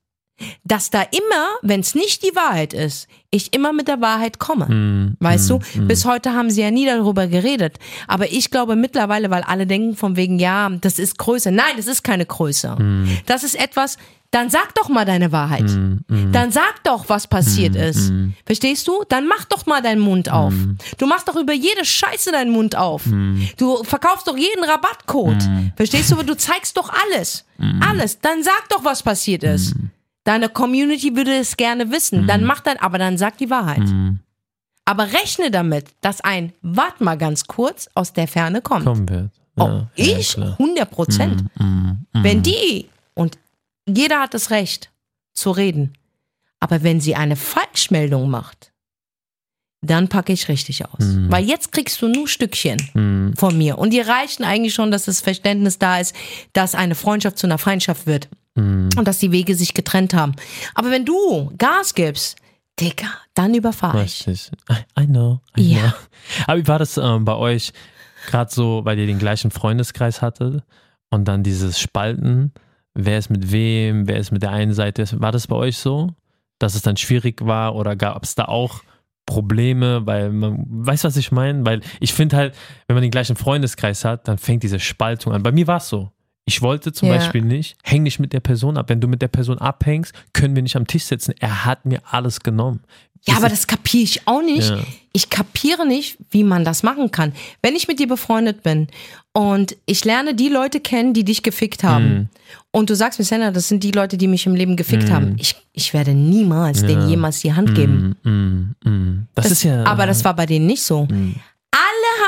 dass 0.64 0.88
da 0.88 1.02
immer, 1.02 1.48
wenn 1.60 1.80
es 1.80 1.94
nicht 1.94 2.22
die 2.24 2.34
Wahrheit 2.34 2.72
ist, 2.72 3.08
ich 3.30 3.52
immer 3.54 3.74
mit 3.74 3.88
der 3.88 4.00
Wahrheit 4.00 4.38
komme. 4.38 4.66
Mhm. 4.66 5.16
Weißt 5.20 5.50
du, 5.50 5.58
bis 5.80 6.06
heute 6.06 6.32
haben 6.32 6.50
sie 6.50 6.62
ja 6.62 6.70
nie 6.70 6.86
darüber 6.86 7.26
geredet. 7.26 7.78
Aber 8.08 8.32
ich 8.32 8.50
glaube 8.50 8.74
mittlerweile, 8.74 9.30
weil 9.30 9.42
alle 9.42 9.66
denken 9.66 9.96
von 9.96 10.16
wegen, 10.16 10.38
ja, 10.38 10.70
das 10.70 10.98
ist 10.98 11.18
Größe. 11.18 11.50
Nein, 11.52 11.74
das 11.76 11.86
ist 11.86 12.02
keine 12.02 12.24
Größe. 12.24 12.74
Mhm. 12.78 13.18
Das 13.26 13.44
ist 13.44 13.54
etwas, 13.54 13.98
dann 14.32 14.48
sag 14.48 14.74
doch 14.76 14.88
mal 14.88 15.04
deine 15.04 15.32
Wahrheit. 15.32 15.68
Dann 16.08 16.52
sag 16.52 16.84
doch, 16.84 17.08
was 17.08 17.26
passiert 17.26 17.74
ist. 17.74 18.12
Verstehst 18.46 18.86
du? 18.86 19.02
Dann 19.08 19.26
mach 19.26 19.44
doch 19.46 19.66
mal 19.66 19.82
deinen 19.82 20.00
Mund 20.00 20.30
auf. 20.30 20.54
Du 20.98 21.06
machst 21.06 21.28
doch 21.28 21.36
über 21.36 21.52
jede 21.52 21.84
Scheiße 21.84 22.30
deinen 22.30 22.52
Mund 22.52 22.76
auf. 22.76 23.02
Du 23.56 23.82
verkaufst 23.82 24.28
doch 24.28 24.36
jeden 24.36 24.62
Rabattcode. 24.64 25.42
Verstehst 25.76 26.12
du? 26.12 26.22
Du 26.22 26.36
zeigst 26.36 26.76
doch 26.76 26.90
alles. 27.04 27.44
Alles. 27.80 28.20
Dann 28.20 28.42
sag 28.44 28.68
doch, 28.68 28.84
was 28.84 29.02
passiert 29.02 29.42
ist. 29.42 29.74
Deine 30.24 30.48
Community 30.48 31.16
würde 31.16 31.34
es 31.36 31.56
gerne 31.56 31.90
wissen. 31.90 32.26
Dann 32.26 32.44
mach 32.44 32.60
dann, 32.60 32.76
aber 32.76 32.98
dann 32.98 33.18
sag 33.18 33.36
die 33.38 33.50
Wahrheit. 33.50 33.82
Aber 34.84 35.04
rechne 35.12 35.50
damit, 35.50 35.86
dass 36.02 36.20
ein 36.20 36.52
Wart 36.62 37.00
mal 37.00 37.16
ganz 37.16 37.46
kurz 37.46 37.88
aus 37.94 38.12
der 38.12 38.28
Ferne 38.28 38.60
kommt. 38.62 38.84
Kommen 38.84 39.08
wird. 39.08 39.30
Oh, 39.56 39.64
Ja, 39.64 39.86
ich? 39.96 40.36
Ja, 40.36 40.42
klar. 40.44 40.56
100 40.58 40.90
Prozent. 40.90 41.44
Wenn 42.12 42.42
die, 42.42 42.86
und 43.14 43.38
jeder 43.88 44.20
hat 44.20 44.34
das 44.34 44.50
Recht 44.50 44.90
zu 45.34 45.50
reden, 45.50 45.94
aber 46.60 46.82
wenn 46.82 47.00
sie 47.00 47.14
eine 47.14 47.36
Falschmeldung 47.36 48.28
macht, 48.30 48.72
dann 49.82 50.08
packe 50.08 50.32
ich 50.34 50.48
richtig 50.48 50.84
aus. 50.84 50.98
Weil 51.00 51.44
jetzt 51.44 51.72
kriegst 51.72 52.02
du 52.02 52.08
nur 52.08 52.28
Stückchen 52.28 53.32
von 53.38 53.56
mir. 53.56 53.78
Und 53.78 53.90
die 53.94 54.00
reichen 54.00 54.44
eigentlich 54.44 54.74
schon, 54.74 54.90
dass 54.90 55.06
das 55.06 55.22
Verständnis 55.22 55.78
da 55.78 55.98
ist, 55.98 56.14
dass 56.52 56.74
eine 56.74 56.94
Freundschaft 56.94 57.38
zu 57.38 57.46
einer 57.46 57.56
Feindschaft 57.58 58.06
wird. 58.06 58.28
Und 58.56 59.04
dass 59.06 59.18
die 59.20 59.32
Wege 59.32 59.54
sich 59.54 59.72
getrennt 59.72 60.12
haben. 60.12 60.34
Aber 60.74 60.90
wenn 60.90 61.06
du 61.06 61.50
Gas 61.56 61.94
gibst, 61.94 62.36
Digga, 62.78 63.06
dann 63.32 63.54
überfahre 63.54 64.04
ich. 64.04 64.26
Richtig. 64.26 64.50
I, 64.70 65.02
I 65.02 65.06
know. 65.06 65.40
I 65.56 65.62
Ja. 65.62 65.80
know. 65.80 65.92
Aber 66.46 66.58
wie 66.58 66.68
war 66.68 66.78
das 66.78 66.98
ähm, 66.98 67.24
bei 67.24 67.36
euch 67.36 67.72
gerade 68.26 68.52
so, 68.52 68.84
weil 68.84 68.98
ihr 68.98 69.06
den 69.06 69.18
gleichen 69.18 69.50
Freundeskreis 69.50 70.20
hattet 70.20 70.62
und 71.08 71.24
dann 71.26 71.42
dieses 71.42 71.80
Spalten, 71.80 72.52
wer 72.94 73.18
ist 73.18 73.31
mit 73.31 73.53
wem, 73.53 74.07
wer 74.09 74.16
ist 74.18 74.33
mit 74.33 74.42
der 74.42 74.50
einen 74.50 74.74
Seite, 74.74 75.07
war 75.20 75.33
das 75.33 75.46
bei 75.46 75.57
euch 75.57 75.79
so, 75.79 76.11
dass 76.59 76.74
es 76.74 76.83
dann 76.83 76.96
schwierig 76.96 77.44
war 77.44 77.74
oder 77.74 77.96
gab 77.96 78.22
es 78.24 78.35
da 78.35 78.46
auch 78.46 78.83
Probleme, 79.26 80.07
weil 80.07 80.31
man, 80.31 80.64
weißt 80.68 81.05
du, 81.05 81.09
was 81.09 81.16
ich 81.16 81.31
meine? 81.31 81.64
Weil 81.64 81.81
ich 82.00 82.12
finde 82.12 82.37
halt, 82.37 82.55
wenn 82.87 82.94
man 82.94 83.03
den 83.03 83.12
gleichen 83.12 83.37
Freundeskreis 83.37 84.05
hat, 84.05 84.26
dann 84.26 84.38
fängt 84.38 84.62
diese 84.62 84.81
Spaltung 84.81 85.33
an. 85.33 85.42
Bei 85.42 85.53
mir 85.53 85.66
war 85.66 85.76
es 85.76 85.88
so. 85.88 86.11
Ich 86.46 86.62
wollte 86.62 86.92
zum 86.92 87.09
Ja. 87.09 87.14
Beispiel 87.16 87.42
nicht, 87.42 87.76
häng 87.85 88.03
nicht 88.03 88.18
mit 88.18 88.33
der 88.33 88.40
Person 88.40 88.76
ab. 88.76 88.88
Wenn 88.88 89.00
du 89.00 89.07
mit 89.07 89.22
der 89.22 89.29
Person 89.29 89.59
abhängst, 89.59 90.12
können 90.33 90.57
wir 90.57 90.62
nicht 90.64 90.74
am 90.74 90.87
Tisch 90.87 91.05
sitzen. 91.05 91.33
Er 91.38 91.64
hat 91.64 91.85
mir 91.87 92.00
alles 92.11 92.40
genommen. 92.40 92.81
Ja, 93.26 93.37
aber 93.37 93.48
das 93.48 93.66
kapiere 93.66 94.04
ich 94.04 94.26
auch 94.26 94.42
nicht. 94.42 94.70
Ja. 94.70 94.78
Ich 95.12 95.28
kapiere 95.28 95.87
nicht, 95.87 96.16
wie 96.30 96.44
man 96.44 96.64
das 96.64 96.83
machen 96.83 97.11
kann. 97.11 97.33
Wenn 97.62 97.74
ich 97.74 97.88
mit 97.88 97.98
dir 97.98 98.06
befreundet 98.06 98.62
bin 98.62 98.87
und 99.33 99.76
ich 99.87 100.04
lerne 100.04 100.35
die 100.35 100.48
Leute 100.48 100.80
kennen, 100.80 101.12
die 101.14 101.24
dich 101.24 101.42
gefickt 101.42 101.83
haben, 101.83 102.04
Mhm. 102.14 102.28
und 102.70 102.90
du 102.90 102.94
sagst 102.96 103.18
mir, 103.18 103.24
Senna, 103.24 103.50
das 103.50 103.68
sind 103.68 103.83
die 103.83 103.90
Leute, 103.90 104.16
die 104.16 104.28
mich 104.28 104.46
im 104.46 104.54
Leben 104.54 104.76
gefickt 104.76 105.11
haben, 105.11 105.35
ich, 105.38 105.56
ich 105.72 105.92
werde 105.92 106.14
niemals 106.14 106.85
denen 106.87 107.09
jemals 107.09 107.40
die 107.40 107.52
Hand 107.52 107.74
geben. 107.74 108.14
Mm, 108.22 108.30
mm, 108.30 108.74
mm. 108.90 109.26
Das, 109.35 109.44
Das, 109.44 109.52
ist 109.52 109.62
ja. 109.64 109.85
aber 109.85 110.06
das 110.06 110.24
war 110.24 110.35
bei 110.35 110.46
denen 110.46 110.66
nicht 110.66 110.83
so. 110.83 111.06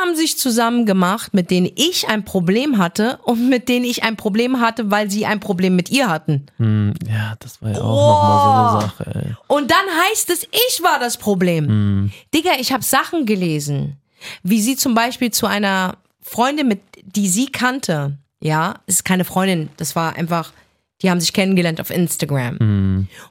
Haben 0.02 0.16
sich 0.16 0.36
zusammen 0.36 0.84
gemacht, 0.84 1.32
mit 1.32 1.50
denen 1.50 1.70
ich 1.76 2.08
ein 2.08 2.24
Problem 2.24 2.78
hatte 2.78 3.20
und 3.22 3.48
mit 3.48 3.68
denen 3.68 3.84
ich 3.84 4.02
ein 4.02 4.16
Problem 4.16 4.60
hatte, 4.60 4.90
weil 4.90 5.08
sie 5.10 5.26
ein 5.26 5.38
Problem 5.38 5.76
mit 5.76 5.90
ihr 5.90 6.08
hatten. 6.08 6.46
Mm, 6.58 6.90
ja, 7.08 7.36
das 7.38 7.62
war 7.62 7.70
ja 7.70 7.80
auch 7.80 8.22
nochmal 8.22 8.42
so 8.42 8.50
eine 8.50 8.80
Sache, 8.80 9.26
ey. 9.26 9.36
Und 9.46 9.70
dann 9.70 9.86
heißt 10.10 10.30
es, 10.30 10.42
ich 10.44 10.82
war 10.82 10.98
das 10.98 11.18
Problem. 11.18 12.10
Digga, 12.34 12.52
ich 12.58 12.72
habe 12.72 12.82
Sachen 12.82 13.26
gelesen, 13.26 13.96
wie 14.42 14.60
sie 14.60 14.76
zum 14.76 14.94
Beispiel 14.94 15.30
zu 15.30 15.46
einer 15.46 15.98
Freundin, 16.20 16.66
mit, 16.66 16.80
die 17.02 17.28
sie 17.28 17.46
kannte, 17.46 18.18
ja, 18.40 18.80
es 18.86 18.96
ist 18.96 19.04
keine 19.04 19.24
Freundin, 19.24 19.68
das 19.76 19.94
war 19.94 20.16
einfach, 20.16 20.52
die 21.00 21.10
haben 21.10 21.20
sich 21.20 21.32
kennengelernt 21.32 21.80
auf 21.80 21.90
Instagram. 21.90 22.56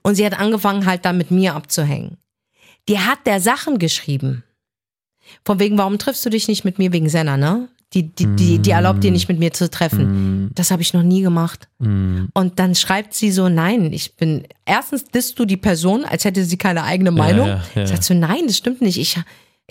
Und 0.04 0.16
sie 0.16 0.26
hat 0.26 0.40
angefangen 0.40 0.86
halt 0.86 1.04
dann 1.04 1.18
mit 1.18 1.32
mir 1.32 1.54
abzuhängen. 1.56 2.18
Die 2.88 3.00
hat 3.00 3.20
der 3.26 3.42
Sachen 3.42 3.78
geschrieben. 3.78 4.44
Von 5.46 5.60
wegen, 5.60 5.78
warum 5.78 5.98
triffst 5.98 6.26
du 6.26 6.30
dich 6.30 6.48
nicht 6.48 6.66
mit 6.66 6.78
mir 6.80 6.92
wegen 6.94 7.10
Senna, 7.10 7.38
ne? 7.38 7.68
Die, 7.94 8.04
die, 8.04 8.26
die, 8.38 8.60
die 8.60 8.72
erlaubt 8.72 9.04
dir 9.04 9.12
nicht 9.12 9.28
mit 9.28 9.38
mir 9.38 9.52
zu 9.52 9.70
treffen. 9.70 10.50
Das 10.56 10.72
habe 10.72 10.82
ich 10.82 10.94
noch 10.94 11.04
nie 11.04 11.22
gemacht. 11.22 11.68
Und 12.34 12.58
dann 12.58 12.74
schreibt 12.74 13.14
sie 13.14 13.32
so, 13.32 13.50
nein, 13.50 13.92
ich 13.92 14.16
bin, 14.16 14.44
erstens 14.66 15.04
disst 15.04 15.38
du 15.38 15.44
die 15.44 15.58
Person, 15.58 16.06
als 16.06 16.24
hätte 16.24 16.46
sie 16.46 16.56
keine 16.58 16.84
eigene 16.84 17.12
Meinung. 17.12 17.48
ja, 17.48 17.64
ja. 17.76 17.88
Sagt 17.88 18.06
so, 18.06 18.14
nein, 18.14 18.44
das 18.48 18.56
stimmt 18.56 18.82
nicht. 18.82 18.98
Ich, 18.98 19.20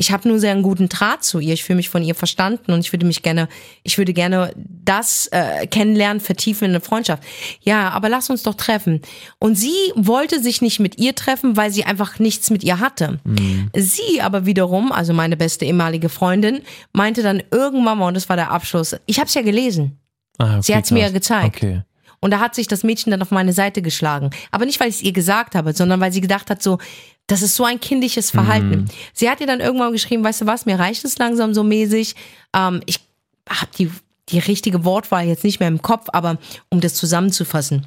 ich 0.01 0.13
habe 0.13 0.27
nur 0.27 0.39
sehr 0.39 0.53
einen 0.53 0.63
guten 0.63 0.89
Draht 0.89 1.23
zu 1.23 1.41
ihr. 1.41 1.53
Ich 1.53 1.63
fühle 1.63 1.77
mich 1.77 1.91
von 1.91 2.03
ihr 2.03 2.15
verstanden 2.15 2.73
und 2.73 2.81
ich 2.81 2.91
würde 2.91 3.05
mich 3.05 3.23
gerne, 3.23 3.49
ich 3.83 3.99
würde 3.99 4.15
gerne 4.15 4.55
das 4.57 5.27
äh, 5.27 5.67
kennenlernen, 5.67 6.21
vertiefen 6.21 6.65
in 6.65 6.71
eine 6.71 6.81
Freundschaft. 6.81 7.23
Ja, 7.61 7.91
aber 7.91 8.09
lass 8.09 8.31
uns 8.31 8.43
doch 8.43 8.55
treffen. 8.55 9.03
Und 9.39 9.57
sie 9.57 9.77
wollte 9.97 10.41
sich 10.41 10.63
nicht 10.63 10.81
mit 10.81 10.99
ihr 10.99 11.15
treffen, 11.15 11.59
weil 11.59 11.71
sie 11.71 11.85
einfach 11.85 12.19
nichts 12.19 12.49
mit 12.49 12.65
ihr 12.65 12.81
hatte. 12.81 13.21
Sie 13.77 14.23
aber 14.23 14.47
wiederum, 14.47 14.91
also 14.91 15.13
meine 15.13 15.37
beste 15.37 15.67
ehemalige 15.67 16.09
Freundin, 16.09 16.63
meinte 16.95 17.23
dann 17.23 17.43
irgendwann 17.51 17.99
mal, 17.99 18.09
und 18.09 18.15
das 18.15 18.31
war 18.31 18.37
der 18.37 18.51
Abschluss, 18.51 18.97
ich 19.05 19.19
habe 19.19 19.27
es 19.27 19.35
ja 19.35 19.43
gelesen. 19.43 19.99
Ah, 20.39 20.55
okay, 20.55 20.63
Sie 20.63 20.75
hat's 20.75 20.91
mir 20.91 21.01
krass. 21.01 21.11
ja 21.11 21.15
gezeigt. 21.15 21.57
Okay. 21.59 21.83
Und 22.21 22.31
da 22.31 22.41
hat 22.41 22.55
sich 22.55 22.69
das 22.69 22.85
Mädchen 22.85 23.11
dann 23.11 23.21
auf 23.21 23.31
meine 23.31 23.53
Seite 23.53 23.83
geschlagen. 23.83 24.31
Aber 24.51 24.65
nicht, 24.65 24.81
weil 24.81 24.89
ich 24.89 24.97
es 24.97 25.03
ihr 25.03 25.13
gesagt 25.13 25.55
habe, 25.55 25.75
sondern 25.75 26.01
weil 26.01 26.13
sie 26.13 26.21
gedacht 26.23 26.49
hat, 26.49 26.63
so, 26.63 26.79
das 27.31 27.43
ist 27.43 27.55
so 27.55 27.65
ein 27.65 27.79
kindliches 27.79 28.31
Verhalten. 28.33 28.87
Sie 29.13 29.31
hat 29.31 29.41
ihr 29.41 29.47
dann 29.47 29.61
irgendwann 29.61 29.93
geschrieben, 29.93 30.25
weißt 30.25 30.41
du 30.41 30.47
was, 30.47 30.67
mir 30.67 30.79
reicht 30.79 31.05
es 31.05 31.17
langsam 31.19 31.55
so 31.55 31.63
mäßig. 31.63 32.17
Ähm, 32.55 32.81
ich 32.87 32.99
habe 33.49 33.71
die, 33.79 33.91
die 34.31 34.41
richtige 34.41 34.85
Wortwahl 34.85 35.27
jetzt 35.27 35.45
nicht 35.45 35.61
mehr 35.61 35.69
im 35.69 35.81
Kopf, 35.81 36.09
aber 36.13 36.39
um 36.71 36.81
das 36.81 36.95
zusammenzufassen, 36.95 37.87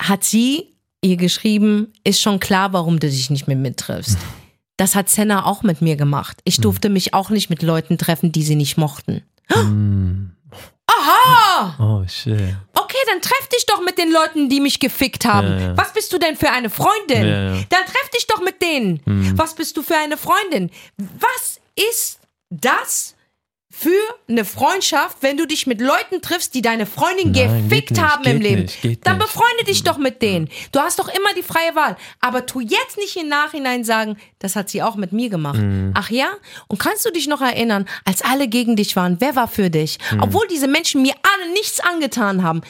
hat 0.00 0.24
sie 0.24 0.74
ihr 1.02 1.18
geschrieben, 1.18 1.92
ist 2.04 2.22
schon 2.22 2.40
klar, 2.40 2.72
warum 2.72 2.98
du 2.98 3.10
dich 3.10 3.28
nicht 3.28 3.48
mehr 3.48 3.56
mittriffst. 3.56 4.16
Das 4.78 4.94
hat 4.94 5.10
Senna 5.10 5.44
auch 5.44 5.62
mit 5.62 5.82
mir 5.82 5.96
gemacht. 5.96 6.40
Ich 6.44 6.56
durfte 6.60 6.88
mich 6.88 7.12
auch 7.12 7.28
nicht 7.28 7.50
mit 7.50 7.62
Leuten 7.62 7.98
treffen, 7.98 8.32
die 8.32 8.42
sie 8.42 8.56
nicht 8.56 8.78
mochten. 8.78 9.22
Aha! 10.86 11.76
Oh, 11.80 12.06
shit. 12.06 12.56
Okay, 12.74 12.98
dann 13.06 13.20
treff 13.20 13.48
dich 13.48 13.66
doch 13.66 13.80
mit 13.80 13.98
den 13.98 14.12
Leuten, 14.12 14.48
die 14.48 14.60
mich 14.60 14.78
gefickt 14.80 15.24
haben. 15.24 15.48
Ja, 15.48 15.58
ja. 15.58 15.76
Was 15.76 15.92
bist 15.92 16.12
du 16.12 16.18
denn 16.18 16.36
für 16.36 16.50
eine 16.50 16.70
Freundin? 16.70 17.26
Ja. 17.26 17.52
Dann 17.70 17.84
treff 17.86 18.08
dich 18.14 18.26
doch 18.26 18.40
mit 18.40 18.62
denen. 18.62 19.00
Was 19.36 19.54
bist 19.54 19.76
du 19.76 19.82
für 19.82 19.96
eine 19.96 20.16
Freundin? 20.16 20.70
Was 20.96 21.60
ist 21.74 22.20
das 22.50 23.14
für 23.76 23.90
eine 24.28 24.44
Freundschaft, 24.44 25.18
wenn 25.20 25.36
du 25.36 25.46
dich 25.46 25.66
mit 25.66 25.80
Leuten 25.80 26.22
triffst, 26.22 26.54
die 26.54 26.62
deine 26.62 26.86
Freundin 26.86 27.32
Nein, 27.32 27.68
gefickt 27.68 27.90
nicht, 27.90 28.02
haben 28.02 28.24
im 28.24 28.40
Leben? 28.40 28.66
nicht, 28.82 29.06
dann 29.06 29.18
befreunde 29.18 29.64
dich 29.66 29.82
doch 29.82 29.98
mit 29.98 30.22
denen. 30.22 30.48
Du 30.70 30.78
hast 30.78 30.98
doch 31.00 31.08
immer 31.08 31.34
die 31.36 31.42
freie 31.42 31.74
Wahl. 31.74 31.96
Aber 32.20 32.46
tu 32.46 32.60
jetzt 32.60 32.96
nicht 32.96 33.16
im 33.16 33.28
Nachhinein 33.28 33.82
sagen, 33.82 34.16
das 34.38 34.54
hat 34.54 34.70
sie 34.70 34.82
auch 34.82 34.94
mit 34.94 35.12
mir 35.12 35.28
gemacht. 35.28 35.60
Mhm. 35.60 35.92
Ach 35.94 36.08
ja? 36.08 36.28
Und 36.68 36.78
kannst 36.78 37.04
du 37.04 37.10
dich 37.10 37.26
noch 37.26 37.40
erinnern, 37.40 37.86
als 38.04 38.22
alle 38.22 38.46
gegen 38.46 38.76
dich 38.76 38.94
waren, 38.94 39.16
wer 39.20 39.34
war 39.34 39.48
für 39.48 39.70
dich? 39.70 39.98
Mhm. 40.12 40.22
Obwohl 40.22 40.46
diese 40.46 40.68
Menschen 40.68 41.02
mir 41.02 41.14
alle 41.22 41.52
nichts 41.52 41.80
angetan 41.80 42.44
haben. 42.44 42.62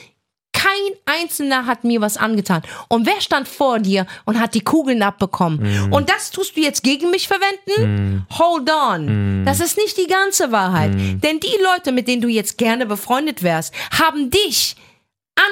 Kein 0.64 1.14
Einzelner 1.20 1.66
hat 1.66 1.84
mir 1.84 2.00
was 2.00 2.16
angetan. 2.16 2.62
Und 2.88 3.06
wer 3.06 3.20
stand 3.20 3.46
vor 3.48 3.78
dir 3.80 4.06
und 4.24 4.40
hat 4.40 4.54
die 4.54 4.62
Kugeln 4.62 5.02
abbekommen? 5.02 5.60
Mhm. 5.86 5.92
Und 5.92 6.08
das 6.10 6.30
tust 6.30 6.56
du 6.56 6.60
jetzt 6.60 6.82
gegen 6.82 7.10
mich 7.10 7.28
verwenden? 7.28 8.26
Hold 8.38 8.70
on. 8.70 9.40
Mhm. 9.42 9.44
Das 9.44 9.60
ist 9.60 9.76
nicht 9.76 9.96
die 9.98 10.06
ganze 10.06 10.52
Wahrheit. 10.52 10.92
Denn 10.94 11.40
die 11.40 11.56
Leute, 11.74 11.92
mit 11.92 12.08
denen 12.08 12.22
du 12.22 12.28
jetzt 12.28 12.56
gerne 12.56 12.86
befreundet 12.86 13.42
wärst, 13.42 13.74
haben 13.98 14.30
dich 14.30 14.76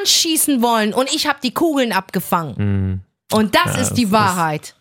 anschießen 0.01 0.63
wollen 0.63 0.95
und 0.95 1.13
ich 1.15 1.27
habe 1.27 1.39
die 1.43 1.53
Kugeln 1.53 1.93
abgefangen. 1.93 3.03
Und 3.33 3.55
das 3.55 3.75
Ja, 3.77 3.81
ist 3.83 3.95
die 3.95 4.03
das 4.05 4.11
ist- 4.11 4.13
Wahrheit. 4.13 4.75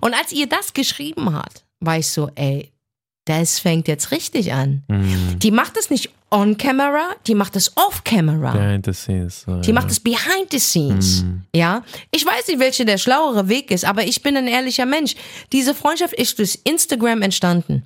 Und 0.00 0.14
als 0.14 0.32
ihr 0.32 0.48
das 0.48 0.72
geschrieben 0.72 1.32
hat, 1.34 1.64
war 1.80 1.98
ich 1.98 2.08
so, 2.08 2.30
ey, 2.34 2.72
das 3.26 3.58
fängt 3.58 3.86
jetzt 3.88 4.10
richtig 4.10 4.52
an. 4.52 4.82
Mhm. 4.88 5.38
Die 5.38 5.50
macht 5.50 5.76
es 5.76 5.90
nicht 5.90 6.10
on 6.30 6.56
camera, 6.58 7.10
die 7.26 7.34
macht 7.34 7.56
es 7.56 7.76
off 7.76 8.02
camera. 8.04 8.52
Behind 8.52 8.84
the 8.84 8.92
scenes. 8.92 9.42
So, 9.42 9.60
Die 9.60 9.68
ja. 9.68 9.74
macht 9.74 9.90
es 9.90 10.00
behind 10.00 10.50
the 10.50 10.58
scenes. 10.58 11.24
Ja. 11.54 11.82
Ich 12.10 12.26
weiß 12.26 12.48
nicht, 12.48 12.58
welcher 12.58 12.84
der 12.84 12.98
schlauere 12.98 13.48
Weg 13.48 13.70
ist, 13.70 13.84
aber 13.84 14.04
ich 14.04 14.22
bin 14.22 14.36
ein 14.36 14.48
ehrlicher 14.48 14.86
Mensch. 14.86 15.14
Diese 15.52 15.74
Freundschaft 15.74 16.14
ist 16.14 16.38
durch 16.38 16.58
Instagram 16.64 17.22
entstanden. 17.22 17.84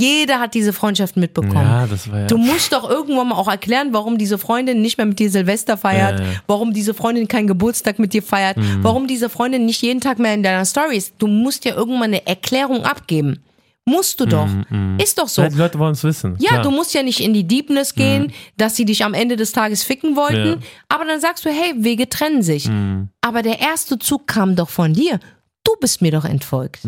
Jeder 0.00 0.38
hat 0.38 0.54
diese 0.54 0.72
Freundschaft 0.72 1.16
mitbekommen. 1.16 1.56
Ja, 1.66 1.86
das 1.88 2.08
war 2.10 2.20
ja. 2.20 2.26
Du 2.28 2.36
musst 2.38 2.72
doch 2.72 2.88
irgendwann 2.88 3.28
mal 3.30 3.34
auch 3.34 3.48
erklären, 3.48 3.88
warum 3.92 4.16
diese 4.16 4.38
Freundin 4.38 4.80
nicht 4.80 4.96
mehr 4.96 5.06
mit 5.06 5.18
dir 5.18 5.28
Silvester 5.28 5.76
feiert, 5.76 6.20
Ja, 6.20 6.24
ja. 6.24 6.32
warum 6.46 6.72
diese 6.72 6.94
Freundin 6.94 7.26
keinen 7.26 7.48
Geburtstag 7.48 7.98
mit 7.98 8.12
dir 8.12 8.22
feiert, 8.22 8.56
warum 8.80 9.08
diese 9.08 9.28
Freundin 9.28 9.66
nicht 9.66 9.82
jeden 9.82 10.00
Tag 10.00 10.20
mehr 10.20 10.34
in 10.34 10.44
deiner 10.44 10.64
Story 10.64 10.96
ist. 10.96 11.14
Du 11.18 11.26
musst 11.26 11.64
ja 11.64 11.74
irgendwann 11.74 12.04
eine 12.14 12.24
Erklärung 12.28 12.84
abgeben. 12.84 13.40
Musst 13.88 14.20
du 14.20 14.26
doch. 14.26 14.48
Ist 15.02 15.18
doch 15.18 15.28
so. 15.28 15.46
Die 15.48 15.56
Leute 15.56 15.78
wollen 15.78 15.92
es 15.92 16.04
wissen. 16.04 16.36
Ja, 16.38 16.50
klar. 16.50 16.62
du 16.62 16.70
musst 16.70 16.92
ja 16.94 17.02
nicht 17.02 17.20
in 17.20 17.32
die 17.32 17.46
Deepness 17.46 17.94
gehen, 17.94 18.32
dass 18.56 18.76
sie 18.76 18.84
dich 18.84 19.04
am 19.04 19.14
Ende 19.14 19.36
des 19.36 19.52
Tages 19.52 19.82
ficken 19.82 20.14
wollten, 20.16 20.60
Ja. 20.60 20.66
aber 20.88 21.04
dann 21.06 21.20
sagst 21.20 21.44
du, 21.44 21.50
hey, 21.50 21.72
Wege 21.78 22.08
trennen 22.08 22.42
sich. 22.42 22.68
Aber 23.22 23.42
der 23.42 23.60
erste 23.60 23.98
Zug 23.98 24.26
kam 24.26 24.56
doch 24.56 24.68
von 24.68 24.92
dir. 24.92 25.18
Du 25.64 25.72
bist 25.80 26.02
mir 26.02 26.12
doch 26.12 26.24
entfolgt. 26.24 26.80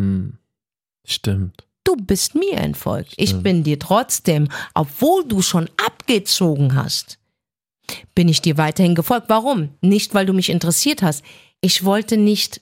Stimmt. 1.07 1.65
Du 1.85 1.97
bist 1.97 2.35
mir 2.35 2.59
entfolgt. 2.59 3.15
Ich 3.17 3.43
bin 3.43 3.63
dir 3.65 3.79
trotzdem, 3.79 4.49
obwohl 4.75 5.25
du 5.27 5.41
schon 5.43 5.69
abgezogen 5.85 6.75
hast, 6.75 7.19
bin 8.15 8.29
ich 8.29 8.41
dir 8.43 8.59
weiterhin 8.59 8.95
gefolgt. 8.95 9.29
Warum? 9.29 9.71
Nicht, 9.81 10.15
weil 10.15 10.27
du 10.27 10.33
mich 10.35 10.51
interessiert 10.51 11.03
hast. 11.03 11.25
Ich 11.63 11.85
wollte 11.85 12.17
nicht 12.17 12.61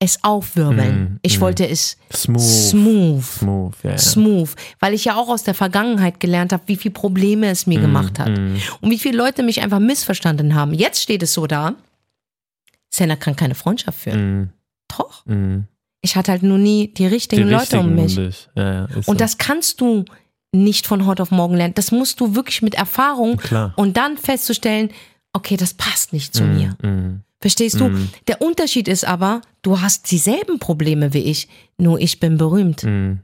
es 0.00 0.22
aufwirbeln. 0.22 1.02
Mm, 1.02 1.18
ich 1.22 1.38
mm. 1.38 1.40
wollte 1.40 1.68
es 1.68 1.96
Smooth. 2.14 2.40
smooth 2.40 3.24
Smooth, 3.24 3.74
ja. 3.82 3.90
ja. 3.90 3.98
smooth, 3.98 4.50
weil 4.78 4.94
ich 4.94 5.04
ja 5.06 5.16
auch 5.16 5.28
aus 5.28 5.42
der 5.42 5.54
Vergangenheit 5.54 6.20
gelernt 6.20 6.52
habe, 6.52 6.62
wie 6.66 6.76
viel 6.76 6.92
Probleme 6.92 7.48
es 7.48 7.66
mir 7.66 7.80
gemacht 7.80 8.18
hat 8.18 8.28
mm. 8.28 8.56
und 8.80 8.90
wie 8.90 8.98
viele 8.98 9.18
Leute 9.18 9.42
mich 9.42 9.60
einfach 9.60 9.80
missverstanden 9.80 10.54
haben. 10.54 10.72
Jetzt 10.72 11.02
steht 11.02 11.22
es 11.22 11.32
so 11.34 11.46
da, 11.46 11.74
Senna 12.90 13.16
kann 13.16 13.34
keine 13.34 13.54
Freundschaft 13.54 13.98
führen. 14.00 14.40
Mm, 14.40 14.50
Doch. 14.96 15.26
mm. 15.26 15.60
Ich 16.00 16.14
hatte 16.14 16.30
halt 16.30 16.44
nur 16.44 16.58
nie 16.58 16.88
die 16.88 16.94
Die 16.94 17.06
richtigen 17.06 17.48
Leute 17.48 17.80
um 17.80 17.98
richtigen 17.98 18.18
mich. 18.20 18.36
dich. 18.36 18.48
Ja, 18.54 18.84
Und 18.94 19.04
so. 19.04 19.14
das 19.14 19.36
kannst 19.36 19.80
du 19.80 20.04
nicht 20.52 20.86
von 20.86 21.06
heute 21.06 21.22
auf 21.22 21.32
morgen 21.32 21.56
lernen. 21.56 21.74
Das 21.74 21.90
musst 21.90 22.20
du 22.20 22.36
wirklich 22.36 22.62
mit 22.62 22.76
Erfahrung 22.76 23.36
Klar. 23.36 23.72
und 23.74 23.96
dann 23.96 24.16
festzustellen, 24.16 24.90
okay, 25.32 25.56
das 25.56 25.74
passt 25.74 26.12
nicht 26.12 26.34
zu 26.34 26.44
mir. 26.44 26.76
Verstehst 27.40 27.78
du? 27.78 27.90
Der 28.26 28.42
Unterschied 28.42 28.88
ist 28.88 29.04
aber, 29.04 29.40
du 29.62 29.80
hast 29.80 30.10
dieselben 30.10 30.58
Probleme 30.58 31.12
wie 31.14 31.18
ich, 31.22 31.48
nur 31.76 32.00
ich 32.00 32.18
bin 32.18 32.36
berühmt. 32.36 32.82
Mm. 32.82 33.20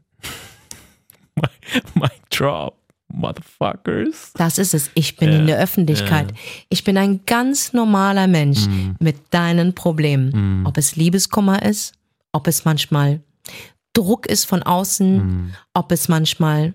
My, 1.94 2.08
drop, 2.30 2.76
motherfuckers. 3.08 4.32
Das 4.34 4.58
ist 4.58 4.72
es. 4.74 4.90
Ich 4.94 5.16
bin 5.16 5.32
Ja, 5.32 5.38
in 5.40 5.46
der 5.46 5.58
Öffentlichkeit. 5.58 6.32
Ich 6.68 6.84
bin 6.84 6.96
ein 6.96 7.20
ganz 7.26 7.72
normaler 7.72 8.26
Mensch 8.28 8.66
Mm. 8.66 8.92
mit 9.00 9.16
deinen 9.30 9.74
Problemen. 9.74 10.64
Ob 10.66 10.78
es 10.78 10.94
Liebeskummer 10.96 11.62
ist, 11.62 11.92
ob 12.32 12.46
es 12.46 12.64
manchmal 12.64 13.20
Druck 13.94 14.26
ist 14.26 14.44
von 14.44 14.62
außen, 14.62 15.16
Mm. 15.48 15.52
ob 15.74 15.90
es 15.92 16.08
manchmal 16.08 16.74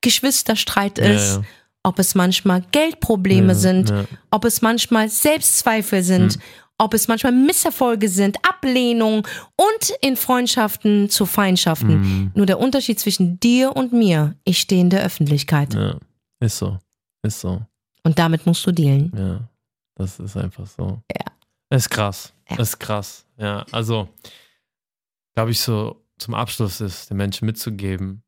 Geschwisterstreit 0.00 0.98
ist, 0.98 1.36
ja. 1.36 1.42
Ob 1.82 1.98
es 1.98 2.14
manchmal 2.14 2.62
Geldprobleme 2.72 3.48
Ja, 3.48 3.54
sind, 3.54 3.90
ja. 3.90 4.04
ob 4.30 4.44
es 4.44 4.62
manchmal 4.62 5.08
Selbstzweifel 5.08 6.02
sind, 6.02 6.38
ob 6.78 6.94
es 6.94 7.06
manchmal 7.08 7.32
Misserfolge 7.32 8.08
sind, 8.08 8.38
Ablehnung 8.48 9.26
und 9.56 9.92
in 10.00 10.16
Freundschaften 10.16 11.10
zu 11.10 11.26
Feindschaften. 11.26 12.00
Mm. 12.26 12.32
Nur 12.34 12.46
der 12.46 12.58
Unterschied 12.58 12.98
zwischen 12.98 13.38
dir 13.40 13.76
und 13.76 13.92
mir, 13.92 14.34
ich 14.44 14.58
stehe 14.58 14.80
in 14.80 14.90
der 14.90 15.04
Öffentlichkeit 15.04 15.74
Ja, 15.74 15.96
ist 16.40 16.58
so. 16.58 16.78
Ist 17.22 17.40
so. 17.40 17.62
und 18.04 18.18
damit 18.18 18.46
musst 18.46 18.66
du 18.66 18.72
dealen. 18.72 19.12
Ja, 19.16 19.48
das 19.94 20.18
ist 20.18 20.36
einfach 20.36 20.66
so. 20.66 21.02
Ja. 21.14 21.76
Ist 21.76 21.88
krass. 21.88 22.32
Ist 22.58 22.78
krass. 22.80 23.24
Ja, 23.38 23.64
also, 23.70 24.08
glaube 25.34 25.52
ich, 25.52 25.60
so 25.60 26.02
zum 26.18 26.34
Abschluss 26.34 26.80
ist, 26.80 27.10
den 27.10 27.16
Menschen 27.16 27.46
mitzugeben, 27.46 28.22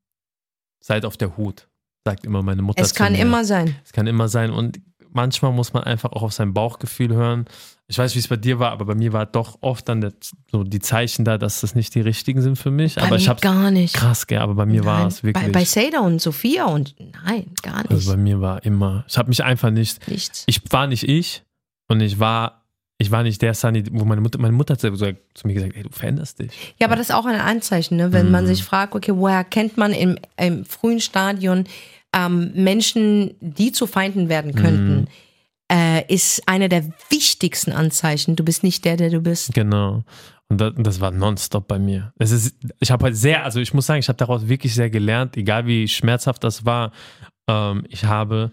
seid 0.80 1.05
auf 1.05 1.16
der 1.16 1.36
Hut, 1.36 1.68
sagt 2.05 2.24
immer 2.26 2.42
meine 2.42 2.62
Mutter. 2.62 2.82
Es 2.82 2.94
kann 2.94 3.12
mir. 3.12 3.20
immer 3.20 3.44
sein. 3.44 3.76
Es 3.84 3.92
kann 3.92 4.07
immer 4.07 4.28
sein. 4.28 4.50
Und 4.50 4.80
manchmal 5.11 5.52
muss 5.52 5.72
man 5.72 5.84
einfach 5.84 6.12
auch 6.12 6.22
auf 6.22 6.32
sein 6.32 6.52
Bauchgefühl 6.52 7.14
hören. 7.14 7.46
Ich 7.86 7.98
weiß, 7.98 8.14
wie 8.14 8.18
es 8.18 8.28
bei 8.28 8.36
dir 8.36 8.59
war, 8.59 8.72
aber 8.72 8.86
bei 8.86 8.94
mir 8.94 9.12
war 9.12 9.26
doch 9.26 9.59
oft 9.61 9.86
dann 9.90 10.00
der, 10.00 10.12
so 10.50 10.64
die 10.64 10.80
Zeichen 10.80 11.24
da, 11.26 11.36
dass 11.36 11.61
das 11.61 11.74
nicht 11.74 11.94
die 11.94 12.00
richtigen 12.00 12.40
sind 12.40 12.57
für 12.57 12.70
mich. 12.70 12.94
Bei 12.94 13.02
aber 13.02 13.16
ich 13.16 13.28
habe 13.28 13.40
gar 13.40 13.70
nicht. 13.70 13.94
krass, 13.94 14.26
gell, 14.26 14.38
aber 14.38 14.55
bei 14.55 14.64
mir 14.64 14.84
war 14.86 15.00
Nein. 15.00 15.09
es 15.09 15.22
wirklich. 15.22 15.44
Bei, 15.46 15.50
bei 15.52 15.64
Seda 15.66 16.00
und 16.00 16.20
Sophia 16.20 16.64
und 16.64 16.94
nein, 17.26 17.44
gar 17.62 17.78
nicht. 17.82 17.90
also 17.90 18.11
bei 18.12 18.16
mir 18.16 18.40
war 18.40 18.64
immer, 18.64 19.05
ich 19.07 19.18
habe 19.18 19.28
mich 19.28 19.44
einfach 19.44 19.70
nicht 19.70 20.09
Nichts. 20.09 20.44
ich 20.46 20.62
war 20.72 20.86
nicht 20.86 21.07
ich 21.07 21.42
und 21.88 22.00
ich 22.00 22.18
war, 22.18 22.64
ich 22.96 23.11
war 23.11 23.22
nicht 23.22 23.42
der 23.42 23.52
Sunny, 23.52 23.84
wo 23.92 24.07
meine 24.07 24.22
Mutter, 24.22 24.38
meine 24.40 24.55
Mutter 24.55 24.72
hat 24.74 24.80
zu 24.80 24.86
mir 24.90 25.52
gesagt, 25.55 25.76
ey, 25.76 25.82
du 25.82 25.90
veränderst 25.90 26.38
dich. 26.38 26.74
Ja, 26.80 26.86
aber 26.86 26.96
das 26.96 27.11
ist 27.11 27.14
auch 27.14 27.26
ein 27.26 27.38
Anzeichen, 27.38 27.96
ne? 27.98 28.12
wenn 28.14 28.26
Mhm. 28.26 28.32
man 28.32 28.46
sich 28.46 28.64
fragt, 28.64 28.94
okay, 28.94 29.12
woher 29.14 29.44
kennt 29.44 29.76
man 29.76 29.92
im, 29.92 30.18
im 30.38 30.64
frühen 30.64 31.00
Stadion 31.00 31.64
ähm, 32.15 32.53
Menschen, 32.55 33.35
die 33.41 33.73
zu 33.73 33.87
Feinden 33.87 34.29
werden 34.29 34.53
Mhm. 34.53 34.57
könnten, 34.57 35.07
äh, 35.71 36.05
ist 36.12 36.47
einer 36.47 36.69
der 36.69 36.85
wichtigsten 37.11 37.73
Anzeichen. 37.73 38.37
Du 38.37 38.45
bist 38.45 38.62
nicht 38.62 38.85
der, 38.85 38.97
der 38.97 39.11
du 39.11 39.21
bist. 39.21 39.53
Genau. 39.55 40.05
Und 40.49 40.61
das, 40.61 40.73
das 40.77 41.01
war 41.01 41.11
nonstop 41.11 41.67
bei 41.67 41.79
mir. 41.79 42.12
Es 42.19 42.31
ist, 42.31 42.57
ich 42.81 42.91
habe 42.91 43.05
halt 43.05 43.17
sehr, 43.17 43.45
also 43.45 43.61
ich 43.61 43.73
muss 43.75 43.87
sagen, 43.87 43.99
ich 44.01 44.09
habe 44.09 44.19
daraus 44.19 44.47
wirklich 44.49 44.75
sehr 44.75 44.91
gelernt, 44.91 45.37
egal 45.37 45.67
wie 45.67 45.89
schmerzhaft 45.89 46.45
das 46.45 46.65
war. 46.65 46.93
Ähm, 47.49 47.85
ich 47.89 48.05
habe 48.05 48.53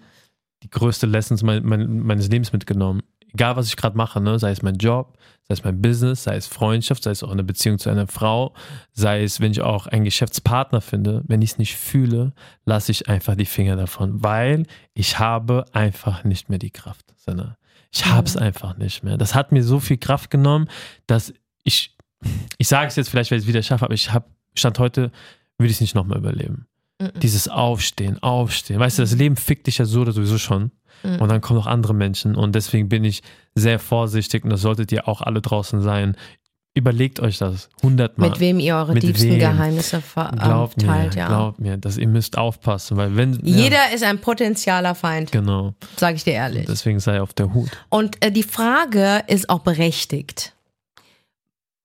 die 0.64 0.70
größte 0.70 1.06
Lessons 1.06 1.44
mein, 1.44 1.64
mein, 1.66 2.00
meines 2.00 2.30
Lebens 2.30 2.54
mitgenommen. 2.54 3.02
Egal, 3.34 3.56
was 3.56 3.68
ich 3.68 3.78
gerade 3.78 3.98
mache, 3.98 4.20
ne? 4.20 4.38
sei 4.40 4.52
es 4.52 4.62
mein 4.62 4.76
Job, 4.76 5.18
sei 5.48 5.54
es 5.54 5.64
mein 5.64 5.82
Business, 5.82 6.24
sei 6.24 6.36
es 6.36 6.48
Freundschaft, 6.48 7.04
sei 7.04 7.12
es 7.12 7.24
auch 7.24 7.32
eine 7.32 7.44
Beziehung 7.44 7.80
zu 7.80 7.90
einer 7.90 8.08
Frau, 8.08 8.54
sei 8.94 9.24
es, 9.24 9.40
wenn 9.40 9.52
ich 9.52 9.62
auch 9.62 9.88
einen 9.88 10.06
Geschäftspartner 10.06 10.82
finde, 10.82 11.24
wenn 11.28 11.42
ich 11.42 11.52
es 11.52 11.58
nicht 11.58 11.78
fühle, 11.78 12.34
lasse 12.66 12.92
ich 12.92 13.08
einfach 13.10 13.36
die 13.36 13.46
Finger 13.46 13.76
davon, 13.76 14.24
weil 14.24 14.66
ich 14.94 15.20
habe 15.20 15.66
einfach 15.74 16.24
nicht 16.24 16.50
mehr 16.50 16.60
die 16.60 16.72
Kraft. 16.72 17.06
Senna. 17.18 17.58
Ich 17.92 18.06
habe 18.06 18.28
es 18.28 18.38
einfach 18.38 18.78
nicht 18.78 19.04
mehr. 19.04 19.18
Das 19.18 19.36
hat 19.36 19.52
mir 19.52 19.64
so 19.64 19.80
viel 19.80 19.98
Kraft 19.98 20.30
genommen, 20.30 20.70
dass 21.08 21.34
ich, 21.64 21.98
ich 22.58 22.68
sage 22.68 22.88
es 22.88 22.96
jetzt 22.96 23.10
vielleicht, 23.10 23.32
weil 23.32 23.38
ich 23.38 23.44
es 23.44 23.48
wieder 23.48 23.64
schaffe, 23.64 23.86
aber 23.86 23.94
ich 23.94 24.14
habe, 24.14 24.26
Stand 24.56 24.80
heute, 24.80 25.12
würde 25.58 25.70
ich 25.70 25.78
es 25.78 25.82
nicht 25.82 25.96
nochmal 25.96 26.18
überleben. 26.18 26.68
Mhm. 27.00 27.12
Dieses 27.22 27.48
Aufstehen, 27.48 28.22
Aufstehen. 28.22 28.80
Weißt 28.80 28.98
du, 28.98 29.04
das 29.04 29.14
Leben 29.14 29.36
fickt 29.36 29.68
dich 29.68 29.78
ja 29.78 29.86
so 29.86 30.02
oder 30.02 30.12
sowieso 30.12 30.38
schon. 30.38 30.72
Mhm. 31.04 31.20
Und 31.20 31.30
dann 31.30 31.42
kommen 31.42 31.60
noch 31.60 31.68
andere 31.68 31.94
Menschen. 31.94 32.36
Und 32.36 32.56
deswegen 32.56 32.90
bin 32.90 33.04
ich 33.04 33.22
sehr 33.56 33.80
vorsichtig 33.80 34.44
und 34.44 34.50
das 34.50 34.62
solltet 34.62 34.92
ihr 34.92 35.08
auch 35.08 35.22
alle 35.22 35.42
draußen 35.42 35.82
sein. 35.82 36.16
Überlegt 36.74 37.20
euch 37.20 37.38
das 37.38 37.68
hundertmal. 37.84 38.30
Mit 38.30 38.40
wem 38.40 38.58
ihr 38.58 38.76
eure 38.76 38.94
Mit 38.94 39.04
wem? 39.04 39.40
Geheimnisse 39.40 40.02
ähm, 40.16 40.40
Glaubt 40.40 40.78
mir, 40.78 40.88
teilt, 40.88 41.16
ja. 41.16 41.28
glaubt 41.28 41.60
mir, 41.60 41.76
dass 41.76 41.98
ihr 41.98 42.08
müsst 42.08 42.38
aufpassen, 42.38 42.96
weil 42.96 43.18
wenn 43.18 43.34
ja, 43.44 43.58
Jeder 43.58 43.94
ist 43.94 44.06
ein 44.06 44.20
potenzieller 44.20 44.96
Feind, 44.96 45.34
genau, 45.34 45.74
sage 45.98 46.16
ich 46.16 46.24
dir 46.24 46.34
ehrlich. 46.34 46.68
deswegen 46.68 47.02
sei 47.02 47.22
auf 47.22 47.34
der 47.34 47.54
Hut. 47.54 47.70
Und 47.90 48.24
äh, 48.26 48.32
die 48.32 48.44
Frage 48.44 49.22
ist 49.28 49.50
auch 49.50 49.60
berechtigt. 49.60 50.54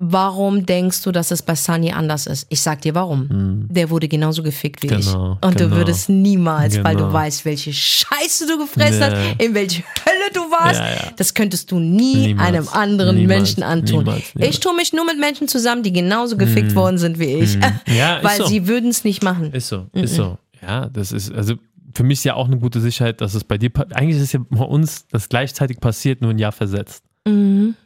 Warum 0.09 0.65
denkst 0.67 1.03
du, 1.03 1.11
dass 1.11 1.31
es 1.31 1.43
bei 1.43 1.55
Sunny 1.55 1.91
anders 1.93 2.27
ist? 2.27 2.47
Ich 2.49 2.61
sag 2.61 2.81
dir 2.83 2.95
warum. 2.95 3.29
Hm. 3.29 3.67
Der 3.71 3.91
wurde 3.91 4.07
genauso 4.09 4.43
gefickt 4.43 4.83
wie 4.83 4.87
ich. 4.95 5.07
Genau, 5.07 5.39
Und 5.43 5.59
du 5.59 5.65
genau. 5.65 5.77
würdest 5.77 6.09
niemals, 6.09 6.83
weil 6.85 6.95
du 6.97 7.03
Genau. 7.05 7.13
weißt, 7.13 7.45
welche 7.45 7.73
Scheiße 7.73 8.47
du 8.47 8.59
gefressen 8.59 9.01
Nee. 9.01 9.05
hast, 9.31 9.43
in 9.43 9.55
welche 9.55 9.83
Hölle 9.83 10.31
du 10.33 10.41
warst. 10.53 10.81
Ja, 10.81 10.91
ja. 10.91 11.13
Das 11.17 11.35
könntest 11.35 11.71
du 11.73 11.79
nie 11.81 12.29
Niemals. 12.29 12.49
einem 12.49 12.69
anderen 12.69 13.17
Niemals. 13.17 13.39
Menschen 13.39 13.63
antun. 13.63 14.05
Niemals. 14.05 14.25
Ich 14.37 14.61
tue 14.61 14.75
mich 14.77 14.93
nur 14.93 15.05
mit 15.05 15.19
Menschen 15.19 15.49
zusammen, 15.49 15.83
die 15.83 15.93
genauso 15.93 16.37
gefickt 16.37 16.75
worden 16.75 16.99
sind 16.99 17.19
wie 17.19 17.25
ich. 17.35 17.55
Hm. 17.55 17.63
Ja, 17.97 18.19
weil 18.23 18.37
so. 18.39 18.47
sie 18.47 18.69
würden 18.69 18.91
es 18.91 19.03
nicht 19.05 19.23
machen. 19.23 19.53
Ist 19.53 19.69
so, 19.69 19.87
ist 19.93 20.15
so. 20.15 20.39
Ja, 20.63 20.87
das 20.89 21.13
ist, 21.13 21.33
also 21.33 21.55
für 21.95 22.03
mich 22.05 22.19
ist 22.19 22.25
ja 22.25 22.35
auch 22.35 22.47
eine 22.47 22.59
gute 22.59 22.81
Sicherheit, 22.81 23.21
dass 23.21 23.35
es 23.35 23.43
bei 23.45 23.57
dir, 23.59 23.71
eigentlich 23.95 24.17
ist 24.17 24.23
es 24.23 24.33
ja 24.33 24.41
bei 24.49 24.65
uns 24.65 25.07
das 25.11 25.29
gleichzeitig 25.29 25.81
passiert, 25.81 26.21
nur 26.21 26.31
ein 26.31 26.39
Jahr 26.39 26.53
versetzt. 26.53 27.03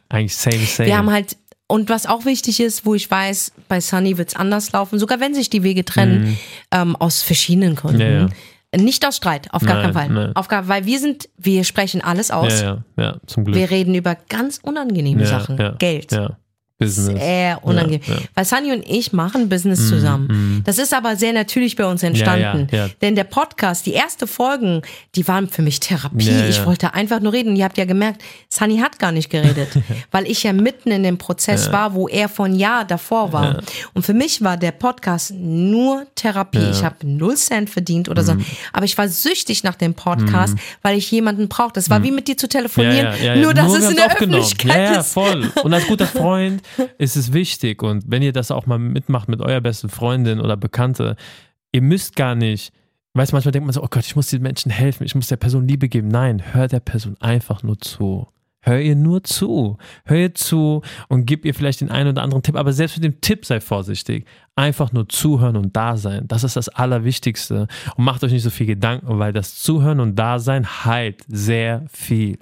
Eigentlich 0.09 0.35
same, 0.35 0.57
same. 0.65 0.87
Wir 0.87 0.97
haben 0.97 1.09
halt, 1.11 1.35
und 1.71 1.87
was 1.87 2.05
auch 2.05 2.25
wichtig 2.25 2.59
ist, 2.59 2.85
wo 2.85 2.95
ich 2.95 3.09
weiß, 3.09 3.53
bei 3.69 3.79
Sunny 3.79 4.17
wird 4.17 4.29
es 4.29 4.35
anders 4.35 4.73
laufen, 4.73 4.99
sogar 4.99 5.21
wenn 5.21 5.33
sich 5.33 5.49
die 5.49 5.63
Wege 5.63 5.85
trennen, 5.85 6.37
ähm, 6.71 6.97
aus 6.97 7.21
verschiedenen 7.21 7.75
Gründen. 7.75 7.97
Mhm. 7.99 8.13
Ja, 8.13 8.29
ja. 8.75 8.81
Nicht 8.83 9.05
aus 9.07 9.15
Streit, 9.15 9.47
auf 9.53 9.63
gar 9.63 9.75
Nein, 9.75 9.83
keinen 9.83 9.93
Fall. 9.93 10.09
nein. 10.09 10.35
Auf 10.35 10.47
gar, 10.49 10.67
weil 10.67 10.85
wir 10.85 10.99
sind, 10.99 11.29
wir 11.37 11.63
sprechen 11.63 12.01
alles 12.01 12.29
aus. 12.29 12.61
ja, 12.61 12.83
ja, 12.97 13.03
ja, 13.03 13.17
zum 13.25 13.45
Glück. 13.45 13.55
Wir 13.55 13.69
reden 13.69 13.95
über 13.95 14.15
ganz 14.29 14.59
unangenehme 14.61 15.21
ja, 15.21 15.27
Sachen. 15.27 15.75
Geld. 15.77 16.11
Business. 16.81 17.19
Sehr 17.21 17.63
unangenehm. 17.63 18.01
Ja, 18.05 18.13
ja. 18.15 18.19
Weil 18.35 18.45
Sunny 18.45 18.71
und 18.73 18.83
ich 18.87 19.13
machen 19.13 19.47
Business 19.49 19.87
zusammen. 19.87 20.61
Das 20.65 20.77
ist 20.77 20.93
aber 20.93 21.15
sehr 21.15 21.31
natürlich 21.33 21.75
bei 21.75 21.85
uns 21.85 22.03
entstanden. 22.03 22.67
Ja. 22.71 22.89
Denn 23.01 23.15
der 23.15 23.23
Podcast, 23.23 23.85
die 23.85 23.93
erste 23.93 24.27
Folgen, 24.27 24.81
die 25.15 25.27
waren 25.27 25.47
für 25.47 25.61
mich 25.61 25.79
Therapie. 25.79 26.29
Ich 26.49 26.65
wollte 26.65 26.93
einfach 26.93 27.19
nur 27.19 27.33
reden. 27.33 27.55
Ihr 27.55 27.65
habt 27.65 27.77
ja 27.77 27.85
gemerkt, 27.85 28.21
Sunny 28.49 28.77
hat 28.79 28.99
gar 28.99 29.11
nicht 29.11 29.29
geredet, 29.29 29.69
weil 30.11 30.27
ich 30.29 30.43
ja 30.43 30.53
mitten 30.53 30.91
in 30.91 31.03
dem 31.03 31.17
Prozess 31.17 31.71
war, 31.71 31.93
wo 31.93 32.07
er 32.07 32.27
von 32.29 32.55
Jahr 32.55 32.85
davor 32.85 33.31
war. 33.33 33.61
Und 33.93 34.05
für 34.05 34.13
mich 34.13 34.41
war 34.43 34.57
der 34.57 34.71
Podcast 34.71 35.31
nur 35.33 36.05
Therapie. 36.15 36.69
Ich 36.71 36.83
habe 36.83 36.95
null 37.03 37.35
Cent 37.35 37.69
verdient 37.69 38.09
oder 38.09 38.21
Mhm. 38.23 38.25
so. 38.27 38.35
Aber 38.73 38.85
ich 38.85 38.97
war 38.97 39.07
süchtig 39.07 39.63
nach 39.63 39.75
dem 39.75 39.93
Podcast, 39.93 40.55
weil 40.81 40.97
ich 40.97 41.09
jemanden 41.11 41.47
brauchte. 41.47 41.79
Es 41.79 41.89
war 41.89 42.03
wie 42.03 42.11
mit 42.11 42.27
dir 42.27 42.37
zu 42.37 42.47
telefonieren, 42.49 43.13
Mhm. 43.35 43.41
Nur 43.41 43.53
dass 43.53 43.67
wir 43.71 43.79
es 43.79 43.89
in 43.89 43.95
der. 43.95 44.11
Öffentlichkeit 44.11 44.75
ja, 44.77 44.93
ja, 44.93 44.99
ist. 45.01 45.13
voll. 45.13 45.51
Und 45.63 45.73
als 45.73 45.85
guter 45.87 46.05
Freund 46.21 46.61
ist 46.97 47.15
es 47.15 47.33
wichtig. 47.33 47.83
Und 47.83 48.03
wenn 48.07 48.21
ihr 48.21 48.33
das 48.33 48.51
auch 48.51 48.65
mal 48.65 48.79
mitmacht 48.79 49.29
mit 49.29 49.41
eurer 49.41 49.61
besten 49.61 49.89
Freundin 49.89 50.39
oder 50.39 50.57
Bekannte, 50.57 51.15
ihr 51.71 51.81
müsst 51.81 52.15
gar 52.15 52.35
nicht, 52.35 52.73
weißt 53.13 53.31
du, 53.31 53.35
manchmal 53.35 53.51
denkt 53.51 53.65
man 53.65 53.73
so, 53.73 53.83
oh 53.83 53.87
Gott, 53.89 54.05
ich 54.05 54.15
muss 54.15 54.27
den 54.27 54.41
Menschen 54.41 54.71
helfen, 54.71 55.03
ich 55.03 55.15
muss 55.15 55.27
der 55.27 55.37
Person 55.37 55.67
Liebe 55.67 55.89
geben. 55.89 56.07
Nein, 56.07 56.53
hör 56.53 56.67
der 56.67 56.79
Person 56.79 57.15
einfach 57.19 57.63
nur 57.63 57.79
zu. 57.79 58.27
Hör 58.63 58.79
ihr 58.79 58.95
nur 58.95 59.23
zu. 59.23 59.77
Hör 60.05 60.17
ihr 60.17 60.35
zu 60.35 60.83
und 61.07 61.25
gib 61.25 61.45
ihr 61.45 61.55
vielleicht 61.55 61.81
den 61.81 61.89
einen 61.89 62.11
oder 62.11 62.21
anderen 62.21 62.43
Tipp. 62.43 62.55
Aber 62.55 62.73
selbst 62.73 62.95
mit 62.97 63.03
dem 63.03 63.19
Tipp 63.19 63.45
sei 63.45 63.59
vorsichtig. 63.59 64.27
Einfach 64.55 64.91
nur 64.91 65.09
zuhören 65.09 65.57
und 65.57 65.75
da 65.75 65.97
sein. 65.97 66.27
Das 66.27 66.43
ist 66.43 66.55
das 66.55 66.69
Allerwichtigste. 66.69 67.67
Und 67.95 68.03
macht 68.03 68.23
euch 68.23 68.31
nicht 68.31 68.43
so 68.43 68.51
viel 68.51 68.67
Gedanken, 68.67 69.17
weil 69.17 69.33
das 69.33 69.55
Zuhören 69.55 69.99
und 69.99 70.15
Dasein 70.15 70.85
heilt 70.85 71.23
sehr 71.27 71.85
viel. 71.89 72.37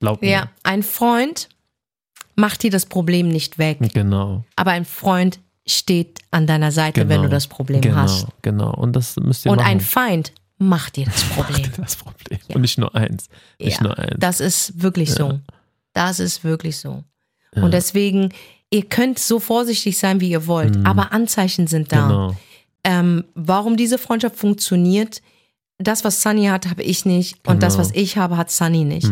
Glaubt 0.00 0.20
mir. 0.20 0.30
Ja, 0.30 0.50
ein 0.62 0.82
Freund 0.82 1.48
macht 2.42 2.62
dir 2.62 2.70
das 2.70 2.86
Problem 2.86 3.28
nicht 3.28 3.56
weg, 3.58 3.78
Genau. 3.94 4.44
aber 4.56 4.72
ein 4.72 4.84
Freund 4.84 5.38
steht 5.66 6.18
an 6.32 6.46
deiner 6.46 6.72
Seite, 6.72 7.00
wenn 7.02 7.08
genau. 7.08 7.22
du 7.24 7.28
das 7.28 7.46
Problem 7.46 7.80
genau, 7.80 7.96
hast. 7.96 8.26
Genau. 8.42 8.74
Und 8.74 8.94
das 8.96 9.16
müsst 9.16 9.46
ihr 9.46 9.52
Und 9.52 9.58
machen. 9.58 9.68
ein 9.70 9.80
Feind 9.80 10.32
macht 10.58 10.96
dir 10.96 11.06
das 11.06 11.22
Problem. 11.34 11.70
das 11.76 11.96
Problem. 11.96 12.38
Und 12.54 12.60
nicht 12.62 12.78
nur 12.78 12.94
eins. 12.94 13.28
Nicht 13.60 13.76
Ja, 13.78 13.82
nur 13.84 13.98
eins. 13.98 14.16
Das 14.18 14.40
ist 14.40 14.82
wirklich 14.82 15.12
so. 15.12 15.38
Das 15.94 16.18
ist 16.20 16.42
wirklich 16.44 16.76
so. 16.78 17.04
Und 17.54 17.72
deswegen, 17.74 18.30
ihr 18.70 18.84
könnt 18.86 19.18
so 19.18 19.38
vorsichtig 19.38 19.98
sein, 19.98 20.20
wie 20.20 20.30
ihr 20.30 20.46
wollt, 20.46 20.84
aber 20.86 21.12
Anzeichen 21.12 21.66
sind 21.68 21.92
da. 21.92 22.04
Mhm. 22.06 22.08
genau. 22.08 22.36
Ähm, 22.84 23.24
warum 23.36 23.76
diese 23.76 23.98
Freundschaft 23.98 24.36
funktioniert, 24.36 25.22
das, 25.78 26.02
was 26.04 26.22
Sunny 26.22 26.46
hat, 26.46 26.68
habe 26.68 26.82
ich 26.82 27.04
nicht. 27.04 27.36
Und 27.46 27.62
das, 27.62 27.74
Genau. 27.74 27.84
was 27.86 27.94
ich 27.94 28.16
habe, 28.16 28.36
hat 28.36 28.50
Sunny 28.50 28.82
nicht. 28.84 29.08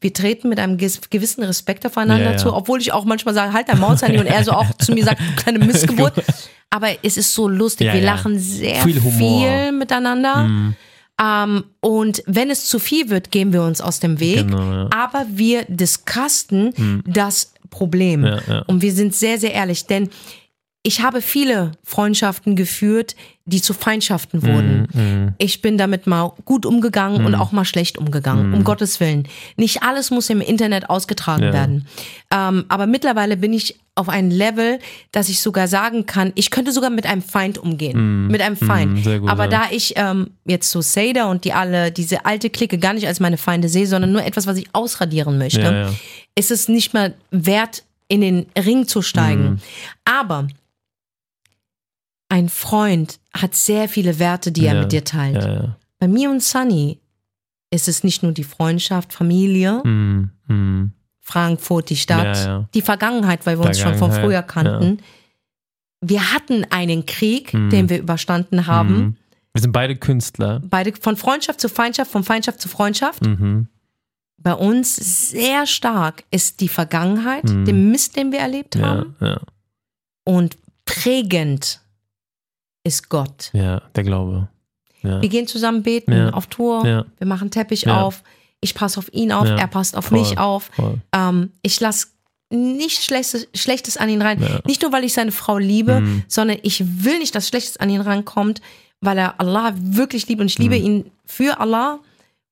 Wir 0.00 0.12
treten 0.12 0.48
mit 0.48 0.58
einem 0.58 0.76
gewissen 0.76 1.42
Respekt 1.42 1.86
aufeinander 1.86 2.24
Ja, 2.24 2.30
ja. 2.32 2.36
zu, 2.36 2.52
obwohl 2.52 2.80
ich 2.80 2.92
auch 2.92 3.04
manchmal 3.04 3.34
sage, 3.34 3.52
halt 3.52 3.68
dein 3.68 3.78
Maul, 3.78 3.96
Sunny, 3.96 4.18
und 4.18 4.26
er 4.26 4.44
so 4.44 4.52
auch 4.52 4.66
zu 4.78 4.92
mir 4.92 5.04
sagt, 5.04 5.20
du 5.20 5.42
kleine 5.42 5.58
Missgeburt. 5.58 6.22
Aber 6.70 6.88
es 7.02 7.16
ist 7.16 7.32
so 7.32 7.48
lustig. 7.48 7.86
Ja, 7.86 7.94
Wir 7.94 8.02
lachen 8.02 8.38
sehr 8.38 8.82
Viel 8.82 9.00
viel, 9.00 9.72
miteinander. 9.72 10.74
Ähm, 11.22 11.64
und 11.80 12.22
wenn 12.26 12.50
es 12.50 12.66
zu 12.66 12.78
viel 12.78 13.08
wird, 13.08 13.30
gehen 13.30 13.52
wir 13.52 13.62
uns 13.62 13.80
aus 13.80 14.00
dem 14.00 14.20
Weg. 14.20 14.48
Genau. 14.48 14.88
Aber 14.90 15.24
wir 15.30 15.64
discussen 15.68 17.02
das 17.06 17.54
Problem. 17.70 18.24
Und 18.66 18.82
wir 18.82 18.92
sind 18.92 19.14
sehr, 19.14 19.38
sehr 19.38 19.54
ehrlich, 19.54 19.86
denn 19.86 20.10
ich 20.82 21.00
habe 21.00 21.20
viele 21.20 21.72
Freundschaften 21.82 22.54
geführt, 22.54 23.16
die 23.48 23.62
zu 23.62 23.72
Feindschaften 23.74 24.42
wurden. 24.42 24.88
Mhm. 24.92 25.34
Ich 25.38 25.62
bin 25.62 25.78
damit 25.78 26.06
mal 26.08 26.32
gut 26.44 26.66
umgegangen 26.66 27.20
Mhm. 27.20 27.26
und 27.26 27.34
auch 27.36 27.52
mal 27.52 27.64
schlecht 27.64 27.96
umgegangen, 27.96 28.52
um 28.52 28.64
Gottes 28.64 28.98
Willen. 28.98 29.28
Nicht 29.56 29.82
alles 29.84 30.10
muss 30.10 30.28
im 30.30 30.40
Internet 30.40 30.90
ausgetragen 30.90 31.44
Ja. 31.44 31.52
werden. 31.52 31.86
Ähm, 32.32 32.64
aber 32.68 32.86
mittlerweile 32.86 33.36
bin 33.36 33.52
ich 33.52 33.78
auf 33.94 34.08
einem 34.08 34.30
Level, 34.30 34.78
dass 35.12 35.28
ich 35.28 35.40
sogar 35.40 35.68
sagen 35.68 36.04
kann, 36.06 36.32
ich 36.34 36.50
könnte 36.50 36.70
sogar 36.72 36.90
mit 36.90 37.06
einem 37.06 37.22
Feind 37.22 37.56
umgehen. 37.56 38.26
Mit 38.26 38.42
einem 38.42 38.56
Feind. 38.56 39.06
Mhm, 39.06 39.20
gut, 39.20 39.30
aber 39.30 39.44
ja. 39.44 39.50
da 39.50 39.62
ich 39.70 39.94
ähm, 39.96 40.30
jetzt 40.44 40.70
so 40.70 40.80
Seda 40.82 41.26
und 41.30 41.44
die 41.44 41.52
alle, 41.54 41.90
diese 41.92 42.26
alte 42.26 42.50
Clique 42.50 42.76
gar 42.78 42.92
nicht 42.94 43.06
als 43.06 43.20
meine 43.20 43.38
Feinde 43.38 43.68
sehe, 43.68 43.86
sondern 43.86 44.12
nur 44.12 44.24
etwas, 44.24 44.46
was 44.46 44.58
ich 44.58 44.66
ausradieren 44.74 45.38
möchte, 45.38 45.60
Ja, 45.62 45.94
ist 46.34 46.50
es 46.50 46.68
nicht 46.68 46.92
mehr 46.94 47.14
wert, 47.30 47.84
in 48.08 48.20
den 48.20 48.46
Ring 48.58 48.86
zu 48.86 49.02
steigen. 49.02 49.44
Mhm. 49.44 49.58
Aber 50.04 50.46
ein 52.28 52.48
Freund 52.48 53.20
hat 53.32 53.54
sehr 53.54 53.88
viele 53.88 54.18
Werte, 54.18 54.52
die 54.52 54.66
er 54.66 54.74
Ja, 54.74 54.80
mit 54.82 54.92
dir 54.92 55.04
teilt. 55.04 55.42
Ja, 55.42 55.52
ja. 55.52 55.76
Bei 55.98 56.08
mir 56.08 56.30
und 56.30 56.42
Sunny 56.42 57.00
ist 57.70 57.88
es 57.88 58.04
nicht 58.04 58.22
nur 58.22 58.32
die 58.32 58.44
Freundschaft, 58.44 59.12
Familie, 59.12 59.80
Mhm. 59.84 60.30
Mhm. 60.48 60.92
Frankfurt, 61.20 61.90
die 61.90 61.96
Stadt, 61.96 62.68
die 62.74 62.82
Vergangenheit, 62.82 63.46
weil 63.46 63.58
wir 63.58 63.66
uns 63.66 63.78
schon 63.80 63.96
von 63.96 64.12
früher 64.12 64.42
kannten. 64.42 65.00
Wir 66.00 66.32
hatten 66.32 66.64
einen 66.70 67.04
Krieg, 67.06 67.52
Mhm. 67.52 67.70
den 67.70 67.88
wir 67.88 67.98
überstanden 67.98 68.66
haben. 68.68 69.16
Wir 69.52 69.62
sind 69.62 69.72
beide 69.72 69.96
Künstler. 69.96 70.60
Beide 70.64 70.92
von 71.00 71.16
Freundschaft 71.16 71.60
zu 71.60 71.68
Feindschaft, 71.68 72.10
von 72.12 72.22
Feindschaft 72.22 72.60
zu 72.60 72.68
Freundschaft. 72.68 73.24
Mhm. 73.26 73.66
Bei 74.38 74.52
uns 74.52 74.94
sehr 75.30 75.66
stark 75.66 76.22
ist 76.30 76.60
die 76.60 76.68
Vergangenheit, 76.68 77.44
Mhm. 77.44 77.64
der 77.64 77.74
Mist, 77.74 78.14
den 78.16 78.30
wir 78.30 78.38
erlebt 78.40 78.76
haben. 78.76 79.16
Und 80.24 80.56
prägend 80.84 81.80
ist 82.86 83.08
Gott. 83.08 83.50
ja, 83.52 83.82
der 83.94 84.04
Glaube. 84.04 84.48
Ja. 85.02 85.20
Wir 85.20 85.28
gehen 85.28 85.46
zusammen 85.46 85.82
beten 85.82 86.12
Ja. 86.12 86.30
auf 86.30 86.46
Tour. 86.46 86.86
Ja, 86.86 87.04
Wir 87.18 87.26
machen 87.26 87.50
Teppich 87.50 87.88
auf. 87.88 88.22
Ich 88.60 88.74
passe 88.74 88.98
auf 88.98 89.12
ihn 89.12 89.30
auf, 89.32 89.46
er 89.46 89.66
passt 89.66 89.96
auf 89.96 90.06
Voll. 90.06 90.18
mich 90.20 90.38
auf. 90.38 90.70
Ähm, 91.12 91.52
ich 91.62 91.78
lasse 91.80 92.06
nichts 92.50 93.04
Schlechtes, 93.04 93.46
Schlechtes 93.54 93.96
an 93.96 94.08
ihn 94.08 94.22
rein. 94.22 94.40
Nicht 94.64 94.82
nur, 94.82 94.92
weil 94.92 95.04
ich 95.04 95.12
seine 95.12 95.32
Frau 95.32 95.58
liebe, 95.58 96.00
Mhm. 96.00 96.22
sondern 96.28 96.58
ich 96.62 96.82
will 97.04 97.18
nicht, 97.18 97.34
dass 97.34 97.48
Schlechtes 97.48 97.76
an 97.76 97.90
ihn 97.90 98.00
rankommt, 98.00 98.60
weil 99.00 99.18
er 99.18 99.38
Allah 99.40 99.74
wirklich 99.76 100.26
liebt 100.28 100.40
und 100.40 100.46
ich 100.46 100.58
liebe 100.58 100.76
Mhm. 100.78 100.84
ihn 100.84 101.10
für 101.26 101.60
Allah 101.60 101.98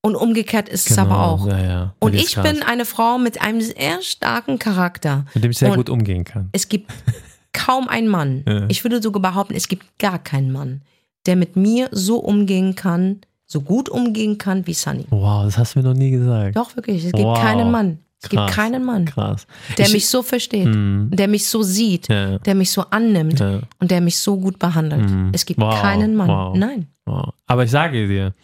und 0.03 0.15
umgekehrt 0.15 0.69
ist 0.69 0.91
es 0.91 0.99
aber 0.99 1.19
auch. 1.27 1.45
Genau, 1.45 1.57
Ja, 1.57 1.65
ja. 1.65 1.95
Und 2.01 2.15
ich 2.15 2.35
bin 2.37 2.63
eine 2.63 2.85
Frau 2.85 3.19
mit 3.19 3.41
einem 3.41 3.61
sehr 3.63 4.03
starken 4.03 4.59
Charakter. 4.59 5.25
mit 5.35 5.43
dem 5.43 5.51
ich 5.53 5.59
sehr 5.59 5.71
und- 5.71 5.77
gut 5.77 5.89
umgehen 5.91 6.25
kann. 6.25 6.51
Es 6.53 6.69
gibt 6.69 6.91
kaum 7.55 7.89
einen 7.89 8.09
Mann, 8.09 8.43
Ja. 8.47 8.67
ich 8.69 8.85
würde 8.85 9.01
sogar 9.01 9.23
behaupten, 9.23 9.55
es 9.55 9.69
gibt 9.69 9.99
gar 9.99 10.19
keinen 10.19 10.53
Mann, 10.53 10.83
der 11.25 11.37
mit 11.37 11.57
mir 11.57 11.89
so 11.93 12.19
umgehen 12.19 12.75
kann, 12.75 13.21
so 13.47 13.63
gut 13.63 13.89
umgehen 13.89 14.37
kann 14.37 14.67
wie 14.67 14.75
Sunny. 14.75 15.07
Wow, 15.09 15.45
das 15.45 15.57
hast 15.57 15.75
du 15.75 15.79
mir 15.79 15.85
noch 15.89 15.95
nie 15.95 16.11
gesagt. 16.11 16.57
Doch, 16.57 16.77
wirklich. 16.77 17.05
Es 17.05 17.13
gibt 17.13 17.25
Wow. 17.25 17.41
keinen 17.41 17.71
Mann. 17.71 17.99
Es 18.23 18.29
gibt 18.31 18.41
Krass. 18.41 18.55
keinen 18.55 18.85
Mann, 18.85 19.05
Krass. 19.05 19.47
der 19.77 19.87
Ich- 19.87 19.93
mich 19.93 20.09
so 20.09 20.23
versteht, 20.23 20.67
Mhm. 20.67 21.11
der 21.13 21.29
mich 21.29 21.47
so 21.47 21.63
sieht, 21.63 22.09
Ja, 22.09 22.39
der 22.39 22.55
mich 22.55 22.71
so 22.71 22.83
annimmt 22.91 23.39
Ja. 23.39 23.61
und 23.81 23.91
der 23.91 24.01
mich 24.01 24.19
so 24.19 24.39
gut 24.39 24.59
behandelt. 24.59 25.11
Mhm. 25.11 25.31
Es 25.35 25.45
gibt 25.45 25.61
Wow, 25.61 25.79
keinen 25.81 26.17
Mann. 26.17 26.29
wow. 26.29 26.57
Nein. 26.57 26.87
Wow. 27.05 27.35
Aber 27.47 27.65
ich 27.65 27.71
sage 27.71 28.09
dir, 28.09 28.35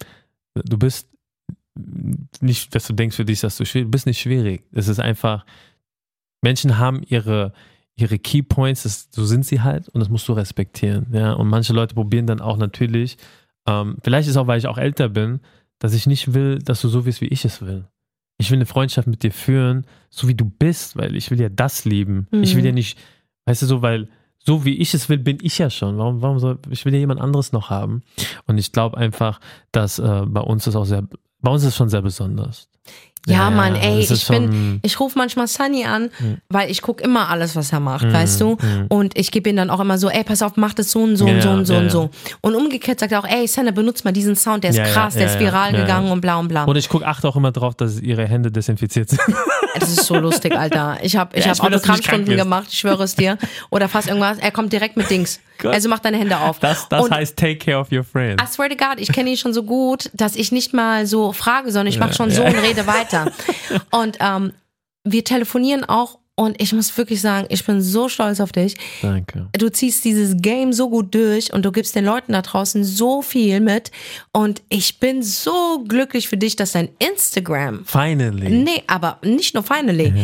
du 0.54 0.76
bist 0.76 1.08
nicht, 2.40 2.74
dass 2.74 2.86
du 2.86 2.92
denkst 2.92 3.16
für 3.16 3.24
dich, 3.24 3.40
dass 3.40 3.56
du 3.56 3.64
schwierig, 3.64 3.86
du 3.86 3.90
bist 3.90 4.06
nicht 4.06 4.20
schwierig. 4.20 4.64
Es 4.72 4.88
ist 4.88 5.00
einfach, 5.00 5.46
Menschen 6.42 6.78
haben 6.78 7.02
ihre, 7.06 7.52
ihre 8.00 8.18
Key 8.18 8.42
Points, 8.42 8.82
das, 8.84 9.08
so 9.10 9.24
sind 9.24 9.44
sie 9.46 9.60
halt 9.60 9.88
und 9.90 10.00
das 10.00 10.08
musst 10.08 10.26
du 10.28 10.32
respektieren. 10.32 11.06
Ja? 11.12 11.32
Und 11.34 11.48
manche 11.48 11.72
Leute 11.72 11.94
probieren 11.94 12.26
dann 12.26 12.40
auch 12.40 12.56
natürlich, 12.56 13.16
ähm, 13.66 13.96
vielleicht 14.02 14.26
ist 14.28 14.32
es 14.32 14.36
auch, 14.36 14.46
weil 14.46 14.58
ich 14.58 14.66
auch 14.66 14.78
älter 14.78 15.08
bin, 15.08 15.40
dass 15.78 15.94
ich 15.94 16.06
nicht 16.06 16.34
will, 16.34 16.58
dass 16.58 16.80
du 16.80 16.88
so 16.88 17.06
wirst, 17.06 17.20
wie 17.20 17.28
ich 17.28 17.44
es 17.44 17.62
will. 17.62 17.84
Ich 18.38 18.50
will 18.50 18.56
eine 18.58 18.66
Freundschaft 18.66 19.06
mit 19.06 19.22
dir 19.22 19.32
führen, 19.32 19.84
so 20.08 20.26
wie 20.28 20.34
du 20.34 20.44
bist, 20.46 20.96
weil 20.96 21.14
ich 21.14 21.30
will 21.30 21.40
ja 21.40 21.48
das 21.50 21.84
lieben. 21.84 22.26
Ich 22.32 22.54
will 22.54 22.62
Mhm. 22.62 22.66
ja 22.66 22.72
nicht, 22.72 22.98
weißt 23.44 23.62
du, 23.62 23.66
so, 23.66 23.82
weil 23.82 24.08
so 24.38 24.64
wie 24.64 24.76
ich 24.78 24.94
es 24.94 25.10
will, 25.10 25.18
bin 25.18 25.38
ich 25.42 25.58
ja 25.58 25.68
schon. 25.68 25.98
Warum, 25.98 26.22
warum 26.22 26.38
soll, 26.38 26.58
ich 26.70 26.84
will 26.86 26.94
ja 26.94 27.00
jemand 27.00 27.20
anderes 27.20 27.52
noch 27.52 27.68
haben. 27.68 28.02
Und 28.46 28.56
ich 28.56 28.72
glaube 28.72 28.96
einfach, 28.96 29.40
dass 29.72 29.98
äh, 29.98 30.22
bei 30.26 30.40
uns 30.40 30.66
ist 30.66 30.76
auch 30.76 30.86
sehr, 30.86 31.06
bei 31.40 31.50
uns 31.50 31.62
ist 31.62 31.68
es 31.70 31.76
schon 31.76 31.90
sehr 31.90 32.00
besonders. 32.02 32.68
Ja, 33.26 33.50
Mann, 33.50 33.74
ey, 33.76 34.00
es 34.02 34.10
ist 34.10 34.22
ich 34.22 34.28
bin- 34.28 34.80
Ich 34.82 34.98
rufe 34.98 35.16
manchmal 35.18 35.46
Sunny 35.46 35.84
an, 35.84 36.10
Mhm. 36.18 36.38
weil 36.48 36.70
ich 36.70 36.80
gucke 36.82 37.04
immer 37.04 37.28
alles, 37.28 37.54
was 37.54 37.70
er 37.72 37.78
macht, 37.80 38.06
Mhm, 38.06 38.12
weißt 38.14 38.40
du? 38.40 38.56
Und 38.88 39.16
ich 39.16 39.30
gebe 39.30 39.50
ihm 39.50 39.56
dann 39.56 39.68
auch 39.70 39.78
immer 39.80 39.98
so, 39.98 40.08
ey, 40.08 40.24
pass 40.24 40.40
auf, 40.42 40.52
mach 40.56 40.72
das 40.72 40.90
so 40.90 41.00
und 41.02 41.16
so 41.16 41.26
Ja, 41.26 41.34
und 41.34 41.42
so 41.42 41.50
und 41.50 41.66
so 41.66 41.72
ja, 41.74 41.78
und 41.80 41.84
ja. 41.86 41.90
so. 41.90 42.10
Und 42.40 42.54
umgekehrt 42.54 42.98
sagt 42.98 43.12
er 43.12 43.20
auch, 43.20 43.26
ey, 43.28 43.46
Sanna, 43.46 43.72
benutzt 43.72 44.04
mal 44.04 44.12
diesen 44.12 44.36
Sound, 44.36 44.64
der 44.64 44.70
ist 44.70 44.76
Ja, 44.78 44.86
ja, 44.86 44.92
krass, 44.92 45.14
der 45.14 45.22
ja, 45.24 45.28
ist 45.28 45.34
ja, 45.34 45.40
viral 45.40 45.74
ja, 45.74 45.80
gegangen 45.82 46.06
ja. 46.06 46.12
und 46.14 46.20
bla 46.22 46.36
und 46.38 46.48
bla. 46.48 46.64
Und 46.64 46.76
ich 46.76 46.88
gucke, 46.88 47.06
achte 47.06 47.28
auch 47.28 47.36
immer 47.36 47.52
drauf, 47.52 47.74
dass 47.74 48.00
ihre 48.00 48.26
Hände 48.26 48.50
desinfiziert 48.50 49.10
sind. 49.10 49.20
Das 49.78 49.88
ist 49.88 50.04
so 50.06 50.16
lustig, 50.16 50.52
Alter. 50.58 50.98
Ich 51.00 51.14
habe 51.16 51.36
ich 51.38 51.44
Ja, 51.44 51.52
hab 51.52 51.60
Autogrammstunden 51.62 52.36
gemacht, 52.36 52.66
ich 52.72 52.80
schwöre 52.80 53.04
es 53.04 53.14
dir. 53.14 53.38
Oder 53.70 53.88
fast 53.88 54.08
irgendwas. 54.08 54.38
Er 54.38 54.50
kommt 54.50 54.72
direkt 54.72 54.96
mit 54.96 55.08
Dings. 55.08 55.38
Gott. 55.58 55.72
Also 55.72 55.88
mach 55.88 56.00
deine 56.00 56.16
Hände 56.18 56.36
auf. 56.38 56.58
Das, 56.58 56.88
das 56.88 57.04
und 57.04 57.12
heißt, 57.14 57.36
take 57.36 57.56
care 57.56 57.78
of 57.78 57.92
your 57.92 58.02
friends. 58.02 58.42
I 58.42 58.46
swear 58.52 58.68
to 58.68 58.74
God, 58.76 58.98
ich 58.98 59.12
kenne 59.12 59.30
ihn 59.30 59.36
schon 59.36 59.52
so 59.54 59.62
gut, 59.62 60.10
dass 60.12 60.34
ich 60.34 60.50
nicht 60.50 60.74
mal 60.74 61.06
so 61.06 61.32
frage, 61.32 61.70
sondern 61.70 61.86
ich 61.86 62.00
mache 62.00 62.10
Ja, 62.10 62.16
schon 62.16 62.30
ja. 62.30 62.34
so 62.34 62.42
und 62.44 62.54
rede 62.56 62.84
weiter. 62.88 63.09
Und 63.90 64.18
ähm, 64.20 64.52
wir 65.04 65.24
telefonieren 65.24 65.84
auch 65.84 66.18
und 66.40 66.58
ich 66.58 66.72
muss 66.72 66.96
wirklich 66.96 67.20
sagen, 67.20 67.46
ich 67.50 67.66
bin 67.66 67.82
so 67.82 68.08
stolz 68.08 68.40
auf 68.40 68.50
dich. 68.50 68.74
Danke. 69.02 69.48
Du 69.52 69.70
ziehst 69.70 70.06
dieses 70.06 70.36
Game 70.38 70.72
so 70.72 70.88
gut 70.88 71.14
durch 71.14 71.52
und 71.52 71.66
du 71.66 71.70
gibst 71.70 71.94
den 71.94 72.06
Leuten 72.06 72.32
da 72.32 72.40
draußen 72.40 72.82
so 72.82 73.20
viel 73.20 73.60
mit. 73.60 73.90
Und 74.32 74.62
ich 74.70 75.00
bin 75.00 75.22
so 75.22 75.84
glücklich 75.86 76.28
für 76.28 76.38
dich, 76.38 76.56
dass 76.56 76.72
dein 76.72 76.88
Instagram 76.98 77.84
Finally. 77.84 78.48
Nee, 78.48 78.82
aber 78.86 79.18
nicht 79.22 79.52
nur 79.52 79.62
finally. 79.62 80.14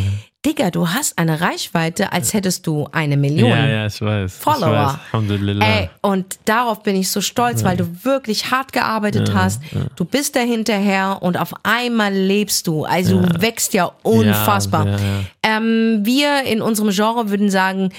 Digga, 0.47 0.71
du 0.71 0.87
hast 0.87 1.17
eine 1.17 1.41
Reichweite, 1.41 2.13
als 2.13 2.33
hättest 2.33 2.65
du 2.67 2.87
eine 2.93 3.17
Million. 3.17 3.49
Ja, 3.49 3.67
ja, 3.67 3.85
ich 3.85 3.99
weiß. 3.99 4.37
Follower. 4.37 4.97
Ich 5.11 5.13
weiß. 5.13 5.57
Ey, 5.59 5.89
und 6.01 6.39
darauf 6.45 6.83
bin 6.83 6.95
ich 6.95 7.11
so 7.11 7.19
stolz, 7.19 7.65
weil 7.65 7.75
du 7.75 8.05
wirklich 8.05 8.49
hart 8.49 8.71
gearbeitet 8.71 9.33
hast. 9.33 9.61
Du 9.97 10.05
bist 10.05 10.37
da 10.37 10.39
hinterher 10.39 11.17
und 11.19 11.37
auf 11.37 11.53
einmal 11.63 12.13
lebst 12.13 12.65
du. 12.67 12.85
Also 12.85 13.19
du 13.21 13.41
wächst 13.41 13.73
ja 13.73 13.91
unfassbar. 14.03 14.85
Ja, 14.85 14.91
ja, 14.91 14.97
ja. 14.97 15.57
Ähm, 15.57 15.99
wir 16.03 16.43
in 16.43 16.61
unserem 16.61 16.91
Genre 16.91 17.29
würden 17.29 17.49
sagen, 17.49 17.89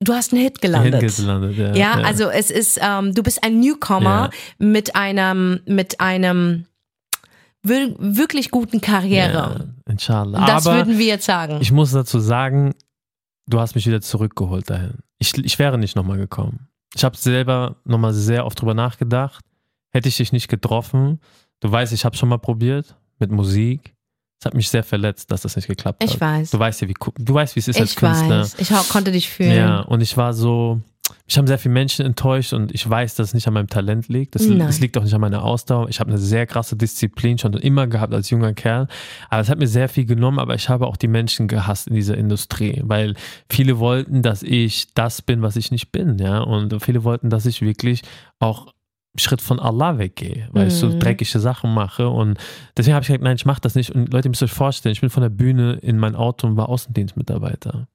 du 0.00 0.12
hast 0.12 0.34
einen 0.34 0.42
Hit 0.42 0.60
gelandet. 0.60 1.00
Hit 1.00 1.16
gelandet, 1.16 1.56
ja, 1.56 1.68
Ja, 1.68 1.98
ja. 2.00 2.04
also 2.04 2.28
es 2.28 2.50
ist, 2.50 2.78
ähm, 2.82 3.14
du 3.14 3.22
bist 3.22 3.42
ein 3.42 3.60
Newcomer 3.60 4.28
mit 4.58 4.94
einem, 4.94 5.60
mit 5.64 6.00
einem 6.00 6.66
wirklich 7.64 8.50
guten 8.50 8.80
Karriere. 8.80 9.32
Ja, 9.32 9.92
inshallah. 9.92 10.46
Das 10.46 10.66
Aber 10.66 10.76
würden 10.76 10.98
wir 10.98 11.06
jetzt 11.06 11.24
sagen. 11.26 11.58
ich 11.60 11.72
muss 11.72 11.92
dazu 11.92 12.20
sagen, 12.20 12.74
du 13.46 13.60
hast 13.60 13.74
mich 13.74 13.86
wieder 13.86 14.00
zurückgeholt 14.00 14.70
dahin. 14.70 14.98
Ich, 15.18 15.36
ich 15.38 15.58
wäre 15.58 15.78
nicht 15.78 15.96
nochmal 15.96 16.18
gekommen. 16.18 16.68
Ich 16.94 17.04
habe 17.04 17.16
selber 17.16 17.76
nochmal 17.84 18.12
sehr 18.12 18.46
oft 18.46 18.60
drüber 18.60 18.74
nachgedacht. 18.74 19.44
Hätte 19.90 20.08
ich 20.08 20.16
dich 20.16 20.32
nicht 20.32 20.48
getroffen, 20.48 21.20
du 21.60 21.70
weißt, 21.70 21.92
ich 21.92 22.04
habe 22.04 22.16
schon 22.16 22.28
mal 22.28 22.38
probiert 22.38 22.96
mit 23.18 23.30
Musik. 23.30 23.93
Es 24.44 24.46
hat 24.46 24.52
mich 24.52 24.68
sehr 24.68 24.84
verletzt, 24.84 25.30
dass 25.30 25.40
das 25.40 25.56
nicht 25.56 25.68
geklappt 25.68 26.04
hat. 26.04 26.10
Ich 26.10 26.20
weiß. 26.20 26.50
Du 26.50 26.58
weißt 26.58 26.82
ja, 26.82 26.88
wie, 26.88 26.94
du 27.16 27.32
weißt, 27.32 27.56
wie 27.56 27.60
es 27.60 27.68
ist 27.68 27.80
als 27.80 27.92
ich 27.92 27.96
Künstler. 27.96 28.40
weiß. 28.40 28.56
Ich 28.58 28.68
konnte 28.90 29.10
dich 29.10 29.30
fühlen. 29.30 29.56
Ja, 29.56 29.80
und 29.80 30.02
ich 30.02 30.18
war 30.18 30.34
so, 30.34 30.82
mich 31.24 31.38
haben 31.38 31.46
sehr 31.46 31.58
viele 31.58 31.72
Menschen 31.72 32.04
enttäuscht 32.04 32.52
und 32.52 32.70
ich 32.74 32.86
weiß, 32.86 33.14
dass 33.14 33.28
es 33.28 33.34
nicht 33.34 33.48
an 33.48 33.54
meinem 33.54 33.68
Talent 33.70 34.08
liegt. 34.08 34.36
Es, 34.36 34.46
Nein. 34.46 34.60
es 34.68 34.80
liegt 34.80 34.98
auch 34.98 35.02
nicht 35.02 35.14
an 35.14 35.22
meiner 35.22 35.42
Ausdauer. 35.42 35.88
Ich 35.88 35.98
habe 35.98 36.10
eine 36.10 36.18
sehr 36.18 36.46
krasse 36.46 36.76
Disziplin 36.76 37.38
schon 37.38 37.54
immer 37.54 37.86
gehabt 37.86 38.12
als 38.12 38.28
junger 38.28 38.52
Kerl. 38.52 38.86
Aber 39.30 39.40
es 39.40 39.48
hat 39.48 39.58
mir 39.58 39.66
sehr 39.66 39.88
viel 39.88 40.04
genommen, 40.04 40.38
aber 40.38 40.54
ich 40.54 40.68
habe 40.68 40.86
auch 40.86 40.98
die 40.98 41.08
Menschen 41.08 41.48
gehasst 41.48 41.88
in 41.88 41.94
dieser 41.94 42.18
Industrie, 42.18 42.82
weil 42.84 43.14
viele 43.48 43.78
wollten, 43.78 44.20
dass 44.20 44.42
ich 44.42 44.92
das 44.92 45.22
bin, 45.22 45.40
was 45.40 45.56
ich 45.56 45.70
nicht 45.70 45.90
bin, 45.90 46.18
ja. 46.18 46.40
Und 46.40 46.84
viele 46.84 47.02
wollten, 47.02 47.30
dass 47.30 47.46
ich 47.46 47.62
wirklich 47.62 48.02
auch 48.40 48.73
Schritt 49.16 49.40
von 49.40 49.60
Allah 49.60 49.98
weggehe, 49.98 50.48
weil 50.52 50.66
ich 50.68 50.74
so 50.74 50.88
Mhm. 50.88 50.98
dreckige 51.00 51.38
Sachen 51.38 51.72
mache 51.72 52.08
und 52.08 52.38
deswegen 52.76 52.94
habe 52.94 53.02
ich 53.02 53.08
gesagt, 53.08 53.22
nein, 53.22 53.36
ich 53.36 53.46
mache 53.46 53.60
das 53.60 53.74
nicht 53.74 53.90
und 53.90 54.12
Leute, 54.12 54.26
ihr 54.28 54.30
müsst 54.30 54.42
euch 54.42 54.52
vorstellen, 54.52 54.92
ich 54.92 55.00
bin 55.00 55.10
von 55.10 55.22
der 55.22 55.30
Bühne 55.30 55.74
in 55.74 55.98
mein 55.98 56.14
Auto 56.16 56.46
und 56.46 56.56
war 56.56 56.68
Außendienstmitarbeiter. 56.68 57.86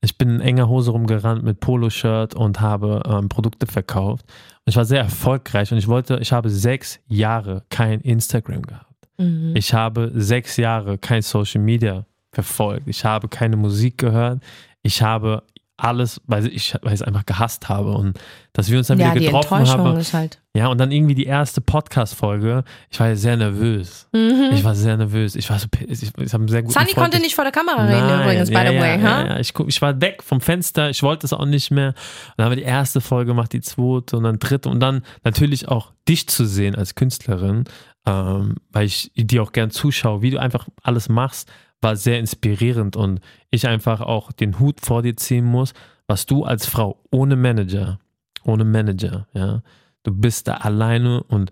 Ich 0.00 0.16
bin 0.16 0.28
in 0.30 0.40
enger 0.40 0.68
Hose 0.68 0.92
rumgerannt 0.92 1.42
mit 1.42 1.60
Poloshirt 1.60 2.34
und 2.34 2.60
habe 2.60 3.02
ähm, 3.06 3.28
Produkte 3.28 3.66
verkauft 3.66 4.24
und 4.28 4.70
ich 4.70 4.76
war 4.76 4.84
sehr 4.84 5.00
erfolgreich 5.00 5.70
und 5.72 5.78
ich 5.78 5.88
wollte, 5.88 6.18
ich 6.20 6.32
habe 6.32 6.48
sechs 6.50 7.00
Jahre 7.08 7.64
kein 7.68 8.00
Instagram 8.00 8.62
gehabt. 8.62 8.86
Mhm. 9.18 9.52
Ich 9.56 9.74
habe 9.74 10.12
sechs 10.14 10.56
Jahre 10.56 10.96
kein 10.98 11.22
Social 11.22 11.60
Media 11.60 12.06
verfolgt. 12.32 12.86
Ich 12.86 13.04
habe 13.04 13.26
keine 13.28 13.56
Musik 13.56 13.98
gehört. 13.98 14.40
Ich 14.82 15.02
habe 15.02 15.42
alles, 15.78 16.20
weil 16.26 16.46
ich, 16.46 16.74
weil 16.82 16.92
ich 16.92 17.00
es 17.00 17.02
einfach 17.02 17.24
gehasst 17.24 17.68
habe 17.68 17.92
und 17.92 18.18
dass 18.52 18.68
wir 18.70 18.78
uns 18.78 18.88
dann 18.88 18.98
ja, 18.98 19.14
wieder 19.14 19.26
getroffen 19.26 19.66
haben. 19.68 20.02
halt. 20.12 20.40
Ja, 20.54 20.66
und 20.66 20.78
dann 20.78 20.90
irgendwie 20.90 21.14
die 21.14 21.26
erste 21.26 21.60
Podcast-Folge, 21.60 22.64
ich 22.90 22.98
war 22.98 23.14
sehr 23.14 23.36
nervös. 23.36 24.08
Ich 24.12 24.64
war 24.64 24.74
sehr 24.74 24.96
nervös. 24.96 25.36
Ich 25.36 25.48
war 25.48 25.58
so, 25.60 25.68
ich, 25.86 26.02
ich 26.02 26.08
habe 26.08 26.18
einen 26.42 26.48
sehr 26.48 26.62
guten 26.62 26.74
Mhm. 26.74 26.80
Sunny 26.80 26.92
Freund. 26.94 26.96
konnte 26.96 27.20
nicht 27.20 27.36
vor 27.36 27.44
der 27.44 27.52
Kamera 27.52 27.84
reden 27.84 28.06
Nein, 28.06 28.22
übrigens, 28.22 28.48
by 28.48 28.54
ja, 28.56 28.66
the 28.68 28.74
ja, 28.74 28.80
way. 28.82 29.00
ja, 29.00 29.26
ja. 29.26 29.38
Ich, 29.38 29.54
ich 29.68 29.80
war 29.80 30.00
weg 30.00 30.22
vom 30.24 30.40
Fenster, 30.40 30.90
ich 30.90 31.02
wollte 31.04 31.26
es 31.26 31.32
auch 31.32 31.44
nicht 31.46 31.70
mehr. 31.70 31.88
Und 31.88 31.94
dann 32.36 32.46
haben 32.46 32.52
wir 32.52 32.56
die 32.56 32.62
erste 32.62 33.00
Folge 33.00 33.26
gemacht, 33.30 33.52
die 33.52 33.60
zweite 33.60 34.16
und 34.16 34.24
dann 34.24 34.40
dritte 34.40 34.68
und 34.68 34.80
dann 34.80 35.02
natürlich 35.22 35.68
auch 35.68 35.92
dich 36.08 36.28
zu 36.28 36.44
sehen 36.44 36.74
als 36.74 36.96
Künstlerin, 36.96 37.64
ähm, 38.06 38.56
weil 38.72 38.86
ich 38.86 39.12
dir 39.14 39.42
auch 39.44 39.52
gern 39.52 39.70
zuschaue, 39.70 40.22
wie 40.22 40.30
du 40.30 40.38
einfach 40.38 40.66
alles 40.82 41.08
machst, 41.08 41.48
war 41.80 41.96
sehr 41.96 42.18
inspirierend 42.18 42.96
und 42.96 43.20
ich 43.50 43.66
einfach 43.66 44.00
auch 44.00 44.32
den 44.32 44.58
Hut 44.58 44.80
vor 44.80 45.02
dir 45.02 45.16
ziehen 45.16 45.44
muss, 45.44 45.74
was 46.06 46.26
du 46.26 46.44
als 46.44 46.66
Frau 46.66 47.00
ohne 47.10 47.36
Manager, 47.36 47.98
ohne 48.44 48.64
Manager, 48.64 49.28
ja, 49.32 49.62
du 50.02 50.12
bist 50.12 50.48
da 50.48 50.54
alleine 50.54 51.22
und 51.24 51.50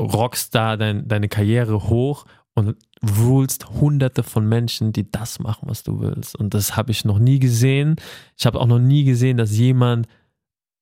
rockst 0.00 0.54
da 0.54 0.76
dein, 0.76 1.06
deine 1.06 1.28
Karriere 1.28 1.88
hoch 1.88 2.24
und 2.54 2.76
rulst 3.18 3.70
hunderte 3.70 4.22
von 4.22 4.48
Menschen, 4.48 4.92
die 4.92 5.10
das 5.10 5.38
machen, 5.38 5.68
was 5.68 5.82
du 5.82 6.00
willst. 6.00 6.36
Und 6.36 6.54
das 6.54 6.76
habe 6.76 6.90
ich 6.90 7.04
noch 7.04 7.18
nie 7.18 7.38
gesehen. 7.38 7.96
Ich 8.36 8.46
habe 8.46 8.60
auch 8.60 8.66
noch 8.66 8.78
nie 8.78 9.04
gesehen, 9.04 9.36
dass 9.36 9.56
jemand 9.56 10.06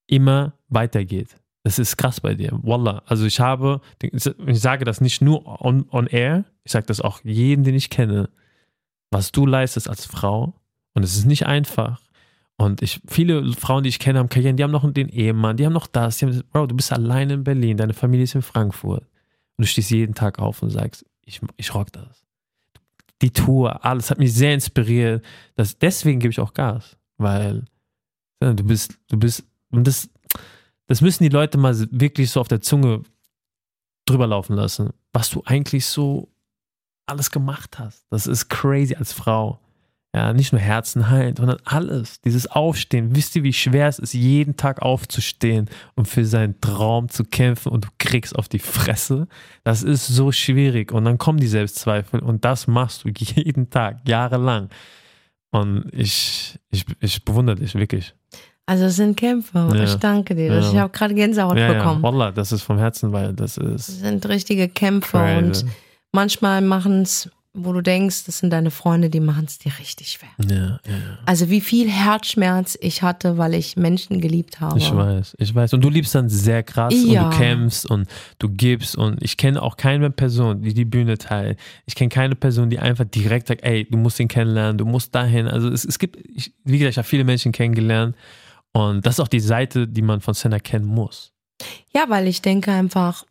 immer 0.06 0.54
weitergeht. 0.68 1.36
Das 1.68 1.78
ist 1.78 1.98
krass 1.98 2.22
bei 2.22 2.32
dir. 2.32 2.58
Wallah. 2.62 3.02
Also 3.04 3.26
ich 3.26 3.40
habe, 3.40 3.82
ich 4.00 4.58
sage 4.58 4.86
das 4.86 5.02
nicht 5.02 5.20
nur 5.20 5.62
on, 5.62 5.84
on 5.90 6.06
air, 6.06 6.46
ich 6.64 6.72
sage 6.72 6.86
das 6.86 7.02
auch 7.02 7.20
jedem, 7.24 7.62
den 7.62 7.74
ich 7.74 7.90
kenne, 7.90 8.30
was 9.10 9.32
du 9.32 9.44
leistest 9.44 9.86
als 9.86 10.06
Frau. 10.06 10.54
Und 10.94 11.02
es 11.02 11.14
ist 11.14 11.26
nicht 11.26 11.44
einfach. 11.44 12.00
Und 12.56 12.80
ich, 12.80 13.02
viele 13.06 13.52
Frauen, 13.52 13.82
die 13.82 13.90
ich 13.90 13.98
kenne, 13.98 14.18
haben 14.18 14.30
Karrieren, 14.30 14.56
die 14.56 14.62
haben 14.62 14.70
noch 14.70 14.90
den 14.90 15.10
Ehemann, 15.10 15.58
die 15.58 15.66
haben 15.66 15.74
noch 15.74 15.88
das. 15.88 16.16
Die 16.16 16.24
haben, 16.24 16.42
Bro, 16.50 16.68
du 16.68 16.74
bist 16.74 16.90
alleine 16.90 17.34
in 17.34 17.44
Berlin, 17.44 17.76
deine 17.76 17.92
Familie 17.92 18.24
ist 18.24 18.34
in 18.34 18.40
Frankfurt. 18.40 19.02
Und 19.02 19.58
du 19.58 19.66
stehst 19.66 19.90
jeden 19.90 20.14
Tag 20.14 20.38
auf 20.38 20.62
und 20.62 20.70
sagst, 20.70 21.04
ich, 21.26 21.42
ich 21.58 21.74
rock 21.74 21.92
das. 21.92 22.24
Die 23.20 23.30
Tour, 23.30 23.84
alles 23.84 24.10
hat 24.10 24.18
mich 24.18 24.32
sehr 24.32 24.54
inspiriert. 24.54 25.22
Das, 25.54 25.76
deswegen 25.76 26.18
gebe 26.18 26.32
ich 26.32 26.40
auch 26.40 26.54
Gas, 26.54 26.96
weil 27.18 27.66
ja, 28.42 28.54
du 28.54 28.64
bist, 28.64 28.98
du 29.10 29.18
bist, 29.18 29.44
und 29.70 29.86
das, 29.86 30.08
das 30.88 31.00
müssen 31.00 31.22
die 31.22 31.28
Leute 31.28 31.58
mal 31.58 31.78
wirklich 31.90 32.30
so 32.30 32.40
auf 32.40 32.48
der 32.48 32.60
Zunge 32.60 33.02
drüber 34.06 34.26
laufen 34.26 34.56
lassen, 34.56 34.90
was 35.12 35.30
du 35.30 35.42
eigentlich 35.44 35.86
so 35.86 36.28
alles 37.06 37.30
gemacht 37.30 37.78
hast. 37.78 38.06
Das 38.10 38.26
ist 38.26 38.48
crazy 38.48 38.94
als 38.94 39.12
Frau. 39.12 39.60
Ja, 40.14 40.32
nicht 40.32 40.52
nur 40.52 40.60
Herzen 40.60 41.10
heilen, 41.10 41.36
sondern 41.36 41.58
alles. 41.64 42.22
Dieses 42.22 42.46
Aufstehen. 42.46 43.14
Wisst 43.14 43.36
ihr, 43.36 43.42
wie 43.42 43.52
schwer 43.52 43.88
es 43.88 43.98
ist, 43.98 44.14
jeden 44.14 44.56
Tag 44.56 44.80
aufzustehen 44.80 45.68
und 45.94 46.08
für 46.08 46.24
seinen 46.24 46.58
Traum 46.62 47.10
zu 47.10 47.24
kämpfen 47.24 47.70
und 47.70 47.84
du 47.84 47.88
kriegst 47.98 48.34
auf 48.34 48.48
die 48.48 48.58
Fresse? 48.58 49.28
Das 49.64 49.82
ist 49.82 50.06
so 50.06 50.32
schwierig. 50.32 50.92
Und 50.92 51.04
dann 51.04 51.18
kommen 51.18 51.38
die 51.38 51.46
Selbstzweifel 51.46 52.20
und 52.20 52.46
das 52.46 52.66
machst 52.66 53.04
du 53.04 53.10
jeden 53.14 53.68
Tag, 53.68 54.08
jahrelang. 54.08 54.70
Und 55.50 55.90
ich, 55.92 56.58
ich, 56.70 56.86
ich 57.00 57.24
bewundere 57.24 57.56
dich 57.56 57.74
wirklich. 57.74 58.14
Also 58.68 58.84
es 58.84 58.96
sind 58.96 59.16
Kämpfe. 59.16 59.66
Ja. 59.74 59.82
Ich 59.84 59.94
danke 59.94 60.34
dir. 60.34 60.46
Ja. 60.52 60.58
Ich 60.60 60.76
habe 60.76 60.90
gerade 60.92 61.14
Gänsehaut 61.14 61.56
Ja, 61.56 61.72
ja, 61.72 61.78
bekommen. 61.78 62.02
Wallah, 62.02 62.30
das 62.32 62.52
ist 62.52 62.60
vom 62.62 62.76
Herzen, 62.78 63.12
weil 63.12 63.32
das 63.32 63.56
Es 63.56 63.88
ist 63.88 64.00
sind 64.00 64.28
richtige 64.28 64.68
Kämpfe 64.68 65.16
crazy. 65.16 65.38
und 65.38 65.64
manchmal 66.12 66.60
machen 66.60 67.00
es, 67.00 67.30
wo 67.54 67.72
du 67.72 67.80
denkst, 67.80 68.24
das 68.26 68.38
sind 68.40 68.50
deine 68.50 68.70
Freunde, 68.70 69.08
die 69.08 69.20
machen 69.20 69.46
es 69.46 69.58
dir 69.58 69.72
richtig 69.78 70.10
schwer. 70.10 70.28
Ja, 70.50 70.56
ja, 70.56 70.70
ja. 70.86 71.18
Also 71.24 71.48
wie 71.48 71.62
viel 71.62 71.88
Herzschmerz 71.88 72.76
ich 72.80 73.02
hatte, 73.02 73.38
weil 73.38 73.54
ich 73.54 73.76
Menschen 73.76 74.20
geliebt 74.20 74.60
habe. 74.60 74.78
Ich 74.78 74.94
weiß, 74.94 75.34
ich 75.38 75.54
weiß. 75.54 75.72
Und 75.72 75.80
du 75.82 75.88
liebst 75.88 76.14
dann 76.14 76.28
sehr 76.28 76.62
krass 76.62 76.92
Ja. 76.94 77.24
und 77.24 77.32
du 77.32 77.38
kämpfst 77.38 77.90
und 77.90 78.06
du 78.38 78.50
gibst 78.50 78.96
und 78.96 79.22
ich 79.22 79.38
kenne 79.38 79.62
auch 79.62 79.78
keine 79.78 80.10
Person, 80.10 80.60
die 80.60 80.74
die 80.74 80.84
Bühne 80.84 81.16
teilt. 81.16 81.58
Ich 81.86 81.94
kenne 81.94 82.10
keine 82.10 82.34
Person, 82.36 82.68
die 82.68 82.78
einfach 82.78 83.06
direkt 83.06 83.48
sagt, 83.48 83.64
ey, 83.64 83.88
du 83.90 83.96
musst 83.96 84.20
ihn 84.20 84.28
kennenlernen, 84.28 84.76
du 84.76 84.84
musst 84.84 85.14
dahin. 85.14 85.48
Also 85.48 85.68
es, 85.70 85.86
es 85.86 85.98
gibt, 85.98 86.18
ich, 86.36 86.52
wie 86.64 86.78
gesagt, 86.78 86.92
ich 86.92 86.98
habe 86.98 87.08
viele 87.08 87.24
Menschen 87.24 87.50
kennengelernt 87.52 88.14
und 88.72 89.04
das 89.06 89.14
ist 89.16 89.20
auch 89.20 89.28
die 89.28 89.40
Seite, 89.40 89.86
die 89.88 90.02
man 90.02 90.20
von 90.20 90.34
Senna 90.34 90.58
kennen 90.58 90.86
muss. 90.86 91.32
Ja, 91.94 92.04
weil 92.08 92.26
ich 92.28 92.42
denke 92.42 92.70
einfach, 92.72 93.24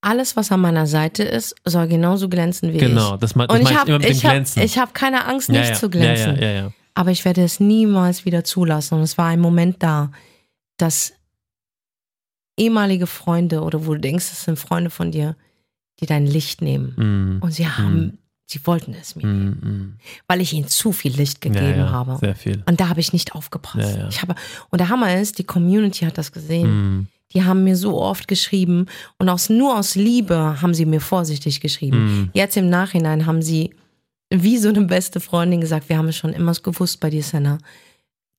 alles, 0.00 0.36
was 0.36 0.52
an 0.52 0.60
meiner 0.60 0.86
Seite 0.86 1.22
ist, 1.22 1.54
soll 1.64 1.88
genauso 1.88 2.28
glänzen 2.28 2.72
wie 2.72 2.78
Genau, 2.78 3.14
ich. 3.14 3.20
das, 3.20 3.34
mein- 3.34 3.48
das 3.48 3.56
Und 3.58 3.62
ich 3.70 3.76
habe 3.76 3.88
immer 3.90 3.98
mit 3.98 4.08
dem 4.08 4.12
ich 4.16 4.24
hab, 4.24 4.32
Glänzen. 4.32 4.62
ich 4.62 4.78
hab 4.78 4.94
keine 4.94 5.24
Angst, 5.26 5.48
ja, 5.48 5.60
nicht 5.60 5.70
ja, 5.70 5.74
zu 5.76 5.88
glänzen. 5.90 6.36
Ja, 6.36 6.42
ja, 6.42 6.48
ja, 6.50 6.60
ja. 6.64 6.72
Aber 6.94 7.10
ich 7.10 7.24
werde 7.24 7.42
es 7.42 7.58
niemals 7.58 8.24
wieder 8.24 8.44
zulassen. 8.44 8.94
Und 8.96 9.00
es 9.02 9.18
war 9.18 9.26
ein 9.28 9.40
Moment 9.40 9.82
da, 9.82 10.12
dass 10.76 11.12
ehemalige 12.56 13.06
Freunde 13.06 13.62
oder 13.62 13.86
wo 13.86 13.94
du 13.94 14.00
denkst, 14.00 14.28
das 14.30 14.44
sind 14.44 14.58
Freunde 14.58 14.90
von 14.90 15.10
dir, 15.10 15.36
die 16.00 16.06
dein 16.06 16.26
Licht 16.26 16.62
nehmen. 16.62 16.94
Mm, 17.40 17.42
Und 17.42 17.50
sie 17.52 17.66
haben, 17.68 18.18
sie 18.46 18.60
wollten 18.66 18.94
es 18.94 19.16
mir, 19.16 19.26
mm, 19.26 19.48
mm. 19.50 19.98
weil 20.26 20.40
ich 20.40 20.52
ihnen 20.52 20.68
zu 20.68 20.92
viel 20.92 21.12
Licht 21.16 21.44
ja, 21.44 21.50
gegeben 21.50 21.78
ja, 21.80 21.90
habe. 21.90 22.18
Sehr 22.20 22.36
viel. 22.36 22.62
Und 22.66 22.80
da 22.80 22.88
habe 22.88 23.00
ich 23.00 23.12
nicht 23.12 23.34
aufgepasst. 23.34 23.94
Ja, 23.96 24.02
ja. 24.02 24.08
Ich 24.08 24.20
habe, 24.22 24.34
und 24.70 24.80
der 24.80 24.88
Hammer 24.90 25.18
ist, 25.20 25.38
die 25.38 25.44
Community 25.44 26.04
hat 26.04 26.18
das 26.18 26.30
gesehen. 26.32 26.98
Mm, 27.00 27.08
Die 27.34 27.42
haben 27.42 27.64
mir 27.64 27.76
so 27.76 28.00
oft 28.00 28.28
geschrieben 28.28 28.86
und 29.18 29.28
aus, 29.28 29.48
nur 29.50 29.76
aus 29.78 29.94
Liebe 29.94 30.60
haben 30.62 30.74
sie 30.74 30.84
mir 30.86 31.00
vorsichtig 31.00 31.60
geschrieben. 31.60 31.98
mm. 32.24 32.30
Jetzt 32.34 32.56
im 32.56 32.68
Nachhinein 32.68 33.24
haben 33.26 33.42
sie 33.42 33.74
wie 34.30 34.58
so 34.58 34.68
eine 34.68 34.82
beste 34.82 35.20
Freundin 35.20 35.60
gesagt, 35.60 35.88
wir 35.88 35.96
haben 35.98 36.08
es 36.08 36.16
schon 36.16 36.32
immer 36.32 36.52
gewusst 36.54 37.00
bei 37.00 37.10
dir, 37.10 37.22
Senna. 37.22 37.58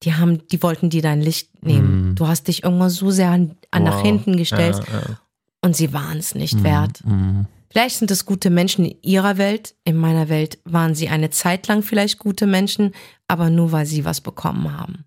Die 0.03 0.14
haben, 0.14 0.45
die 0.49 0.62
wollten 0.62 0.89
dir 0.89 1.01
dein 1.01 1.22
Licht 1.22 1.64
nehmen. 1.64 2.10
Mhm. 2.10 2.16
Du 2.16 2.28
hast 2.28 2.47
dich 2.47 2.64
irgendwann 2.64 2.89
so 2.89 3.12
sehr 3.12 3.30
an, 3.32 3.56
an 3.72 3.84
nach 3.84 3.97
Wow. 3.97 4.03
hinten 4.06 4.36
gestellt 4.38 4.76
Ja, 4.88 4.99
ja. 5.10 5.20
und 5.62 5.76
sie 5.76 5.93
waren 5.93 6.18
es 6.18 6.36
nicht 6.36 6.56
Mm, 6.60 6.64
wert. 6.64 6.99
mm. 7.06 7.41
Vielleicht 7.76 7.97
sind 7.97 8.09
es 8.09 8.26
gute 8.26 8.49
Menschen 8.49 8.86
in 8.86 8.97
ihrer 9.01 9.38
Welt. 9.38 9.76
In 9.84 9.97
meiner 9.97 10.30
Welt 10.30 10.59
waren 10.63 10.95
sie 10.95 11.09
eine 11.09 11.30
Zeit 11.30 11.67
lang 11.67 11.84
vielleicht 11.84 12.19
gute 12.19 12.47
Menschen, 12.47 12.93
aber 13.28 13.49
nur 13.49 13.73
weil 13.73 13.86
sie 13.86 14.05
was 14.05 14.21
bekommen 14.21 14.71
haben. 14.78 15.03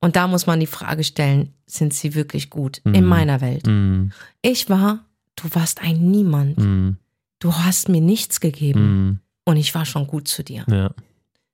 Und 0.00 0.16
da 0.16 0.26
muss 0.26 0.46
man 0.46 0.58
die 0.58 0.66
Frage 0.66 1.04
stellen, 1.04 1.52
sind 1.66 1.92
sie 1.92 2.14
wirklich 2.14 2.48
gut 2.48 2.78
in 2.78 2.92
Mhm. 3.02 3.04
meiner 3.04 3.42
Welt? 3.42 3.66
Mm, 3.66 4.08
Ich 4.40 4.70
war, 4.70 5.04
du 5.36 5.54
warst 5.54 5.82
ein 5.82 6.10
Niemand. 6.10 6.56
mm, 6.56 6.96
Du 7.40 7.52
hast 7.54 7.90
mir 7.90 8.00
nichts 8.00 8.40
gegeben 8.40 8.80
mm. 9.10 9.20
und 9.44 9.56
ich 9.58 9.74
war 9.74 9.84
schon 9.84 10.06
gut 10.06 10.28
zu 10.28 10.42
dir. 10.42 10.64
Ja, 10.70 10.90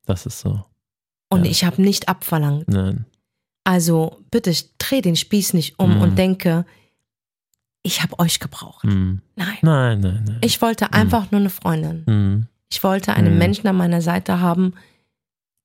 das 0.07 0.25
ist 0.25 0.39
so. 0.39 0.65
Und 1.31 1.47
Ja. 1.47 1.51
ich 1.51 1.65
habe 1.65 1.83
nicht 1.83 2.09
abverlangt. 2.09 2.69
Nein. 2.69 3.07
Also 3.65 4.21
bitte 4.31 4.55
dreh 4.79 5.01
den 5.01 5.17
Spieß 5.17 5.53
nicht 5.53 5.81
um 5.81 5.97
Mhm. 5.97 6.01
und 6.01 6.17
denke, 6.17 6.65
ich 7.85 8.03
habe 8.03 8.19
euch 8.19 8.41
gebraucht. 8.41 8.85
Mm. 8.85 9.21
Nein. 9.37 9.59
Nein, 9.63 10.01
nein, 10.01 10.25
nein. 10.27 10.39
Ich 10.41 10.61
wollte 10.61 10.93
einfach 10.93 11.31
nur 11.31 11.41
eine 11.41 11.51
Freundin. 11.51 12.05
Mm. 12.07 12.49
Ich 12.71 12.83
wollte 12.83 13.15
einen. 13.15 13.39
Menschen 13.39 13.69
an 13.69 13.77
meiner 13.77 14.01
Seite 14.01 14.41
haben, 14.41 14.75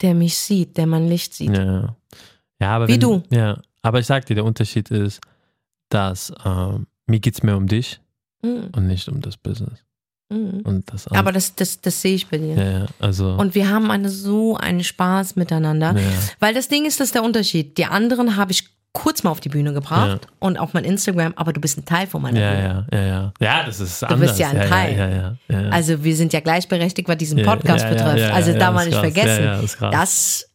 der 0.01 0.13
mich 0.13 0.35
sieht, 0.37 0.77
der 0.77 0.85
mein 0.85 1.07
Licht 1.07 1.33
sieht. 1.33 1.55
Ja. 1.57 1.95
ja, 2.59 2.75
aber 2.75 2.87
Wie 2.87 2.93
wenn, 2.93 2.99
du. 2.99 3.23
Ja, 3.31 3.59
aber 3.81 3.99
ich 3.99 4.05
sag 4.05 4.25
dir, 4.25 4.35
der 4.35 4.45
Unterschied 4.45 4.91
ist, 4.91 5.21
dass 5.89 6.31
ähm, 6.45 6.85
mir 7.07 7.19
geht's 7.19 7.41
mehr 7.41 7.57
um 7.57 7.67
dich 7.67 7.99
und 8.41 8.87
nicht 8.87 9.09
um 9.09 9.21
das 9.21 9.35
Business. 9.37 9.83
Und 10.29 10.83
das 10.85 11.07
Aber 11.07 11.31
das, 11.31 11.55
das, 11.55 11.81
das 11.81 12.01
sehe 12.03 12.13
ich 12.13 12.27
bei 12.27 12.37
dir. 12.37 12.53
ja, 12.53 12.79
ja, 12.81 12.85
also 12.99 13.33
Und 13.33 13.55
wir 13.55 13.67
haben 13.67 13.89
eine, 13.89 14.09
so 14.09 14.55
einen 14.55 14.83
Spaß 14.83 15.35
miteinander. 15.35 15.97
ja, 15.97 16.07
Weil 16.39 16.53
das 16.53 16.67
Ding 16.67 16.85
ist, 16.85 16.99
das 16.99 17.07
ist 17.07 17.15
der 17.15 17.23
Unterschied. 17.23 17.79
Die 17.79 17.85
anderen 17.85 18.35
habe 18.35 18.51
ich 18.51 18.69
kurz 18.99 19.23
mal 19.23 19.31
auf 19.31 19.39
die 19.39 19.47
Bühne 19.49 19.71
gebracht 19.73 20.27
und 20.39 20.57
auf 20.57 20.73
mein 20.73 20.83
Instagram, 20.83 21.33
aber 21.37 21.53
du 21.53 21.61
bist 21.61 21.77
ein 21.77 21.85
Teil 21.85 22.05
von 22.05 22.21
meiner 22.21 22.39
ja, 22.39 22.51
Bühne. 22.51 22.87
ja, 22.91 22.99
ja, 22.99 23.05
ja. 23.07 23.33
Ja, 23.39 23.63
das 23.65 23.79
ist 23.79 24.01
Du 24.01 24.07
anders. 24.07 24.19
bist 24.31 24.39
ja 24.39 24.49
ein 24.49 24.57
ja, 24.57 24.65
Teil. 24.67 24.97
Ja, 24.97 25.07
ja, 25.09 25.37
ja, 25.47 25.61
ja. 25.61 25.69
Also 25.69 26.03
wir 26.03 26.15
sind 26.17 26.33
ja 26.33 26.41
gleichberechtigt, 26.41 27.07
was 27.07 27.17
diesen 27.17 27.37
Ja, 27.37 27.45
Podcast 27.45 27.85
ja, 27.85 27.91
ja, 27.91 27.95
betrifft. 27.95 28.19
ja, 28.19 28.33
also 28.33 28.51
ja, 28.51 28.57
da 28.57 28.65
ja, 28.65 28.71
mal 28.71 28.85
nicht 28.85 28.99
krass. 28.99 29.13
vergessen. 29.13 29.43
Ja, 29.45 29.61
ja, 29.61 29.67
krass. 29.67 29.91
Das 29.91 30.49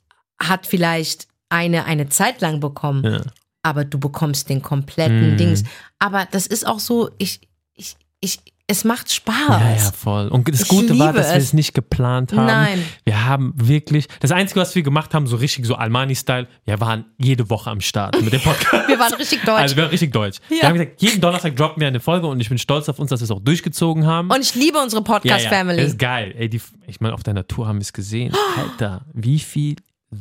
hat 0.49 0.67
vielleicht 0.67 1.27
eine, 1.49 1.87
eine 1.87 2.09
Zeit 2.11 2.41
lang 2.43 2.61
bekommen, 2.61 3.05
ja. 3.05 3.21
aber 3.63 3.85
du 3.87 3.99
bekommst 3.99 4.49
den 4.51 4.61
kompletten 4.61 5.33
Mhm. 5.33 5.37
Dings. 5.39 5.65
Aber 5.99 6.27
das 6.31 6.47
ist 6.47 6.67
auch 6.67 6.81
so, 6.81 7.11
ich, 7.19 7.41
ich, 7.75 7.97
ich, 8.21 8.41
es 8.67 8.85
macht 8.85 9.13
Spaß. 9.13 9.35
Ja, 9.49 9.73
ja, 9.73 9.93
voll. 9.93 10.29
Und 10.29 10.49
das 10.49 10.63
Ich 10.63 10.69
Gute 10.69 10.99
war, 10.99 11.13
dass 11.13 11.29
wir 11.31 11.37
es. 11.37 11.53
nicht 11.53 11.75
geplant 11.75 12.33
haben. 12.33 12.47
Nein. 12.47 12.83
Wir 13.05 13.27
haben 13.27 13.53
wirklich, 13.57 14.09
das 14.21 14.31
Einzige, 14.33 14.61
was 14.61 14.75
wir 14.75 14.83
gemacht 14.83 15.13
haben, 15.13 15.27
so 15.27 15.37
richtig 15.37 15.67
so 15.67 15.75
Almani-Style, 15.75 16.49
wir 16.65 16.81
waren 16.81 17.05
jede 17.19 17.51
Woche 17.51 17.71
am 17.71 17.83
Start 17.83 18.19
mit 18.23 18.33
dem 18.33 18.41
Podcast. 18.41 18.89
Wir 18.89 18.99
waren 18.99 19.13
richtig 19.15 19.41
deutsch. 19.43 19.61
Also 19.61 19.77
wir 19.77 19.83
waren 19.85 19.91
richtig 19.91 20.13
deutsch. 20.13 20.39
Wir 20.49 20.59
Ja. 20.59 20.69
haben 20.69 20.75
gesagt, 20.75 21.03
jeden 21.03 21.21
Donnerstag 21.21 21.57
droppen 21.57 21.81
wir 21.81 21.89
eine 21.89 22.01
Folge 22.01 22.27
und 22.27 22.41
ich 22.41 22.49
bin 22.49 22.59
stolz 22.59 22.89
auf 22.89 22.99
uns, 22.99 23.11
dass 23.11 23.21
wir 23.21 23.25
es 23.25 23.31
auch 23.31 23.41
durchgezogen 23.41 24.07
haben. 24.07 24.31
und 24.31 24.41
ich 24.41 24.55
liebe 24.55 24.79
unsere 24.79 25.03
ja, 25.03 25.07
ja, 25.09 25.13
Podcast-Family. 25.13 25.77
Das 25.79 25.87
ist 25.93 25.99
geil. 25.99 26.35
Ey, 26.37 26.49
die, 26.49 26.61
ich 26.87 27.01
meine, 27.01 27.15
auf 27.15 27.23
deiner 27.23 27.47
Tour 27.47 27.67
haben 27.67 27.77
wir 27.77 27.83
es 27.83 27.93
gesehen. 27.93 28.33
Alter, 28.57 29.03
wie 29.13 29.39
viel 29.41 29.77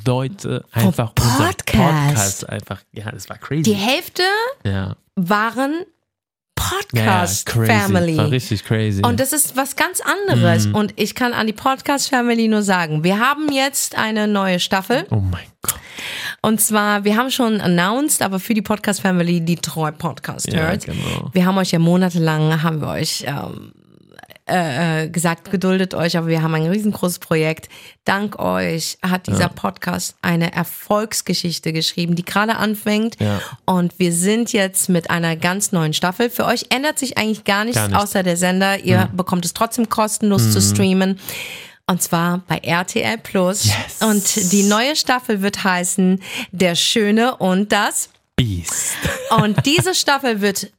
Leute 0.06 0.66
einfach 0.72 1.12
unser 1.12 1.46
Podcast. 1.46 1.66
Podcast 1.66 2.50
einfach, 2.50 2.82
ja, 2.92 3.12
das 3.12 3.30
war 3.30 3.38
crazy. 3.38 3.64
Die 3.64 3.74
Hälfte 3.76 4.24
ja. 4.66 4.96
waren 5.16 5.84
Ja, 6.94 7.04
ja, 7.04 7.04
Podcast-Family. 7.22 8.18
War 8.18 8.32
richtig 8.32 8.64
crazy. 8.64 9.02
Und 9.04 9.20
das 9.20 9.34
ist 9.34 9.56
was 9.58 9.76
ganz 9.76 10.00
anderes. 10.02 10.68
Mhm. 10.68 10.76
Und 10.76 10.94
ich 10.96 11.16
kann 11.16 11.34
an 11.34 11.48
die 11.48 11.54
Podcast-Family 11.54 12.48
nur 12.48 12.62
sagen, 12.64 13.04
wir 13.04 13.20
haben 13.20 13.52
jetzt 13.52 13.98
eine 13.98 14.28
neue 14.28 14.60
Staffel. 14.60 15.06
oh 15.10 15.16
mein 15.18 15.46
Gott. 15.62 15.80
Und 16.42 16.60
zwar, 16.60 17.04
wir 17.06 17.16
haben 17.18 17.32
schon 17.32 17.62
announced, 17.62 18.22
aber 18.22 18.40
für 18.40 18.54
die 18.54 18.62
Podcast 18.62 19.02
Family, 19.02 19.42
die 19.42 19.56
treu 19.56 19.92
Podcast 19.92 20.52
Ja, 20.52 20.62
hört. 20.68 20.86
genau. 20.86 21.30
Wir 21.32 21.46
haben 21.46 21.58
euch 21.58 21.72
ja 21.72 21.80
monatelang, 21.80 22.62
haben 22.64 22.82
wir 22.82 22.90
euch 22.90 23.24
ähm, 23.28 23.72
äh, 24.50 25.04
äh, 25.06 25.10
gesagt, 25.10 25.52
geduldet 25.52 25.94
euch, 25.94 26.18
aber 26.18 26.28
wir 26.28 26.42
haben 26.42 26.54
ein 26.56 26.68
riesengroßes 26.68 27.20
Projekt. 27.20 27.70
Dank 28.04 28.40
euch 28.40 28.98
hat 29.02 29.28
dieser 29.28 29.48
Podcast 29.48 30.16
eine 30.22 30.52
Erfolgsgeschichte 30.54 31.72
geschrieben, 31.74 32.16
die 32.16 32.26
gerade 32.26 32.56
anfängt. 32.58 33.20
Ja. 33.22 33.40
Und 33.66 33.98
wir 34.00 34.12
sind 34.12 34.52
jetzt 34.52 34.90
mit 34.90 35.10
einer 35.10 35.36
ganz 35.38 35.72
neuen 35.72 35.94
Staffel. 35.94 36.30
Für 36.30 36.46
euch 36.46 36.66
ändert 36.70 37.00
sich 37.00 37.18
eigentlich 37.18 37.46
gar 37.46 37.64
nichts, 37.64 37.80
Gar 37.80 37.88
nichts. 37.90 38.04
außer 38.04 38.24
der 38.24 38.36
Sender. 38.38 38.80
Ihr 38.80 39.10
Mhm. 39.12 39.18
bekommt 39.18 39.46
es 39.46 39.54
trotzdem 39.54 39.88
kostenlos 39.90 40.52
zu 40.52 40.62
streamen. 40.62 41.20
Und 41.86 42.02
zwar 42.02 42.44
bei 42.48 42.58
RTL 42.60 43.18
Plus. 43.18 43.66
Yes. 43.66 44.02
Und 44.02 44.52
die 44.54 44.64
neue 44.64 44.96
Staffel 44.96 45.42
wird 45.42 45.64
heißen 45.64 46.22
Der 46.52 46.76
Schöne 46.76 47.36
und 47.38 47.72
das. 47.72 48.10
Beast. 48.36 48.96
Und 49.42 49.66
diese 49.66 49.94
Staffel 49.94 50.42
wird 50.42 50.72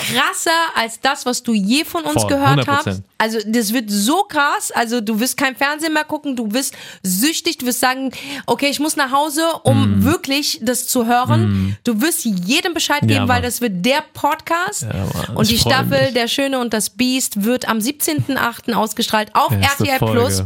krasser 0.00 0.50
als 0.74 1.00
das, 1.00 1.26
was 1.26 1.42
du 1.42 1.52
je 1.52 1.84
von 1.84 2.04
uns 2.04 2.22
Voll, 2.22 2.30
gehört 2.30 2.60
100%. 2.60 2.66
hast. 2.68 3.02
Also 3.18 3.38
das 3.46 3.72
wird 3.72 3.90
so 3.90 4.22
krass. 4.22 4.70
Also 4.72 5.00
du 5.00 5.20
wirst 5.20 5.36
kein 5.36 5.54
Fernsehen 5.56 5.92
mehr 5.92 6.04
gucken, 6.04 6.36
du 6.36 6.52
wirst 6.52 6.74
süchtig, 7.02 7.58
du 7.58 7.66
wirst 7.66 7.80
sagen, 7.80 8.10
okay, 8.46 8.68
ich 8.68 8.80
muss 8.80 8.96
nach 8.96 9.12
Hause, 9.12 9.42
um 9.64 10.00
Mm. 10.00 10.04
wirklich 10.04 10.58
das 10.62 10.86
zu 10.86 11.06
hören. 11.06 11.76
Du 11.84 12.00
wirst 12.00 12.24
jedem 12.24 12.74
Bescheid 12.74 13.00
geben, 13.00 13.12
Ja, 13.12 13.28
weil 13.28 13.42
das 13.42 13.60
wird 13.60 13.84
der 13.84 14.02
Podcast. 14.14 14.82
Ja, 14.82 14.88
Mann, 15.28 15.36
und 15.36 15.50
die 15.50 15.58
Staffel 15.58 16.04
mich. 16.06 16.14
Der 16.14 16.28
Schöne 16.28 16.58
und 16.60 16.72
das 16.72 16.90
Biest 16.90 17.44
wird 17.44 17.68
am 17.68 17.78
17.08. 17.78 18.72
ausgestrahlt 18.74 19.30
auf 19.34 19.52
Erste 19.52 19.84
RTL 19.86 19.98
Folge. 19.98 20.14
Plus. 20.20 20.42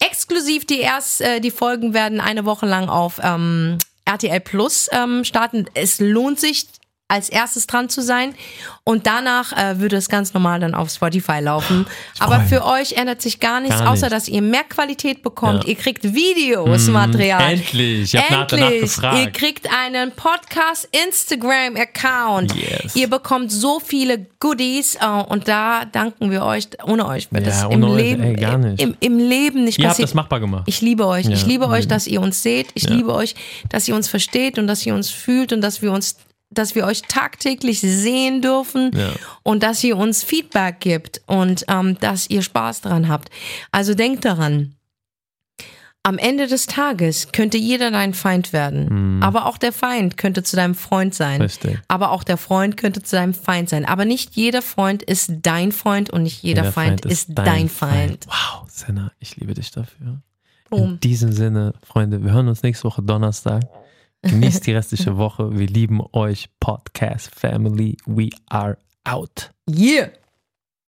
Exklusiv 0.00 0.64
die 0.66 0.80
erst, 0.80 1.20
äh, 1.20 1.40
die 1.40 1.50
Folgen 1.52 1.94
werden 1.94 2.20
eine 2.20 2.44
Woche 2.44 2.66
lang 2.66 2.88
auf 2.88 3.20
ähm, 3.22 3.78
RTL 4.04 4.40
Plus 4.40 4.88
ähm, 4.92 5.24
starten. 5.24 5.66
Es 5.74 6.00
lohnt 6.00 6.40
sich 6.40 6.66
als 7.12 7.28
erstes 7.28 7.66
dran 7.66 7.88
zu 7.90 8.00
sein 8.00 8.34
und 8.84 9.06
danach 9.06 9.52
äh, 9.52 9.78
würde 9.78 9.96
es 9.96 10.08
ganz 10.08 10.32
normal 10.34 10.60
dann 10.60 10.74
auf 10.74 10.90
Spotify 10.90 11.40
laufen. 11.40 11.86
Aber 12.18 12.40
für 12.40 12.64
euch 12.64 12.92
ändert 12.94 13.20
sich 13.20 13.38
gar 13.38 13.60
nichts, 13.60 13.78
Gar 13.78 13.90
außer 13.90 14.06
nicht. 14.06 14.12
dass 14.12 14.28
ihr 14.28 14.40
mehr 14.42 14.64
Qualität 14.64 15.22
bekommt. 15.22 15.64
Ja. 15.64 15.68
Ihr 15.70 15.74
kriegt 15.76 16.02
Videos, 16.14 16.88
Material. 16.88 17.52
Endlich. 17.52 18.14
Ich 18.14 18.20
hab 18.20 18.30
nach- 18.30 18.52
Endlich. 18.58 18.80
gefragt. 18.82 19.18
Ihr 19.18 19.30
kriegt 19.30 19.68
einen 19.72 20.10
Podcast 20.12 20.88
Instagram 21.06 21.76
Account. 21.76 22.54
Yes. 22.54 22.96
Ihr 22.96 23.08
bekommt 23.10 23.52
so 23.52 23.78
viele 23.78 24.26
Goodies 24.40 24.96
äh, 24.96 25.06
und 25.06 25.46
da 25.48 25.84
danken 25.84 26.30
wir 26.30 26.42
euch. 26.44 26.68
Ohne 26.84 27.06
euch 27.06 27.30
wird 27.30 27.46
Ja, 27.46 27.68
im 27.68 27.84
euch, 27.84 27.96
Leben 28.02 28.22
ey, 28.22 28.34
gar 28.36 28.56
nicht. 28.58 28.80
Im, 28.80 28.96
im 29.00 29.18
Leben 29.18 29.64
nicht 29.64 29.78
Ihr 29.78 29.84
habt 29.84 29.92
passieren. 29.92 30.08
das 30.08 30.14
machbar 30.14 30.40
gemacht. 30.40 30.64
Ich 30.66 30.80
liebe 30.80 31.06
euch. 31.06 31.26
Ich 31.28 31.42
Ja, 31.42 31.46
liebe 31.46 31.68
euch, 31.68 31.86
dass 31.86 32.06
ihr 32.06 32.20
uns 32.20 32.42
seht. 32.42 32.68
Ich 32.74 32.88
liebe 32.88 33.12
euch, 33.14 33.34
dass 33.68 33.86
ihr 33.86 33.94
uns 33.94 34.08
versteht 34.08 34.58
und 34.58 34.66
dass 34.66 34.84
ihr 34.86 34.94
uns 34.94 35.10
fühlt 35.10 35.52
und 35.52 35.60
dass 35.60 35.82
wir 35.82 35.92
uns 35.92 36.16
dass 36.54 36.74
wir 36.74 36.86
euch 36.86 37.02
tagtäglich 37.02 37.80
sehen 37.80 38.42
dürfen 38.42 38.90
Ja. 38.94 39.10
und 39.42 39.62
dass 39.62 39.82
ihr 39.84 39.96
uns 39.96 40.22
Feedback 40.22 40.80
gibt 40.80 41.20
und 41.26 41.64
ähm, 41.68 41.98
dass 42.00 42.28
ihr 42.30 42.42
Spaß 42.42 42.82
daran 42.82 43.08
habt. 43.08 43.30
Also 43.70 43.94
denkt 43.94 44.24
daran, 44.24 44.74
am 46.04 46.18
Ende 46.18 46.48
des 46.48 46.66
Tages 46.66 47.30
könnte 47.30 47.58
jeder 47.58 47.92
dein 47.92 48.12
Feind 48.12 48.52
werden, 48.52 49.22
aber 49.22 49.46
auch 49.46 49.56
der 49.56 49.72
Feind 49.72 50.16
könnte 50.16 50.42
zu 50.42 50.56
deinem 50.56 50.74
Freund 50.74 51.14
sein. 51.14 51.36
Mhm. 51.36 51.42
Richtig. 51.42 51.78
Aber 51.86 52.10
auch 52.10 52.24
der 52.24 52.38
Freund 52.38 52.76
könnte 52.76 53.02
zu 53.04 53.14
deinem 53.14 53.34
Feind 53.34 53.68
sein. 53.68 53.84
Aber 53.84 54.04
nicht 54.04 54.34
jeder 54.34 54.62
Freund 54.62 55.04
ist 55.04 55.30
dein 55.42 55.70
Freund 55.70 56.10
und 56.10 56.24
nicht 56.24 56.42
jeder, 56.42 56.72
Feind, 56.72 57.04
ist 57.04 57.28
dein, 57.34 57.68
Feind. 57.68 58.26
Wow, 58.26 58.64
Senna, 58.68 59.12
ich 59.20 59.36
liebe 59.36 59.54
dich 59.54 59.70
dafür. 59.70 60.20
Boom. 60.70 60.94
In 60.94 61.00
diesem 61.00 61.30
Sinne, 61.32 61.74
Freunde, 61.86 62.24
wir 62.24 62.32
hören 62.32 62.48
uns 62.48 62.64
nächste 62.64 62.84
Woche 62.84 63.02
Donnerstag. 63.02 63.62
Genießt 64.22 64.66
die 64.66 64.72
restliche 64.72 65.16
Woche. 65.16 65.58
Wir 65.58 65.66
lieben 65.66 66.00
euch, 66.12 66.48
Podcast 66.60 67.34
Family. 67.34 67.96
We 68.06 68.30
are 68.48 68.78
out. 69.04 69.50
Yeah! 69.68 70.10